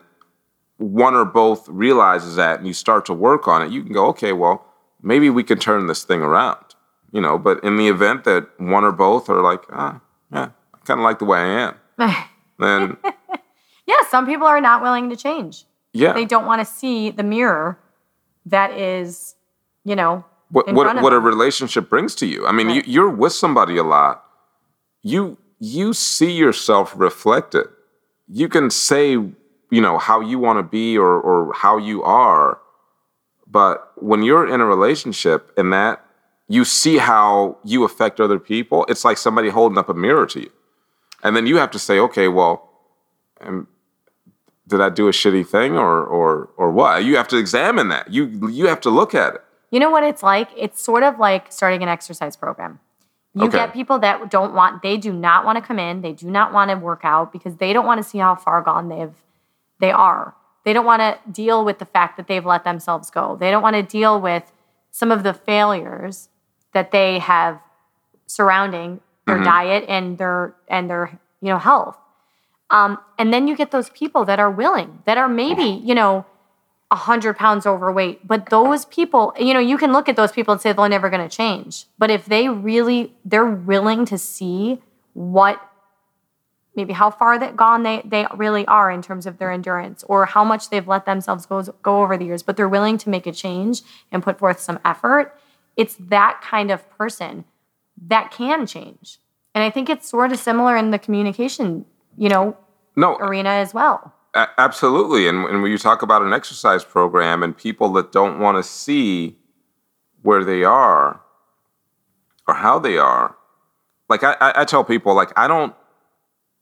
one 0.77 1.13
or 1.13 1.23
both 1.23 1.67
realizes 1.69 2.35
that 2.35 2.57
and 2.59 2.67
you 2.67 2.73
start 2.73 3.05
to 3.05 3.13
work 3.13 3.47
on 3.47 3.61
it, 3.61 3.71
you 3.71 3.83
can 3.83 3.93
go, 3.93 4.07
okay, 4.07 4.33
well, 4.33 4.65
maybe 5.01 5.29
we 5.29 5.43
can 5.43 5.57
turn 5.57 5.87
this 5.87 6.03
thing 6.03 6.21
around. 6.21 6.57
You 7.11 7.21
know, 7.21 7.37
but 7.37 7.63
in 7.63 7.77
the 7.77 7.87
event 7.87 8.25
that 8.25 8.49
one 8.59 8.83
or 8.83 8.91
both 8.91 9.29
are 9.29 9.41
like, 9.41 9.63
ah, 9.71 10.01
yeah, 10.33 10.49
I 10.73 10.77
kind 10.83 10.99
of 10.99 11.03
like 11.05 11.19
the 11.19 11.25
way 11.25 11.39
I 11.39 11.69
am, 11.69 11.75
then 12.59 12.97
yeah 13.87 14.01
some 14.09 14.25
people 14.25 14.47
are 14.47 14.61
not 14.61 14.81
willing 14.81 15.09
to 15.09 15.15
change 15.15 15.65
yeah, 15.93 16.13
they 16.13 16.25
don't 16.25 16.45
want 16.45 16.59
to 16.59 16.65
see 16.65 17.09
the 17.09 17.23
mirror 17.23 17.79
that 18.45 18.71
is 18.71 19.35
you 19.83 19.95
know 19.95 20.25
what 20.55 20.73
what, 20.73 21.01
what 21.03 21.13
a 21.13 21.19
relationship 21.19 21.89
brings 21.89 22.15
to 22.15 22.25
you. 22.25 22.39
I 22.47 22.51
mean, 22.57 22.67
Right. 22.67 22.75
you, 22.87 22.93
you're 22.93 23.09
with 23.23 23.33
somebody 23.33 23.75
a 23.77 23.83
lot. 23.83 24.23
You 25.13 25.37
you 25.59 25.93
see 25.93 26.31
yourself 26.31 26.93
reflected. 26.95 27.67
You 28.27 28.47
can 28.55 28.69
say, 28.69 29.11
you 29.75 29.81
know, 29.85 29.97
how 29.97 30.17
you 30.31 30.37
want 30.39 30.57
to 30.59 30.63
be 30.63 30.97
or 30.97 31.13
or 31.29 31.53
how 31.63 31.75
you 31.77 32.03
are, 32.03 32.59
but 33.59 33.91
when 34.09 34.23
you're 34.23 34.47
in 34.53 34.61
a 34.61 34.65
relationship 34.75 35.51
and 35.57 35.71
that 35.73 35.95
you 36.47 36.63
see 36.65 36.97
how 36.97 37.57
you 37.63 37.83
affect 37.83 38.19
other 38.19 38.39
people, 38.39 38.85
it's 38.91 39.03
like 39.03 39.17
somebody 39.17 39.49
holding 39.49 39.77
up 39.77 39.89
a 39.89 39.93
mirror 39.93 40.25
to 40.27 40.39
you, 40.45 40.51
and 41.23 41.35
then 41.35 41.45
you 41.47 41.57
have 41.57 41.71
to 41.71 41.79
say, 41.79 41.99
okay, 41.99 42.27
well, 42.27 42.55
did 44.67 44.81
I 44.81 44.89
do 44.89 45.07
a 45.07 45.11
shitty 45.11 45.45
thing 45.47 45.77
or 45.77 46.03
or 46.17 46.49
or 46.57 46.71
what? 46.71 47.03
You 47.03 47.17
have 47.17 47.27
to 47.29 47.37
examine 47.37 47.87
that. 47.89 48.11
You 48.11 48.23
you 48.49 48.67
have 48.67 48.81
to 48.81 48.89
look 48.89 49.13
at 49.13 49.35
it. 49.35 49.41
You 49.71 49.79
know 49.79 49.89
what 49.89 50.03
it's 50.03 50.23
like? 50.23 50.49
It's 50.55 50.81
sort 50.81 51.03
of 51.03 51.19
like 51.19 51.51
starting 51.51 51.83
an 51.83 51.89
exercise 51.89 52.35
program. 52.35 52.79
You 53.33 53.47
Okay. 53.47 53.57
get 53.57 53.73
people 53.73 53.99
that 53.99 54.29
don't 54.31 54.53
want, 54.53 54.81
they 54.81 54.95
do 54.97 55.11
not 55.11 55.43
want 55.45 55.57
to 55.57 55.61
come 55.61 55.77
in, 55.79 56.01
they 56.01 56.13
do 56.13 56.29
not 56.29 56.53
want 56.53 56.71
to 56.71 56.77
work 56.77 57.01
out 57.03 57.33
because 57.33 57.57
they 57.57 57.73
don't 57.73 57.85
want 57.85 58.01
to 58.01 58.07
see 58.07 58.19
how 58.19 58.35
far 58.35 58.61
gone 58.61 58.87
they've 58.89 59.13
they 59.79 59.91
are. 59.91 60.35
They 60.63 60.71
don't 60.71 60.85
want 60.85 61.01
to 61.01 61.19
deal 61.29 61.65
with 61.65 61.79
the 61.79 61.85
fact 61.85 62.15
that 62.17 62.27
they've 62.27 62.45
let 62.45 62.63
themselves 62.63 63.11
go. 63.11 63.35
They 63.37 63.51
don't 63.51 63.61
want 63.61 63.75
to 63.75 63.83
deal 63.83 64.19
with 64.21 64.51
some 64.91 65.11
of 65.11 65.23
the 65.23 65.33
failures 65.33 66.29
that 66.73 66.91
they 66.91 67.19
have 67.19 67.59
surrounding 68.25 69.01
their 69.27 69.43
diet 69.43 69.83
and 69.89 70.17
their 70.17 70.55
and 70.67 70.89
their 70.89 71.19
you 71.41 71.49
know 71.49 71.57
health. 71.57 71.97
Um, 72.69 72.97
and 73.19 73.33
then 73.33 73.47
you 73.47 73.55
get 73.55 73.71
those 73.71 73.89
people 73.89 74.25
that 74.25 74.39
are 74.39 74.49
willing, 74.49 74.99
that 75.05 75.17
are 75.17 75.27
maybe 75.27 75.63
you 75.63 75.93
know 75.93 76.25
100 76.89 77.35
pounds 77.35 77.65
overweight. 77.65 78.27
But 78.27 78.49
those 78.49 78.85
people, 78.85 79.33
you 79.39 79.53
know, 79.53 79.59
you 79.59 79.77
can 79.77 79.91
look 79.91 80.07
at 80.07 80.15
those 80.15 80.31
people 80.31 80.51
and 80.53 80.61
say 80.61 80.71
they're 80.71 80.89
never 80.89 81.09
going 81.09 81.27
to 81.27 81.35
change. 81.35 81.85
But 81.97 82.11
if 82.11 82.25
they 82.25 82.47
really, 82.49 83.13
they're 83.23 83.45
willing 83.45 84.05
to 84.05 84.17
see 84.17 84.81
what, 85.13 85.61
maybe 86.75 86.93
how 86.93 87.09
far 87.09 87.39
that 87.39 87.55
gone 87.55 87.83
they, 87.83 88.01
they 88.05 88.27
really 88.35 88.65
are 88.67 88.91
in 88.91 89.01
terms 89.01 89.25
of 89.25 89.37
their 89.37 89.51
endurance 89.51 90.03
or 90.03 90.25
how 90.25 90.43
much 90.43 90.69
they've 90.69 90.87
let 90.87 91.05
themselves 91.05 91.45
go, 91.45 91.63
go 91.81 92.01
over 92.01 92.17
the 92.17 92.25
years, 92.25 92.43
but 92.43 92.57
they're 92.57 92.69
willing 92.69 92.97
to 92.99 93.09
make 93.09 93.25
a 93.25 93.31
change 93.31 93.81
and 94.11 94.21
put 94.21 94.37
forth 94.37 94.59
some 94.59 94.79
effort. 94.85 95.37
It's 95.75 95.95
that 95.95 96.41
kind 96.41 96.71
of 96.71 96.89
person 96.97 97.45
that 98.07 98.31
can 98.31 98.67
change. 98.67 99.19
And 99.53 99.63
I 99.63 99.69
think 99.69 99.89
it's 99.89 100.09
sort 100.09 100.31
of 100.33 100.37
similar 100.39 100.75
in 100.75 100.91
the 100.91 100.99
communication, 100.99 101.85
you 102.17 102.29
know, 102.29 102.57
No, 102.95 103.15
arena 103.15 103.49
as 103.49 103.73
well. 103.73 104.13
Absolutely. 104.35 105.27
And, 105.27 105.45
and 105.45 105.61
when 105.61 105.71
you 105.71 105.77
talk 105.77 106.01
about 106.01 106.21
an 106.21 106.33
exercise 106.33 106.83
program 106.83 107.41
and 107.41 107.55
people 107.55 107.93
that 107.93 108.11
don't 108.11 108.39
want 108.39 108.57
to 108.57 108.63
see 108.63 109.37
where 110.23 110.43
they 110.43 110.63
are 110.63 111.21
or 112.47 112.53
how 112.55 112.77
they 112.77 112.97
are, 112.97 113.35
like 114.09 114.23
I, 114.23 114.35
I, 114.41 114.65
tell 114.65 114.83
people, 114.83 115.15
like 115.15 115.31
I 115.37 115.47
don't, 115.47 115.73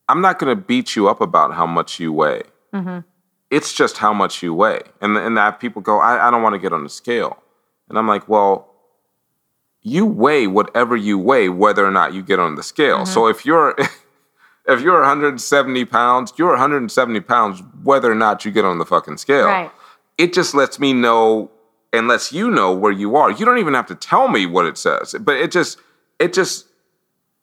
I'm 0.08 0.22
not 0.22 0.38
going 0.38 0.56
to 0.56 0.62
beat 0.62 0.96
you 0.96 1.10
up 1.10 1.20
about 1.20 1.54
how 1.56 1.66
much 1.66 2.00
you 2.00 2.14
weigh. 2.14 2.44
Mm-hmm. 2.74 3.00
It's 3.50 3.74
just 3.74 3.98
how 3.98 4.14
much 4.14 4.44
you 4.44 4.54
weigh. 4.54 4.82
And 5.02 5.18
and 5.18 5.38
that 5.38 5.60
people 5.60 5.82
go, 5.82 6.00
I, 6.00 6.28
I 6.28 6.32
don't 6.32 6.42
want 6.42 6.54
to 6.54 6.60
get 6.60 6.74
on 6.74 6.84
the 6.84 6.90
scale. 6.90 7.38
And 7.90 7.98
I'm 7.98 8.08
like, 8.08 8.28
well, 8.28 8.74
you 9.82 10.06
weigh 10.06 10.48
whatever 10.48 10.96
you 10.96 11.20
weigh, 11.20 11.50
whether 11.50 11.86
or 11.86 11.92
not 11.92 12.14
you 12.14 12.24
get 12.24 12.40
on 12.40 12.56
the 12.56 12.64
scale. 12.64 13.00
Mm-hmm. 13.00 13.14
So 13.14 13.28
if 13.28 13.46
you're 13.46 13.76
if 14.68 14.82
you're 14.82 15.00
170 15.00 15.86
pounds, 15.86 16.34
you're 16.38 16.50
170 16.50 17.20
pounds 17.22 17.62
whether 17.84 18.12
or 18.12 18.16
not 18.16 18.46
you 18.46 18.52
get 18.52 18.66
on 18.66 18.78
the 18.78 18.86
fucking 18.86 19.18
scale. 19.18 19.46
Right. 19.46 19.72
It 20.18 20.34
just 20.34 20.54
lets 20.54 20.80
me 20.80 20.94
know 20.94 21.52
and 21.92 22.08
lets 22.08 22.32
you 22.32 22.50
know 22.50 22.74
where 22.74 22.92
you 22.92 23.16
are. 23.16 23.32
You 23.32 23.46
don't 23.46 23.60
even 23.60 23.74
have 23.74 23.88
to 23.88 23.96
tell 23.96 24.28
me 24.28 24.46
what 24.46 24.66
it 24.66 24.78
says, 24.78 25.16
but 25.20 25.36
it 25.36 25.52
just 25.52 25.80
it 26.20 26.34
just 26.34 26.68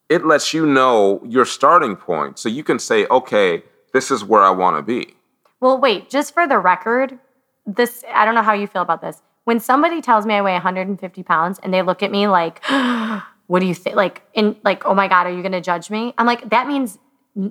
it 0.09 0.27
lets 0.27 0.53
you 0.53 0.67
know 0.67 1.23
your 1.25 1.45
starting 1.45 1.95
point 1.95 2.39
so 2.39 2.49
you 2.49 2.65
can 2.65 2.79
say, 2.79 3.07
okay, 3.07 3.63
this 3.93 4.11
is 4.11 4.25
where 4.25 4.43
I 4.43 4.51
want 4.51 4.77
to 4.77 4.83
be. 4.83 5.15
Well, 5.61 5.79
wait, 5.79 6.09
just 6.11 6.35
for 6.35 6.47
the 6.49 6.59
record, 6.59 7.19
this 7.67 8.05
I 8.13 8.25
don't 8.25 8.35
know 8.35 8.43
how 8.43 8.55
you 8.55 8.67
feel 8.67 8.83
about 8.83 9.03
this. 9.03 9.23
When 9.45 9.61
somebody 9.61 10.01
tells 10.01 10.27
me 10.27 10.35
I 10.35 10.43
weigh 10.43 10.53
150 10.53 11.23
pounds 11.23 11.59
and 11.63 11.73
they 11.73 11.83
look 11.83 12.03
at 12.03 12.11
me 12.11 12.29
like, 12.29 12.65
what 13.47 13.61
do 13.61 13.67
you 13.67 13.75
think? 13.75 13.97
Like, 13.97 14.23
in 14.33 14.57
like, 14.65 14.87
oh 14.87 14.95
my 14.95 15.07
God, 15.07 15.27
are 15.27 15.33
you 15.33 15.43
gonna 15.43 15.61
judge 15.61 15.91
me? 15.91 16.15
I'm 16.19 16.27
like, 16.27 16.49
that 16.51 16.67
means 16.67 16.99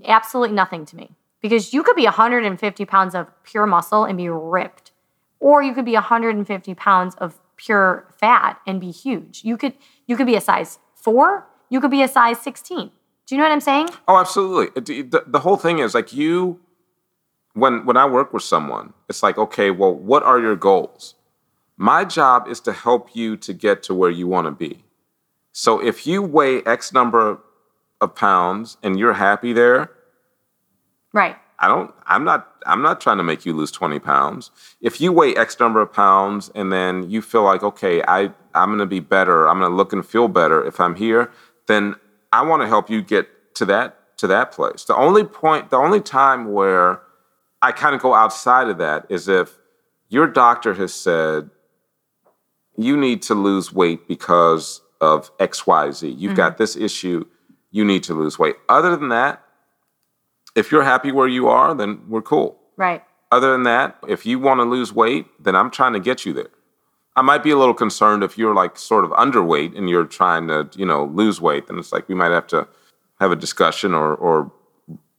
absolutely 0.06 0.56
nothing 0.56 0.86
to 0.86 0.96
me. 0.96 1.16
Because 1.42 1.74
you 1.74 1.84
could 1.84 1.96
be 1.96 2.04
150 2.04 2.86
pounds 2.86 3.16
of 3.16 3.28
pure 3.44 3.66
muscle 3.66 4.04
and 4.04 4.18
be 4.18 4.28
ripped. 4.28 4.92
Or 5.40 5.64
you 5.64 5.74
could 5.74 5.86
be 5.86 5.94
150 5.94 6.76
pounds 6.76 7.16
of 7.16 7.40
pure 7.56 8.08
fat 8.18 8.60
and 8.68 8.80
be 8.82 8.92
huge. 8.92 9.44
You 9.44 9.58
could 9.58 9.74
you 10.06 10.18
could 10.18 10.28
be 10.28 10.36
a 10.36 10.42
size 10.42 10.80
four, 10.96 11.48
you 11.70 11.80
could 11.80 11.92
be 11.92 12.02
a 12.02 12.08
size 12.08 12.40
16. 12.40 12.92
Do 13.26 13.36
you 13.36 13.38
know 13.38 13.46
what 13.46 13.54
I'm 13.54 13.62
saying? 13.62 13.90
Oh, 14.08 14.18
absolutely. 14.18 14.82
The, 15.04 15.24
the 15.28 15.40
whole 15.40 15.58
thing 15.58 15.80
is 15.80 15.94
like 15.94 16.12
you, 16.14 16.60
when 17.54 17.86
when 17.86 17.96
I 17.96 18.06
work 18.06 18.34
with 18.34 18.44
someone, 18.44 18.94
it's 19.08 19.22
like, 19.22 19.38
okay, 19.38 19.72
well, 19.72 19.94
what 19.94 20.24
are 20.24 20.40
your 20.40 20.56
goals? 20.56 21.16
My 21.78 22.04
job 22.04 22.48
is 22.48 22.60
to 22.62 22.74
help 22.74 23.16
you 23.16 23.38
to 23.38 23.54
get 23.54 23.84
to 23.84 23.94
where 23.94 24.10
you 24.10 24.28
want 24.28 24.48
to 24.48 24.52
be. 24.52 24.84
So 25.52 25.80
if 25.80 26.08
you 26.08 26.22
weigh 26.22 26.64
X 26.64 26.92
number 26.92 27.40
of 28.02 28.16
pounds 28.16 28.78
and 28.84 28.98
you're 28.98 29.14
happy 29.14 29.54
there, 29.54 29.92
Right. 31.14 31.36
I 31.58 31.68
don't 31.68 31.94
I'm 32.06 32.24
not 32.24 32.48
I'm 32.66 32.82
not 32.82 33.02
trying 33.02 33.18
to 33.18 33.24
make 33.24 33.46
you 33.46 33.54
lose 33.54 33.72
20 33.72 34.00
pounds. 34.00 34.52
If 34.82 35.02
you 35.02 35.12
weigh 35.12 35.36
X 35.36 35.60
number 35.60 35.82
of 35.82 35.92
pounds 35.92 36.50
and 36.56 36.72
then 36.72 37.10
you 37.10 37.22
feel 37.22 37.44
like, 37.44 37.64
okay, 37.64 38.02
I, 38.08 38.32
I'm 38.54 38.72
gonna 38.72 38.86
be 38.86 39.00
better, 39.00 39.48
I'm 39.48 39.60
gonna 39.60 39.76
look 39.76 39.92
and 39.92 40.06
feel 40.06 40.28
better 40.28 40.64
if 40.66 40.80
I'm 40.80 40.96
here, 40.96 41.32
then 41.68 41.96
I 42.32 42.44
want 42.44 42.62
to 42.62 42.68
help 42.68 42.90
you 42.90 43.02
get 43.02 43.56
to 43.56 43.66
that 43.66 44.18
to 44.18 44.28
that 44.28 44.52
place. 44.52 44.86
The 44.86 44.96
only 44.96 45.24
point, 45.24 45.70
the 45.70 45.78
only 45.78 46.02
time 46.02 46.52
where 46.52 47.02
I 47.62 47.72
kind 47.72 47.96
of 47.96 48.02
go 48.02 48.14
outside 48.14 48.70
of 48.70 48.78
that 48.78 49.06
is 49.10 49.28
if 49.28 49.58
your 50.10 50.28
doctor 50.28 50.74
has 50.76 50.94
said 50.94 51.50
you 52.78 52.96
need 52.96 53.22
to 53.24 53.36
lose 53.36 53.74
weight 53.74 54.08
because 54.08 54.82
of 55.02 55.36
XYZ. 55.38 56.04
You've 56.04 56.32
mm-hmm. 56.32 56.36
got 56.36 56.58
this 56.58 56.78
issue, 56.78 57.26
you 57.72 57.86
need 57.86 58.04
to 58.04 58.14
lose 58.14 58.40
weight. 58.40 58.56
Other 58.68 58.96
than 58.96 59.10
that, 59.10 59.44
if 60.56 60.72
you're 60.72 60.84
happy 60.84 61.12
where 61.12 61.28
you 61.28 61.48
are, 61.48 61.74
then 61.74 62.02
we're 62.08 62.22
cool. 62.22 62.60
Right. 62.78 63.04
Other 63.32 63.52
than 63.52 63.64
that, 63.64 63.98
if 64.08 64.26
you 64.26 64.40
want 64.40 64.60
to 64.60 64.64
lose 64.64 64.92
weight, 64.92 65.28
then 65.40 65.56
I'm 65.56 65.70
trying 65.70 65.94
to 65.94 66.00
get 66.00 66.26
you 66.26 66.34
there. 66.34 66.50
I 67.16 67.22
might 67.22 67.44
be 67.44 67.52
a 67.52 67.58
little 67.58 67.74
concerned 67.74 68.24
if 68.24 68.38
you're 68.38 68.56
like 68.56 68.78
sort 68.78 69.04
of 69.04 69.12
underweight 69.12 69.78
and 69.78 69.90
you're 69.90 70.06
trying 70.06 70.48
to, 70.48 70.70
you 70.76 70.86
know, 70.86 71.06
lose 71.06 71.42
weight, 71.42 71.68
then 71.68 71.78
it's 71.78 71.92
like 71.92 72.08
we 72.08 72.16
might 72.16 72.32
have 72.32 72.48
to 72.48 72.68
have 73.20 73.32
a 73.32 73.36
discussion 73.36 73.94
or 73.94 74.16
or 74.16 74.52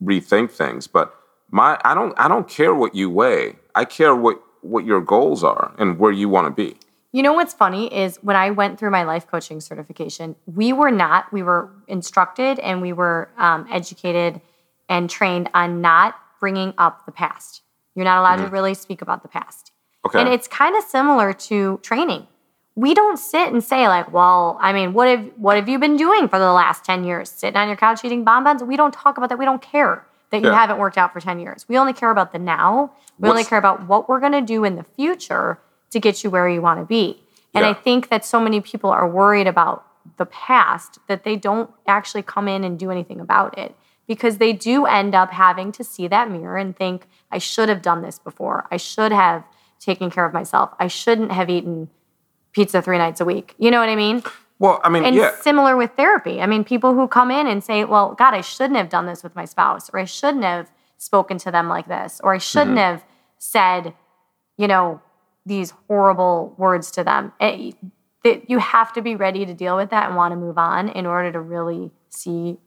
rethink 0.02 0.50
things. 0.50 0.86
But 0.86 1.14
my 1.50 1.78
I 1.84 1.94
don't 1.94 2.18
I 2.18 2.26
don't 2.26 2.48
care 2.48 2.74
what 2.74 2.94
you 2.94 3.10
weigh. 3.10 3.56
I 3.74 3.84
care 3.84 4.16
what 4.16 4.40
what 4.62 4.84
your 4.84 5.00
goals 5.00 5.44
are 5.44 5.74
and 5.78 5.98
where 5.98 6.12
you 6.12 6.28
want 6.28 6.46
to 6.46 6.50
be. 6.50 6.76
You 7.12 7.24
know 7.24 7.32
what's 7.32 7.52
funny 7.52 7.92
is 7.92 8.18
when 8.22 8.36
I 8.36 8.50
went 8.50 8.78
through 8.78 8.90
my 8.90 9.02
life 9.02 9.26
coaching 9.26 9.60
certification, 9.60 10.36
we 10.46 10.72
were 10.72 10.92
not, 10.92 11.32
we 11.32 11.42
were 11.42 11.70
instructed 11.88 12.60
and 12.60 12.80
we 12.80 12.92
were 12.92 13.28
um, 13.36 13.66
educated 13.70 14.40
and 14.88 15.10
trained 15.10 15.50
on 15.52 15.80
not 15.80 16.14
bringing 16.38 16.72
up 16.78 17.06
the 17.06 17.12
past. 17.12 17.62
You're 17.96 18.04
not 18.04 18.20
allowed 18.20 18.44
to 18.44 18.50
really 18.50 18.74
speak 18.74 19.02
about 19.02 19.22
the 19.22 19.28
past. 19.28 19.72
Okay. 20.06 20.20
And 20.20 20.28
it's 20.28 20.46
kind 20.46 20.76
of 20.76 20.84
similar 20.84 21.32
to 21.32 21.80
training. 21.82 22.28
We 22.76 22.94
don't 22.94 23.18
sit 23.18 23.52
and 23.52 23.62
say 23.62 23.88
like, 23.88 24.12
"Well, 24.12 24.56
I 24.60 24.72
mean, 24.72 24.92
what 24.94 25.08
have 25.08 25.30
what 25.36 25.56
have 25.56 25.68
you 25.68 25.78
been 25.78 25.96
doing 25.96 26.28
for 26.28 26.38
the 26.38 26.52
last 26.52 26.84
10 26.84 27.04
years? 27.04 27.28
Sitting 27.28 27.56
on 27.56 27.66
your 27.66 27.76
couch 27.76 28.04
eating 28.04 28.24
bonbons?" 28.24 28.62
We 28.62 28.76
don't 28.76 28.94
talk 28.94 29.18
about 29.18 29.28
that. 29.28 29.38
We 29.38 29.44
don't 29.44 29.60
care 29.60 30.06
that 30.30 30.40
you 30.42 30.48
haven't 30.50 30.78
worked 30.78 30.96
out 30.96 31.12
for 31.12 31.20
10 31.20 31.40
years. 31.40 31.68
We 31.68 31.76
only 31.76 31.92
care 31.92 32.10
about 32.10 32.32
the 32.32 32.38
now. 32.38 32.92
We 33.18 33.28
only 33.28 33.44
care 33.44 33.58
about 33.58 33.88
what 33.88 34.08
we're 34.08 34.20
going 34.20 34.32
to 34.32 34.40
do 34.40 34.64
in 34.64 34.76
the 34.76 34.84
future 34.84 35.58
to 35.90 36.00
get 36.00 36.22
you 36.24 36.30
where 36.30 36.48
you 36.48 36.60
want 36.62 36.80
to 36.80 36.86
be. 36.86 37.22
And 37.54 37.64
I 37.64 37.72
think 37.74 38.08
that 38.10 38.24
so 38.24 38.38
many 38.40 38.60
people 38.60 38.90
are 38.90 39.08
worried 39.08 39.46
about 39.48 39.84
the 40.16 40.26
past 40.26 40.98
that 41.08 41.24
they 41.24 41.36
don't 41.36 41.70
actually 41.86 42.22
come 42.22 42.46
in 42.48 42.62
and 42.64 42.78
do 42.78 42.90
anything 42.90 43.20
about 43.20 43.58
it 43.58 43.74
because 44.06 44.38
they 44.38 44.52
do 44.52 44.86
end 44.86 45.14
up 45.14 45.30
having 45.32 45.72
to 45.72 45.84
see 45.84 46.06
that 46.08 46.30
mirror 46.30 46.56
and 46.56 46.76
think, 46.76 47.06
I 47.30 47.38
should 47.38 47.68
have 47.68 47.82
done 47.82 48.02
this 48.02 48.18
before. 48.18 48.66
I 48.70 48.76
should 48.76 49.12
have 49.12 49.44
taken 49.80 50.10
care 50.10 50.24
of 50.24 50.32
myself. 50.32 50.70
I 50.78 50.86
shouldn't 50.86 51.32
have 51.32 51.50
eaten 51.50 51.88
pizza 52.52 52.80
three 52.82 52.98
nights 52.98 53.20
a 53.20 53.24
week. 53.24 53.54
You 53.58 53.70
know 53.70 53.80
what 53.80 53.88
I 53.88 53.96
mean? 53.96 54.22
well, 54.58 54.80
I 54.84 54.88
mean, 54.88 55.04
And 55.04 55.16
yeah. 55.16 55.34
similar 55.40 55.76
with 55.76 55.92
therapy. 55.96 56.40
I 56.40 56.46
mean, 56.46 56.64
people 56.64 56.94
who 56.94 57.08
come 57.08 57.30
in 57.30 57.46
and 57.46 57.62
say, 57.64 57.84
well, 57.84 58.14
God, 58.14 58.34
I 58.34 58.40
shouldn't 58.42 58.76
have 58.76 58.88
done 58.90 59.06
this 59.06 59.22
with 59.22 59.34
my 59.34 59.44
spouse, 59.44 59.90
or 59.92 59.98
I 60.00 60.04
shouldn't 60.04 60.44
have 60.44 60.70
spoken 60.98 61.38
to 61.38 61.50
them 61.50 61.68
like 61.68 61.88
this, 61.88 62.20
or 62.22 62.34
I 62.34 62.38
shouldn't 62.38 62.76
Mm-hmm. 62.76 62.94
have 62.94 63.04
said, 63.38 63.94
you 64.56 64.68
know, 64.68 65.00
these 65.50 65.74
horrible 65.88 66.54
words 66.56 66.90
to 66.92 67.04
them. 67.04 67.32
It- 67.40 67.76
that 68.24 68.50
you 68.50 68.58
have 68.58 68.92
to 68.92 69.02
be 69.02 69.16
ready 69.16 69.46
to 69.46 69.54
deal 69.54 69.76
with 69.76 69.90
that 69.90 70.08
and 70.08 70.16
want 70.16 70.32
to 70.32 70.36
move 70.36 70.58
on 70.58 70.88
in 70.88 71.06
order 71.06 71.32
to 71.32 71.40
really 71.40 71.90
see, 72.10 72.58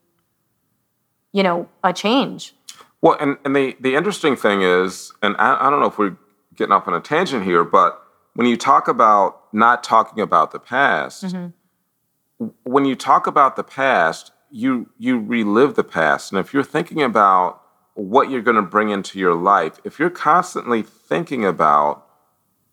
you 1.32 1.44
know, 1.44 1.70
a 1.84 1.94
change. 1.94 2.56
Well, 3.02 3.18
and, 3.20 3.38
and 3.46 3.56
the, 3.56 3.76
the 3.80 3.96
interesting 3.96 4.36
thing 4.36 4.62
is, 4.62 5.12
and 5.22 5.36
I, 5.38 5.68
I 5.68 5.70
don't 5.70 5.80
know 5.80 5.88
if 5.88 5.98
we're 5.98 6.18
getting 6.56 6.72
off 6.72 6.88
on 6.88 6.94
a 6.94 7.02
tangent 7.02 7.44
here, 7.44 7.64
but 7.64 8.02
when 8.34 8.48
you 8.48 8.58
talk 8.58 8.88
about 8.88 9.54
not 9.54 9.84
talking 9.84 10.24
about 10.24 10.52
the 10.52 10.60
past, 10.60 11.26
mm-hmm. 11.26 12.48
when 12.64 12.86
you 12.86 12.96
talk 12.96 13.28
about 13.28 13.56
the 13.56 13.64
past, 13.64 14.32
you 14.50 14.90
you 14.98 15.20
relive 15.20 15.76
the 15.76 15.84
past. 15.84 16.32
And 16.32 16.40
if 16.40 16.54
you're 16.54 16.64
thinking 16.64 17.02
about 17.02 17.62
what 17.96 18.30
you're 18.30 18.42
going 18.42 18.56
to 18.56 18.62
bring 18.62 18.90
into 18.90 19.20
your 19.20 19.36
life, 19.36 19.80
if 19.84 20.00
you're 20.00 20.10
constantly 20.10 20.82
thinking 20.82 21.46
about 21.46 22.03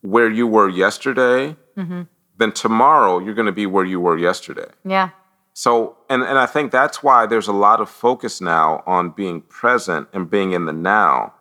where 0.02 0.30
you 0.30 0.46
were 0.46 0.68
yesterday, 0.68 1.56
mm-hmm. 1.76 2.02
then 2.38 2.52
tomorrow 2.52 3.18
you're 3.18 3.34
going 3.34 3.46
to 3.46 3.52
be 3.52 3.66
where 3.66 3.84
you 3.84 4.00
were 4.00 4.16
yesterday. 4.16 4.70
Yeah. 4.84 5.10
So, 5.52 5.96
and, 6.08 6.22
and 6.22 6.38
I 6.38 6.46
think 6.46 6.72
that's 6.72 7.02
why 7.02 7.26
there's 7.26 7.48
a 7.48 7.52
lot 7.52 7.80
of 7.80 7.90
focus 7.90 8.40
now 8.40 8.82
on 8.86 9.10
being 9.10 9.42
present 9.42 10.08
and 10.12 10.30
being 10.30 10.52
in 10.52 10.66
the 10.66 10.72
now, 10.72 11.34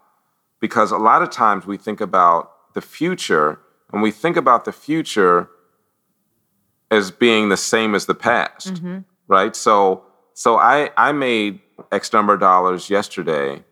because 0.60 0.92
a 0.92 0.98
lot 0.98 1.22
of 1.22 1.30
times 1.30 1.66
we 1.66 1.78
think 1.78 2.02
about 2.02 2.74
the 2.74 2.82
future 2.82 3.60
and 3.94 4.02
we 4.02 4.12
think 4.12 4.36
about 4.36 4.66
the 4.66 4.72
future 4.72 5.50
as 6.92 7.12
being 7.12 7.50
the 7.50 7.58
same 7.58 7.96
as 7.96 8.08
the 8.08 8.16
past, 8.16 8.74
mm-hmm. 8.74 9.00
right? 9.28 9.56
So, 9.56 10.04
so 10.34 10.58
I, 10.58 10.90
I 10.98 11.12
made 11.12 11.62
X 11.92 12.12
number 12.12 12.34
of 12.34 12.40
dollars 12.40 12.90
yesterday, 12.90 13.64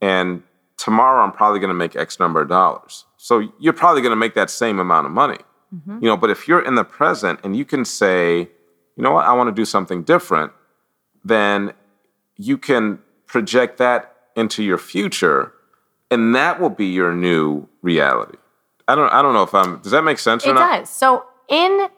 and 0.00 0.42
tomorrow 0.76 1.22
I'm 1.22 1.32
probably 1.32 1.58
going 1.58 1.68
to 1.68 1.74
make 1.74 1.96
X 1.96 2.18
number 2.18 2.40
of 2.40 2.48
dollars. 2.48 3.04
So 3.22 3.50
you're 3.58 3.74
probably 3.74 4.00
going 4.00 4.12
to 4.12 4.16
make 4.16 4.32
that 4.32 4.48
same 4.48 4.78
amount 4.78 5.04
of 5.04 5.12
money, 5.12 5.36
mm-hmm. 5.74 5.98
you 6.00 6.08
know. 6.08 6.16
But 6.16 6.30
if 6.30 6.48
you're 6.48 6.64
in 6.64 6.74
the 6.74 6.84
present 6.84 7.38
and 7.44 7.54
you 7.54 7.66
can 7.66 7.84
say, 7.84 8.38
you 8.96 9.02
know 9.04 9.12
what, 9.12 9.26
I 9.26 9.34
want 9.34 9.48
to 9.48 9.54
do 9.54 9.66
something 9.66 10.02
different, 10.04 10.52
then 11.22 11.74
you 12.36 12.56
can 12.56 12.98
project 13.26 13.76
that 13.76 14.14
into 14.36 14.62
your 14.64 14.78
future, 14.78 15.52
and 16.10 16.34
that 16.34 16.58
will 16.62 16.70
be 16.70 16.86
your 16.86 17.14
new 17.14 17.68
reality. 17.82 18.38
I 18.88 18.94
don't, 18.94 19.12
I 19.12 19.20
don't 19.20 19.34
know 19.34 19.42
if 19.42 19.54
I'm. 19.54 19.80
Does 19.82 19.92
that 19.92 20.02
make 20.02 20.18
sense 20.18 20.46
or 20.46 20.52
It 20.52 20.54
does. 20.54 20.88
So 20.88 21.26
in 21.50 21.88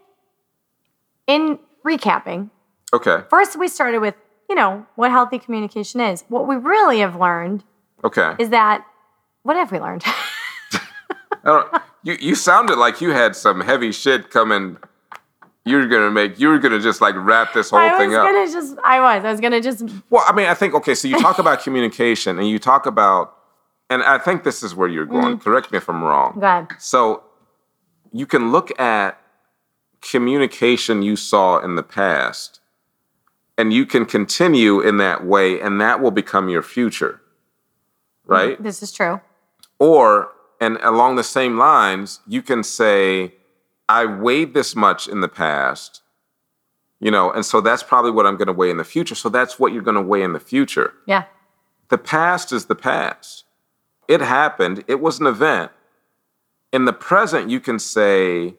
in 1.29 1.61
recapping, 1.87 2.51
Okay. 2.93 3.23
first 3.31 3.57
we 3.57 3.68
started 3.68 4.01
with, 4.01 4.16
you 4.49 4.57
know, 4.57 4.85
what 4.97 5.12
healthy 5.12 5.39
communication 5.39 6.01
is. 6.01 6.25
What 6.29 6.49
we 6.49 6.57
really 6.57 6.99
have 6.99 7.14
learned 7.14 7.62
Okay. 8.03 8.35
is 8.41 8.49
that 8.49 8.85
what 9.45 9.55
have 9.55 9.70
we 9.70 9.79
learned? 9.79 10.03
I 11.45 11.49
don't, 11.49 11.82
you 12.03 12.16
you 12.20 12.34
sounded 12.34 12.76
like 12.76 13.01
you 13.01 13.11
had 13.11 13.36
some 13.36 13.61
heavy 13.61 13.93
shit 13.93 14.30
coming. 14.30 14.78
You're 15.64 15.86
gonna 15.86 16.11
make. 16.11 16.40
You 16.40 16.49
were 16.49 16.59
gonna 16.59 16.80
just 16.80 17.01
like 17.01 17.14
wrap 17.16 17.53
this 17.55 17.70
whole 17.70 17.80
thing 17.99 18.14
up. 18.14 18.26
I 18.26 18.32
was 18.32 18.53
gonna 18.53 18.61
just 18.61 18.78
I 18.84 19.01
was. 19.01 19.24
I 19.24 19.30
was 19.30 19.40
gonna 19.40 19.61
just 19.61 19.84
Well, 20.11 20.24
I 20.26 20.32
mean, 20.32 20.47
I 20.47 20.55
think 20.55 20.74
okay. 20.74 20.95
So 20.95 21.09
you 21.09 21.18
talk 21.20 21.38
about 21.38 21.62
communication, 21.62 22.38
and 22.38 22.49
you 22.49 22.59
talk 22.59 22.86
about, 22.86 23.36
and 23.88 24.03
I 24.03 24.18
think 24.18 24.43
this 24.45 24.62
is 24.62 24.74
where 24.74 24.88
you're 24.88 25.07
going. 25.07 25.36
Mm-hmm. 25.36 25.43
Correct 25.43 25.70
me 25.70 25.78
if 25.78 25.88
I'm 25.88 26.03
wrong. 26.03 26.34
go 26.38 26.47
ahead. 26.47 26.68
So 26.78 27.22
you 28.12 28.26
can 28.26 28.53
look 28.53 28.78
at 28.80 29.18
communication 30.01 31.03
you 31.03 31.16
saw 31.16 31.59
in 31.59 31.76
the 31.76 31.82
past, 31.82 32.61
and 33.57 33.72
you 33.72 33.86
can 33.86 34.05
continue 34.05 34.80
in 34.80 34.97
that 34.99 35.24
way, 35.24 35.61
and 35.61 35.80
that 35.80 36.01
will 36.01 36.11
become 36.11 36.49
your 36.49 36.62
future, 36.62 37.20
mm-hmm. 38.24 38.32
right? 38.32 38.62
This 38.62 38.82
is 38.82 38.93
true. 38.93 39.20
Or, 39.78 40.30
and 40.63 40.79
along 40.81 41.17
the 41.17 41.25
same 41.25 41.59
lines, 41.59 42.21
you 42.25 42.41
can 42.41 42.63
say, 42.63 43.35
I 43.89 44.07
weighed 44.07 44.55
this 44.55 44.77
much 44.77 45.09
in 45.09 45.21
the 45.21 45.29
past, 45.29 46.03
you 47.01 47.11
know, 47.11 47.33
and 47.33 47.45
so 47.45 47.61
that's 47.61 47.83
probably 47.83 48.13
what 48.13 48.27
I'm 48.27 48.37
going 48.37 48.47
to 48.47 48.53
weigh 48.53 48.71
in 48.71 48.77
the 48.77 48.85
future. 48.85 49.17
So 49.17 49.29
that's 49.29 49.59
what 49.59 49.73
you're 49.73 49.83
going 49.83 49.97
to 49.97 50.03
weigh 50.03 50.23
in 50.23 50.35
the 50.35 50.39
future. 50.39 50.95
Yeah. 51.05 51.25
The 51.89 51.99
past 51.99 52.53
is 52.53 52.67
the 52.67 52.77
past. 52.77 53.43
It 54.07 54.21
happened, 54.21 54.85
it 54.87 55.01
was 55.01 55.19
an 55.19 55.27
event. 55.27 55.73
In 56.73 56.85
the 56.85 56.93
present, 56.93 57.51
you 57.51 57.59
can 57.59 57.81
say, 57.81 58.55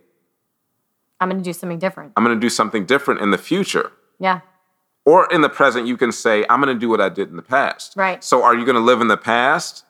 I'm 1.21 1.29
gonna 1.29 1.41
do 1.41 1.53
something 1.53 1.79
different. 1.79 2.11
I'm 2.17 2.25
going 2.25 2.35
to 2.35 2.41
do 2.41 2.49
something 2.49 2.85
different 2.85 3.21
in 3.21 3.31
the 3.31 3.37
future. 3.37 3.93
Yeah. 4.19 4.41
Or 5.05 5.25
in 5.31 5.39
the 5.39 5.49
present, 5.49 5.87
you 5.87 5.95
can 5.95 6.11
say, 6.11 6.43
I'm 6.49 6.61
going 6.61 6.75
to 6.75 6.79
do 6.79 6.89
what 6.89 6.99
I 6.99 7.07
did 7.07 7.29
in 7.29 7.37
the 7.37 7.41
past. 7.41 7.93
Right. 7.95 8.21
So 8.21 8.43
are 8.43 8.55
you 8.55 8.65
going 8.65 8.75
to 8.75 8.81
live 8.81 8.99
in 8.99 9.07
the 9.07 9.15
past 9.17 9.85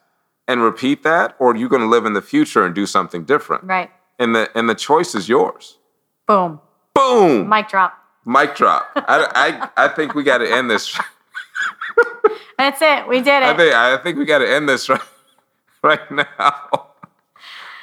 and 0.48 0.62
repeat 0.62 1.04
that? 1.04 1.36
Or 1.40 1.52
are 1.52 1.56
you 1.56 1.70
going 1.70 1.82
to 1.82 1.88
live 1.88 2.06
in 2.06 2.14
the 2.14 2.22
future 2.22 2.66
and 2.66 2.74
do 2.74 2.86
something 2.86 3.24
different? 3.24 3.64
Right. 3.64 3.90
And 4.20 4.36
the, 4.36 4.50
and 4.58 4.70
the 4.70 4.76
choice 4.76 5.16
is 5.16 5.28
yours. 5.28 5.78
Boom. 6.28 6.60
Boom! 6.94 7.50
Mic 7.50 7.68
drop. 7.68 7.98
Mic 8.26 8.56
drop. 8.56 8.90
I, 8.96 9.70
I, 9.76 9.86
I 9.86 9.88
think 9.90 10.14
we 10.14 10.24
got 10.24 10.38
to 10.38 10.50
end 10.52 10.70
this. 10.70 10.98
That's 12.58 12.82
it. 12.82 13.08
We 13.08 13.18
did 13.18 13.42
it. 13.42 13.44
I 13.44 13.58
think, 13.58 13.74
I 13.74 13.98
think 13.98 14.18
we 14.18 14.26
got 14.26 14.38
to 14.40 14.50
end 14.50 14.70
this 14.70 14.88
right, 14.90 15.02
right 15.82 16.12
now. 16.12 16.88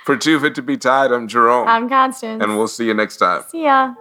For 0.05 0.17
Too 0.17 0.41
Fit 0.41 0.55
to 0.55 0.63
Be 0.63 0.77
Tied, 0.77 1.13
I'm 1.13 1.29
Jerome. 1.29 1.69
I'm 1.69 1.89
Constance. 1.89 2.43
and 2.43 2.57
we'll 2.57 2.69
see 2.69 2.87
you 2.87 2.95
next 2.95 3.19
time. 3.19 3.43
See 3.49 3.65
ya. 3.65 3.95